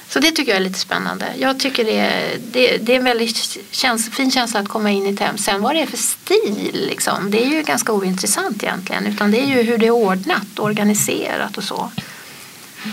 Så 0.08 0.18
det 0.18 0.30
tycker 0.30 0.52
jag 0.52 0.56
är 0.56 0.64
lite 0.64 0.78
spännande. 0.78 1.26
Jag 1.38 1.60
tycker 1.60 1.84
det 1.84 1.98
är, 1.98 2.38
det, 2.52 2.76
det 2.76 2.92
är 2.92 2.96
en 2.96 3.04
väldigt 3.04 3.58
käns, 3.70 4.10
fin 4.10 4.30
känsla 4.30 4.60
att 4.60 4.68
komma 4.68 4.90
in 4.90 5.06
i 5.06 5.10
ett 5.10 5.20
hem. 5.20 5.38
Sen 5.38 5.62
vad 5.62 5.74
det 5.74 5.80
är 5.80 5.86
för 5.86 5.96
stil, 5.96 6.86
liksom, 6.90 7.30
det 7.30 7.44
är 7.44 7.48
ju 7.48 7.62
ganska 7.62 7.92
ointressant 7.92 8.62
egentligen. 8.62 9.06
Utan 9.06 9.30
det 9.30 9.40
är 9.40 9.46
ju 9.46 9.62
hur 9.62 9.78
det 9.78 9.86
är 9.86 9.90
ordnat, 9.90 10.58
organiserat 10.58 11.58
och 11.58 11.64
så. 11.64 11.90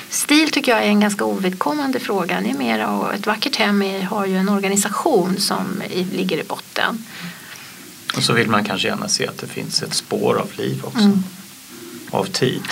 Stil 0.09 0.51
tycker 0.51 0.71
jag 0.71 0.83
är 0.83 0.87
en 0.87 0.99
ganska 0.99 1.25
ovidkommande 1.25 1.99
fråga. 1.99 2.41
Det 2.41 2.49
är 2.49 2.53
mer, 2.53 3.13
ett 3.13 3.27
vackert 3.27 3.55
hem 3.55 3.83
har 4.09 4.25
ju 4.25 4.37
en 4.37 4.49
organisation 4.49 5.35
som 5.37 5.83
ligger 6.11 6.37
i 6.37 6.43
botten. 6.43 7.05
Och 8.15 8.23
så 8.23 8.33
vill 8.33 8.47
man 8.47 8.63
kanske 8.63 8.87
gärna 8.87 9.07
se 9.07 9.27
att 9.27 9.37
det 9.37 9.47
finns 9.47 9.83
ett 9.83 9.93
spår 9.93 10.37
av 10.37 10.49
liv 10.57 10.81
också. 10.85 10.99
Mm. 10.99 11.23
Av 12.11 12.25
tid. 12.25 12.63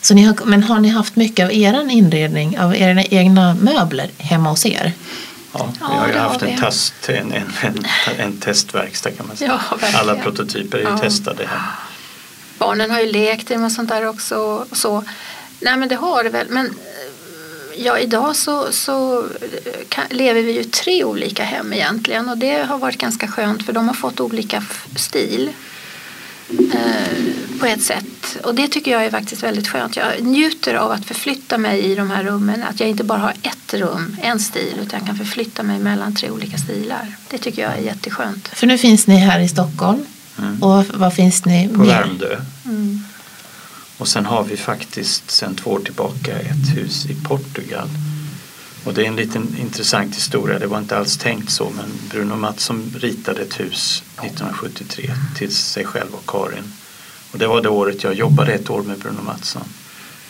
Så 0.00 0.14
ni 0.14 0.22
har, 0.22 0.36
men 0.44 0.62
har 0.62 0.80
ni 0.80 0.88
haft 0.88 1.16
mycket 1.16 1.44
av 1.44 1.52
er 1.52 1.90
inredning, 1.90 2.58
av 2.58 2.76
era 2.76 3.02
egna 3.02 3.54
möbler 3.54 4.10
hemma 4.18 4.50
hos 4.50 4.66
er? 4.66 4.92
Ja, 5.52 5.72
vi 5.80 5.84
har 5.84 6.08
ju 6.08 6.14
ja, 6.14 6.20
haft 6.20 6.42
en, 6.42 6.58
test, 6.58 7.08
en, 7.08 7.32
en, 7.32 7.52
en, 7.60 7.84
en, 8.18 8.36
testverkstad 8.36 9.10
kan 9.10 9.26
man 9.26 9.36
säga. 9.36 9.60
Ja, 9.70 9.88
Alla 9.94 10.14
prototyper 10.14 10.78
är 10.78 10.82
ju 10.82 10.88
ja. 10.88 10.98
testade 10.98 11.46
hemma. 11.46 11.62
Barnen 12.58 12.90
har 12.90 13.00
ju 13.00 13.12
lekt 13.12 13.50
med 13.50 13.72
sånt 13.72 13.88
där 13.88 14.06
också. 14.06 14.36
Och 14.70 14.76
så. 14.76 15.04
Nej 15.60 15.76
men 15.76 15.88
det 15.88 15.94
har 15.94 16.24
det 16.24 16.30
väl. 16.30 16.46
Men 16.50 16.66
eh, 16.66 17.84
ja, 17.84 17.98
idag 17.98 18.36
så, 18.36 18.72
så 18.72 19.24
kan, 19.88 20.04
lever 20.10 20.42
vi 20.42 20.52
ju 20.52 20.64
tre 20.64 21.04
olika 21.04 21.44
hem 21.44 21.72
egentligen 21.72 22.28
och 22.28 22.38
det 22.38 22.62
har 22.62 22.78
varit 22.78 22.98
ganska 22.98 23.28
skönt 23.28 23.62
för 23.62 23.72
de 23.72 23.88
har 23.88 23.94
fått 23.94 24.20
olika 24.20 24.64
stil 24.96 25.50
eh, 26.48 27.58
på 27.60 27.66
ett 27.66 27.82
sätt. 27.82 28.38
Och 28.44 28.54
det 28.54 28.68
tycker 28.68 28.90
jag 28.90 29.04
är 29.04 29.10
faktiskt 29.10 29.42
väldigt 29.42 29.68
skönt. 29.68 29.96
Jag 29.96 30.22
njuter 30.22 30.74
av 30.74 30.90
att 30.90 31.04
förflytta 31.04 31.58
mig 31.58 31.80
i 31.80 31.94
de 31.94 32.10
här 32.10 32.24
rummen. 32.24 32.62
Att 32.62 32.80
jag 32.80 32.88
inte 32.88 33.04
bara 33.04 33.18
har 33.18 33.34
ett 33.42 33.74
rum, 33.74 34.16
en 34.22 34.40
stil, 34.40 34.74
utan 34.82 34.98
jag 34.98 35.06
kan 35.06 35.16
förflytta 35.16 35.62
mig 35.62 35.78
mellan 35.78 36.14
tre 36.14 36.30
olika 36.30 36.58
stilar. 36.58 37.16
Det 37.30 37.38
tycker 37.38 37.62
jag 37.62 37.72
är 37.72 37.82
jätteskönt. 37.82 38.48
För 38.48 38.66
nu 38.66 38.78
finns 38.78 39.06
ni 39.06 39.16
här 39.16 39.40
i 39.40 39.48
Stockholm. 39.48 40.06
Mm. 40.38 40.62
Och 40.62 40.84
var 40.86 41.10
finns 41.10 41.44
ni? 41.44 41.68
På 41.68 41.82
Värmdö. 41.82 42.36
Mm. 42.64 43.04
Och 43.98 44.08
sen 44.08 44.26
har 44.26 44.44
vi 44.44 44.56
faktiskt 44.56 45.30
sen 45.30 45.54
två 45.54 45.70
år 45.70 45.80
tillbaka 45.80 46.38
ett 46.38 46.76
hus 46.76 47.06
i 47.06 47.14
Portugal. 47.14 47.88
Och 48.84 48.94
det 48.94 49.02
är 49.02 49.06
en 49.06 49.16
liten 49.16 49.56
intressant 49.60 50.16
historia. 50.16 50.58
Det 50.58 50.66
var 50.66 50.78
inte 50.78 50.98
alls 50.98 51.16
tänkt 51.16 51.50
så 51.50 51.70
men 51.76 51.92
Bruno 52.10 52.36
Mattsson 52.36 52.92
ritade 52.96 53.42
ett 53.42 53.60
hus 53.60 54.02
1973 54.22 55.10
till 55.36 55.54
sig 55.54 55.84
själv 55.84 56.14
och 56.14 56.26
Karin. 56.26 56.72
Och 57.32 57.38
det 57.38 57.46
var 57.46 57.62
det 57.62 57.68
året 57.68 58.04
jag 58.04 58.14
jobbade 58.14 58.52
ett 58.52 58.70
år 58.70 58.82
med 58.82 58.98
Bruno 58.98 59.22
Mattsson. 59.22 59.64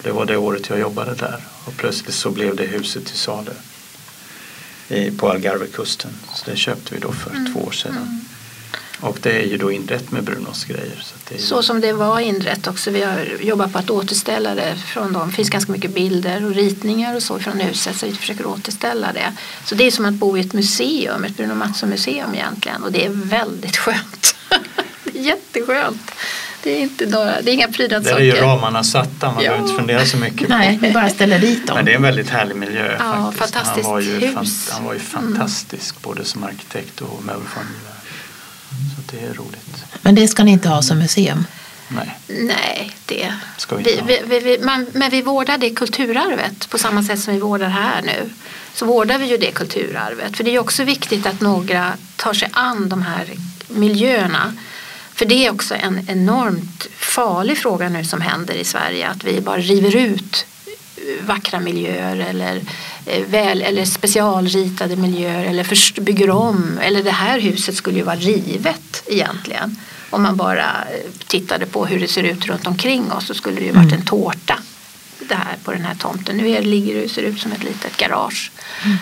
Det 0.03 0.11
var 0.11 0.27
det 0.27 0.37
året 0.37 0.69
jag 0.69 0.79
jobbade 0.79 1.15
där 1.15 1.41
och 1.65 1.77
plötsligt 1.77 2.15
så 2.15 2.31
blev 2.31 2.57
det 2.57 2.67
huset 2.67 3.07
till 3.07 3.19
salu 3.19 3.53
på 5.19 5.31
Algarvekusten. 5.31 6.11
Så 6.35 6.51
det 6.51 6.57
köpte 6.57 6.95
vi 6.95 7.01
då 7.01 7.13
för 7.13 7.31
mm. 7.31 7.53
två 7.53 7.61
år 7.61 7.71
sedan. 7.71 8.28
Mm. 8.99 9.11
Och 9.11 9.19
det 9.23 9.43
är 9.43 9.47
ju 9.47 9.57
då 9.57 9.73
inrett 9.73 10.11
med 10.11 10.25
Brunos 10.25 10.65
grejer. 10.65 11.03
Så, 11.03 11.35
ju... 11.35 11.39
så, 11.39 11.63
som 11.63 11.81
det 11.81 11.93
var 11.93 12.21
inrett 12.21 12.67
också. 12.67 12.91
Vi 12.91 13.03
har 13.03 13.27
jobbat 13.41 13.73
på 13.73 13.79
att 13.79 13.91
återställa 13.91 14.55
det 14.55 14.77
från 14.77 15.13
dem. 15.13 15.29
Det 15.29 15.35
finns 15.35 15.51
ganska 15.51 15.73
mycket 15.73 15.95
bilder 15.95 16.45
och 16.45 16.55
ritningar 16.55 17.17
och 17.17 17.23
så 17.23 17.39
från 17.39 17.61
huset 17.61 17.97
så 17.97 18.07
vi 18.07 18.15
försöker 18.15 18.47
återställa 18.47 19.13
det. 19.13 19.33
Så 19.65 19.75
det 19.75 19.85
är 19.85 19.91
som 19.91 20.05
att 20.05 20.15
bo 20.15 20.37
i 20.37 20.41
ett 20.41 20.53
museum, 20.53 21.25
ett 21.25 21.37
Bruno 21.37 21.55
Mattsson 21.55 21.89
museum 21.89 22.35
egentligen 22.35 22.83
och 22.83 22.93
det 22.93 23.07
är 23.07 23.11
väldigt 23.11 23.77
skönt. 23.77 24.35
det 25.05 25.19
är 25.19 25.23
jätteskönt. 25.23 26.11
Det 26.63 26.79
är, 26.79 26.83
inte 26.83 27.07
några, 27.07 27.41
det 27.43 27.51
är 27.51 27.55
inga 27.55 27.69
prydnadssaker. 27.69 28.25
Där 28.25 28.33
är 28.33 28.37
ju 28.37 28.41
ramarna 28.41 28.85
satta, 28.85 29.27
man 29.27 29.45
ja. 29.45 29.51
behöver 29.51 29.63
inte 29.63 29.75
fundera 29.75 30.05
så 30.05 30.17
mycket. 30.17 30.49
Nej, 30.49 30.79
vi 30.83 30.91
bara 30.91 31.09
ställer 31.09 31.39
dit 31.39 31.67
dem. 31.67 31.77
Men 31.77 31.85
det 31.85 31.93
är 31.93 31.97
en 31.97 32.03
väldigt 32.03 32.31
härlig 32.31 32.57
miljö 32.57 32.97
ja, 32.99 33.33
faktiskt. 33.37 33.55
Fantastiskt 33.55 33.87
han 33.87 33.95
var 33.95 34.01
ju, 34.01 34.27
hus. 34.27 34.71
han 34.73 34.85
var 34.85 34.95
ju 34.95 35.01
fantastisk 35.01 35.95
mm. 35.95 36.03
både 36.03 36.25
som 36.25 36.45
arkitekt 36.45 37.01
och 37.01 37.25
möbelformgivare. 37.25 37.98
Det 39.11 39.25
är 39.25 39.35
roligt. 39.35 39.85
Men 40.03 40.15
det 40.15 40.29
ska 40.29 40.45
ni 40.45 40.51
inte 40.51 40.69
ha 40.69 40.83
som 40.83 40.99
museum? 40.99 41.47
Nej, 41.89 42.19
Nej 42.29 42.97
det 43.07 43.35
ska 43.57 43.77
vi 43.77 43.91
inte 43.91 44.05
vi, 44.05 44.21
vi, 44.27 44.41
vi, 44.41 44.59
man, 44.65 44.87
Men 44.93 45.11
vi 45.11 45.23
vårdar 45.23 45.59
det 45.59 45.71
kulturarvet 45.71 46.71
på 46.71 46.79
samma 46.79 47.03
sätt 47.03 47.21
som 47.21 47.35
vi 47.35 47.41
vårdar 47.41 47.69
här 47.69 48.03
nu. 48.03 48.31
Så 48.75 48.87
vårdar 48.87 49.19
vi 49.19 49.27
ju 49.27 49.37
det 49.37 49.51
kulturarvet. 49.51 50.37
För 50.37 50.45
det 50.45 50.55
är 50.55 50.59
också 50.59 50.85
viktigt 50.85 51.27
att 51.27 51.41
några 51.41 51.93
tar 52.17 52.33
sig 52.33 52.49
an 52.53 52.89
de 52.89 53.03
här 53.03 53.27
miljöerna. 53.69 54.55
För 55.15 55.27
det 55.27 55.47
är 55.47 55.51
också 55.51 55.75
en 55.75 56.05
enormt 56.09 56.87
farlig 56.97 57.59
fråga 57.59 57.89
nu 57.89 58.05
som 58.05 58.21
händer 58.21 58.55
i 58.55 58.65
Sverige. 58.65 59.09
Att 59.09 59.25
vi 59.25 59.41
bara 59.41 59.59
river 59.59 59.97
ut 59.97 60.47
vackra 61.27 61.61
miljöer 61.61 62.17
eller, 62.17 62.61
eh, 63.07 63.23
väl, 63.27 63.63
eller 63.63 63.85
specialritade 63.85 64.97
miljöer 64.97 65.45
eller 65.45 65.65
först 65.65 65.99
bygger 65.99 66.31
om. 66.31 66.79
Eller 66.83 67.03
det 67.03 67.11
här 67.11 67.41
huset 67.41 67.77
skulle 67.77 67.99
ju 67.99 68.05
vara 68.05 68.17
rivet 68.17 69.03
egentligen. 69.07 69.77
Om 70.11 70.23
man 70.23 70.37
bara 70.37 70.65
eh, 70.65 71.11
tittade 71.27 71.67
på 71.67 71.87
hur 71.87 72.01
det 72.01 72.09
ser 72.09 72.23
ut 72.23 72.47
runt 72.47 72.67
omkring 72.67 73.13
oss 73.13 73.27
så 73.27 73.35
skulle 73.35 73.57
det 73.57 73.67
ju 73.67 73.73
varit 73.73 73.93
mm. 73.93 74.01
en 74.01 74.07
tårta 74.07 74.59
det 75.19 75.35
här 75.35 75.57
på 75.65 75.73
den 75.73 75.85
här 75.85 75.95
tomten. 75.95 76.37
Nu 76.37 76.51
är, 76.51 76.63
ligger 76.63 77.03
det 77.03 77.09
ser 77.09 77.23
ut 77.23 77.41
som 77.41 77.53
ett 77.53 77.65
litet 77.65 77.97
garage. 77.97 78.51
Mm. 78.85 78.97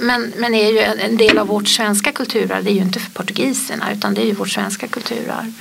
Men, 0.00 0.32
men 0.36 0.54
är 0.54 0.70
ju 0.70 0.80
en 0.80 1.16
del 1.16 1.38
av 1.38 1.46
vårt 1.46 1.68
svenska 1.68 2.12
kulturarv, 2.12 2.64
det 2.64 2.70
är 2.70 2.74
ju 2.74 2.80
inte 2.80 3.00
för 3.00 3.10
portugiserna 3.10 3.92
utan 3.92 4.14
det 4.14 4.22
är 4.22 4.26
ju 4.26 4.32
vårt 4.32 4.50
svenska 4.50 4.88
kulturarv. 4.88 5.52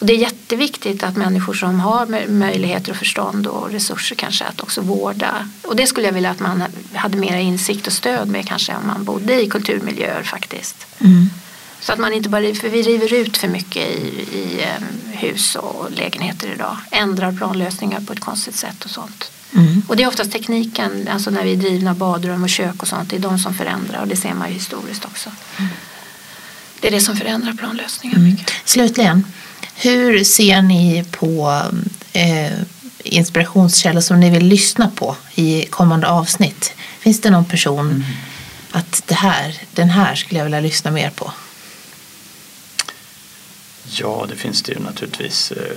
Och 0.00 0.06
det 0.06 0.12
är 0.12 0.16
jätteviktigt 0.16 1.02
att 1.02 1.16
människor 1.16 1.54
som 1.54 1.80
har 1.80 2.28
möjligheter 2.28 2.90
och 2.90 2.96
förstånd 2.96 3.46
och 3.46 3.70
resurser 3.70 4.16
kanske 4.16 4.44
att 4.44 4.60
också 4.60 4.80
vårda. 4.80 5.48
Och 5.62 5.76
det 5.76 5.86
skulle 5.86 6.06
jag 6.06 6.12
vilja 6.12 6.30
att 6.30 6.40
man 6.40 6.64
hade 6.94 7.18
mer 7.18 7.36
insikt 7.36 7.86
och 7.86 7.92
stöd 7.92 8.28
med 8.28 8.48
kanske 8.48 8.76
om 8.76 8.86
man 8.86 9.04
bodde 9.04 9.42
i 9.42 9.48
kulturmiljöer 9.50 10.22
faktiskt. 10.22 10.86
Mm. 10.98 11.30
Så 11.80 11.92
att 11.92 11.98
man 11.98 12.12
inte 12.12 12.28
bara, 12.28 12.54
för 12.54 12.68
vi 12.68 12.82
river 12.82 13.14
ut 13.14 13.36
för 13.36 13.48
mycket 13.48 13.88
i, 13.88 14.06
i 14.38 14.66
hus 15.06 15.56
och 15.56 15.90
lägenheter 15.90 16.52
idag. 16.54 16.76
Ändrar 16.90 17.32
planlösningar 17.32 18.00
på 18.00 18.12
ett 18.12 18.20
konstigt 18.20 18.56
sätt 18.56 18.84
och 18.84 18.90
sånt. 18.90 19.30
Mm. 19.54 19.82
Och 19.88 19.96
det 19.96 20.02
är 20.02 20.08
oftast 20.08 20.32
tekniken, 20.32 21.08
alltså 21.10 21.30
när 21.30 21.44
vi 21.44 21.52
är 21.52 21.56
drivna 21.56 21.94
badrum 21.94 22.42
och 22.42 22.50
kök 22.50 22.82
och 22.82 22.88
sånt, 22.88 23.10
det 23.10 23.16
är 23.16 23.20
de 23.20 23.38
som 23.38 23.54
förändrar 23.54 24.00
och 24.00 24.08
det 24.08 24.16
ser 24.16 24.34
man 24.34 24.48
ju 24.48 24.54
historiskt 24.54 25.04
också. 25.04 25.30
Mm. 25.58 25.70
Det 26.80 26.88
är 26.88 26.92
det 26.92 27.00
som 27.00 27.16
förändrar 27.16 27.52
planlösningar 27.52 28.16
mm. 28.16 28.30
mycket. 28.30 28.52
Slutligen, 28.64 29.24
hur 29.82 30.24
ser 30.24 30.62
ni 30.62 31.04
på 31.10 31.62
eh, 32.12 32.52
inspirationskällor 33.04 34.00
som 34.00 34.20
ni 34.20 34.30
vill 34.30 34.46
lyssna 34.46 34.90
på 34.96 35.16
i 35.34 35.66
kommande 35.66 36.08
avsnitt? 36.08 36.72
Finns 36.98 37.20
det 37.20 37.30
någon 37.30 37.44
person 37.44 37.86
mm. 37.86 38.02
att 38.70 39.02
det 39.06 39.14
här, 39.14 39.54
den 39.72 39.90
här 39.90 40.14
skulle 40.14 40.38
jag 40.38 40.44
vilja 40.44 40.60
lyssna 40.60 40.90
mer 40.90 41.10
på? 41.10 41.32
Ja, 43.84 44.26
det 44.28 44.36
finns 44.36 44.62
det 44.62 44.72
ju 44.72 44.78
naturligtvis. 44.78 45.52
Eh, 45.52 45.76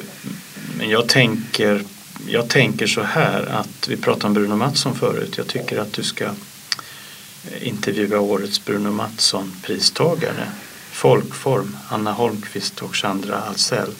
men 0.77 0.89
jag 0.89 1.07
tänker, 1.07 1.83
jag 2.27 2.49
tänker 2.49 2.87
så 2.87 3.03
här 3.03 3.45
att 3.45 3.87
vi 3.87 3.97
pratade 3.97 4.27
om 4.27 4.33
Bruno 4.33 4.55
Mattsson 4.55 4.95
förut. 4.95 5.33
Jag 5.37 5.47
tycker 5.47 5.77
att 5.77 5.93
du 5.93 6.03
ska 6.03 6.25
eh, 6.25 7.67
intervjua 7.67 8.19
årets 8.19 8.65
Bruno 8.65 8.91
Mattsson-pristagare. 8.91 10.47
Folkform, 10.93 11.77
Anna 11.89 12.11
Holmqvist 12.11 12.81
och 12.81 12.95
Chandra 12.95 13.37
Alsell. 13.37 13.91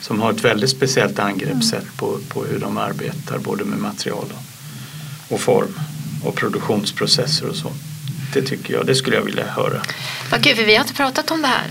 Som 0.00 0.20
har 0.20 0.32
ett 0.32 0.44
väldigt 0.44 0.70
speciellt 0.70 1.18
angreppssätt 1.18 1.96
på, 1.96 2.18
på 2.28 2.44
hur 2.44 2.58
de 2.58 2.78
arbetar 2.78 3.38
både 3.38 3.64
med 3.64 3.78
material 3.78 4.26
och, 4.32 5.34
och 5.34 5.40
form 5.40 5.80
och 6.24 6.34
produktionsprocesser 6.34 7.48
och 7.48 7.56
så. 7.56 7.72
Det 8.34 8.42
tycker 8.42 8.74
jag, 8.74 8.86
det 8.86 8.94
skulle 8.94 9.16
jag 9.16 9.22
vilja 9.22 9.46
höra. 9.46 9.82
Vad 10.30 10.44
kul, 10.44 10.56
för 10.56 10.64
vi 10.64 10.74
har 10.74 10.82
inte 10.82 10.94
pratat 10.94 11.30
om 11.30 11.42
det 11.42 11.48
här. 11.48 11.70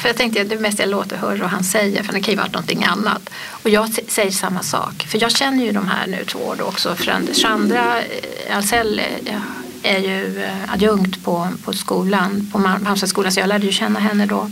För 0.00 0.08
jag 0.08 0.16
tänkte 0.16 0.44
det 0.44 0.58
mest 0.58 0.78
jag 0.78 0.88
låter 0.88 1.16
höra 1.16 1.36
vad 1.36 1.50
han 1.50 1.64
säger, 1.64 2.02
för 2.02 2.12
det 2.12 2.20
kan 2.20 2.32
ju 2.32 2.38
vara 2.38 2.50
någonting 2.50 2.84
annat. 2.84 3.30
Och 3.48 3.70
jag 3.70 3.94
säger 4.08 4.30
samma 4.30 4.62
sak, 4.62 5.06
för 5.08 5.22
jag 5.22 5.32
känner 5.32 5.64
ju 5.64 5.72
de 5.72 5.86
här 5.86 6.06
nu 6.06 6.24
två 6.24 6.54
då 6.58 6.64
också. 6.64 6.96
Chandra 7.32 8.02
eh, 8.02 8.56
Alsell 8.56 8.98
eh, 9.26 9.40
är 9.82 9.98
ju 9.98 10.42
eh, 10.42 10.72
adjunkt 10.72 11.24
på, 11.24 11.48
på 11.64 11.72
skolan, 11.72 12.48
på 12.52 12.58
Malmstedskolan, 12.58 13.32
så 13.32 13.40
jag 13.40 13.48
lärde 13.48 13.66
ju 13.66 13.72
känna 13.72 14.00
henne 14.00 14.26
då. 14.26 14.50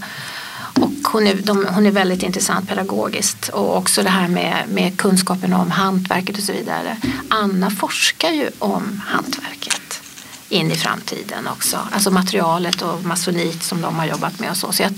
Och 0.81 1.09
hon 1.13 1.27
är, 1.27 1.35
de, 1.35 1.67
hon 1.67 1.87
är 1.87 1.91
väldigt 1.91 2.23
intressant 2.23 2.69
pedagogiskt 2.69 3.49
och 3.49 3.77
också 3.77 4.03
det 4.03 4.11
här 4.11 4.29
med, 4.29 4.65
med 4.69 4.97
kunskapen 4.97 5.53
om 5.53 5.71
hantverket 5.71 6.39
och 6.39 6.43
så 6.43 6.53
vidare. 6.53 6.97
Anna 7.29 7.71
forskar 7.71 8.31
ju 8.31 8.51
om 8.59 9.03
hantverket 9.07 10.03
in 10.49 10.71
i 10.71 10.77
framtiden 10.77 11.47
också. 11.47 11.79
Alltså 11.93 12.11
materialet 12.11 12.83
och 12.83 13.05
masonit 13.05 13.63
som 13.63 13.81
de 13.81 13.95
har 13.97 14.07
jobbat 14.07 14.41
med 14.41 14.51
och 14.51 14.57
så. 14.57 14.73
så 14.73 14.83
jag, 14.83 14.93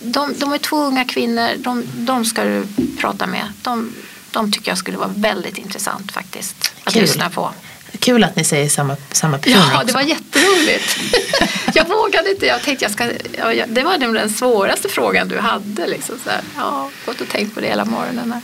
de, 0.00 0.34
de 0.38 0.52
är 0.52 0.58
två 0.58 0.84
unga 0.84 1.04
kvinnor, 1.04 1.48
de, 1.58 1.84
de 1.94 2.24
ska 2.24 2.44
du 2.44 2.66
prata 2.98 3.26
med. 3.26 3.52
De, 3.62 3.92
de 4.30 4.52
tycker 4.52 4.70
jag 4.70 4.78
skulle 4.78 4.98
vara 4.98 5.10
väldigt 5.16 5.58
intressant 5.58 6.12
faktiskt 6.12 6.72
att 6.84 6.92
Kul. 6.92 7.02
lyssna 7.02 7.30
på. 7.30 7.50
Kul 7.98 8.24
att 8.24 8.36
ni 8.36 8.44
säger 8.44 8.68
samma, 8.68 8.96
samma 9.12 9.38
person 9.38 9.60
Ja, 9.60 9.74
också. 9.74 9.86
det 9.86 9.92
var 9.92 10.00
jätteroligt. 10.00 10.98
jag 11.74 11.88
vågade 11.88 12.30
inte. 12.30 12.46
Jag 12.46 12.62
tänkte 12.62 12.84
jag 12.84 12.92
ska, 12.92 13.10
ja, 13.54 13.66
det 13.66 13.82
var 13.82 13.98
den 13.98 14.30
svåraste 14.30 14.88
frågan 14.88 15.28
du 15.28 15.38
hade. 15.38 15.86
Liksom, 15.86 16.14
så 16.24 16.30
här. 16.30 16.40
Ja, 16.56 16.90
gått 17.06 17.20
och 17.20 17.28
tänkt 17.28 17.54
på 17.54 17.60
det 17.60 17.66
hela 17.66 17.84
morgonen. 17.84 18.32
Här. 18.32 18.42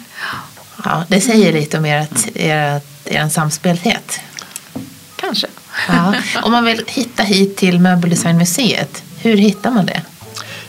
Ja, 0.84 1.04
det 1.08 1.20
säger 1.20 1.52
lite 1.52 1.78
om 1.78 1.84
ert, 1.84 2.26
ert, 2.34 2.84
er 3.04 3.28
samspelthet. 3.28 4.20
Kanske. 5.16 5.46
Ja. 5.88 6.14
Om 6.42 6.52
man 6.52 6.64
vill 6.64 6.84
hitta 6.86 7.22
hit 7.22 7.56
till 7.56 7.80
Möbeldesignmuseet, 7.80 9.02
hur 9.22 9.36
hittar 9.36 9.70
man 9.70 9.86
det? 9.86 10.02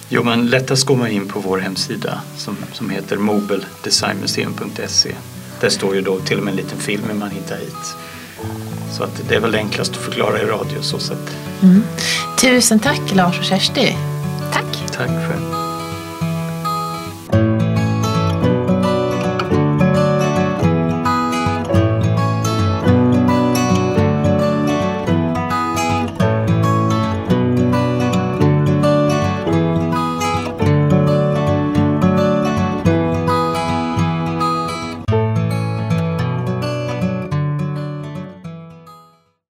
Jo, 0.09 0.23
men 0.23 0.47
lättast 0.49 0.85
går 0.85 0.95
man 0.95 1.07
in 1.11 1.27
på 1.27 1.39
vår 1.39 1.57
hemsida 1.59 2.21
som, 2.37 2.57
som 2.73 2.89
heter 2.89 3.17
mobeldesignmuseum.se. 3.17 5.11
Där 5.59 5.69
står 5.69 5.95
ju 5.95 6.01
då 6.01 6.19
till 6.19 6.37
och 6.37 6.43
med 6.43 6.51
en 6.51 6.57
liten 6.57 6.79
film 6.79 7.03
hur 7.07 7.13
man 7.13 7.31
hittar 7.31 7.57
hit. 7.57 7.95
Så 8.91 9.03
att 9.03 9.21
det 9.29 9.35
är 9.35 9.39
väl 9.39 9.55
enklast 9.55 9.91
att 9.91 9.97
förklara 9.97 10.41
i 10.41 10.45
radio 10.45 10.81
så 10.81 10.99
sätt. 10.99 11.35
Mm. 11.63 11.83
Tusen 12.41 12.79
tack 12.79 13.15
Lars 13.15 13.39
och 13.39 13.45
Kersti. 13.45 13.97
Tack. 14.53 14.91
Tack 14.91 15.07
själv. 15.07 15.60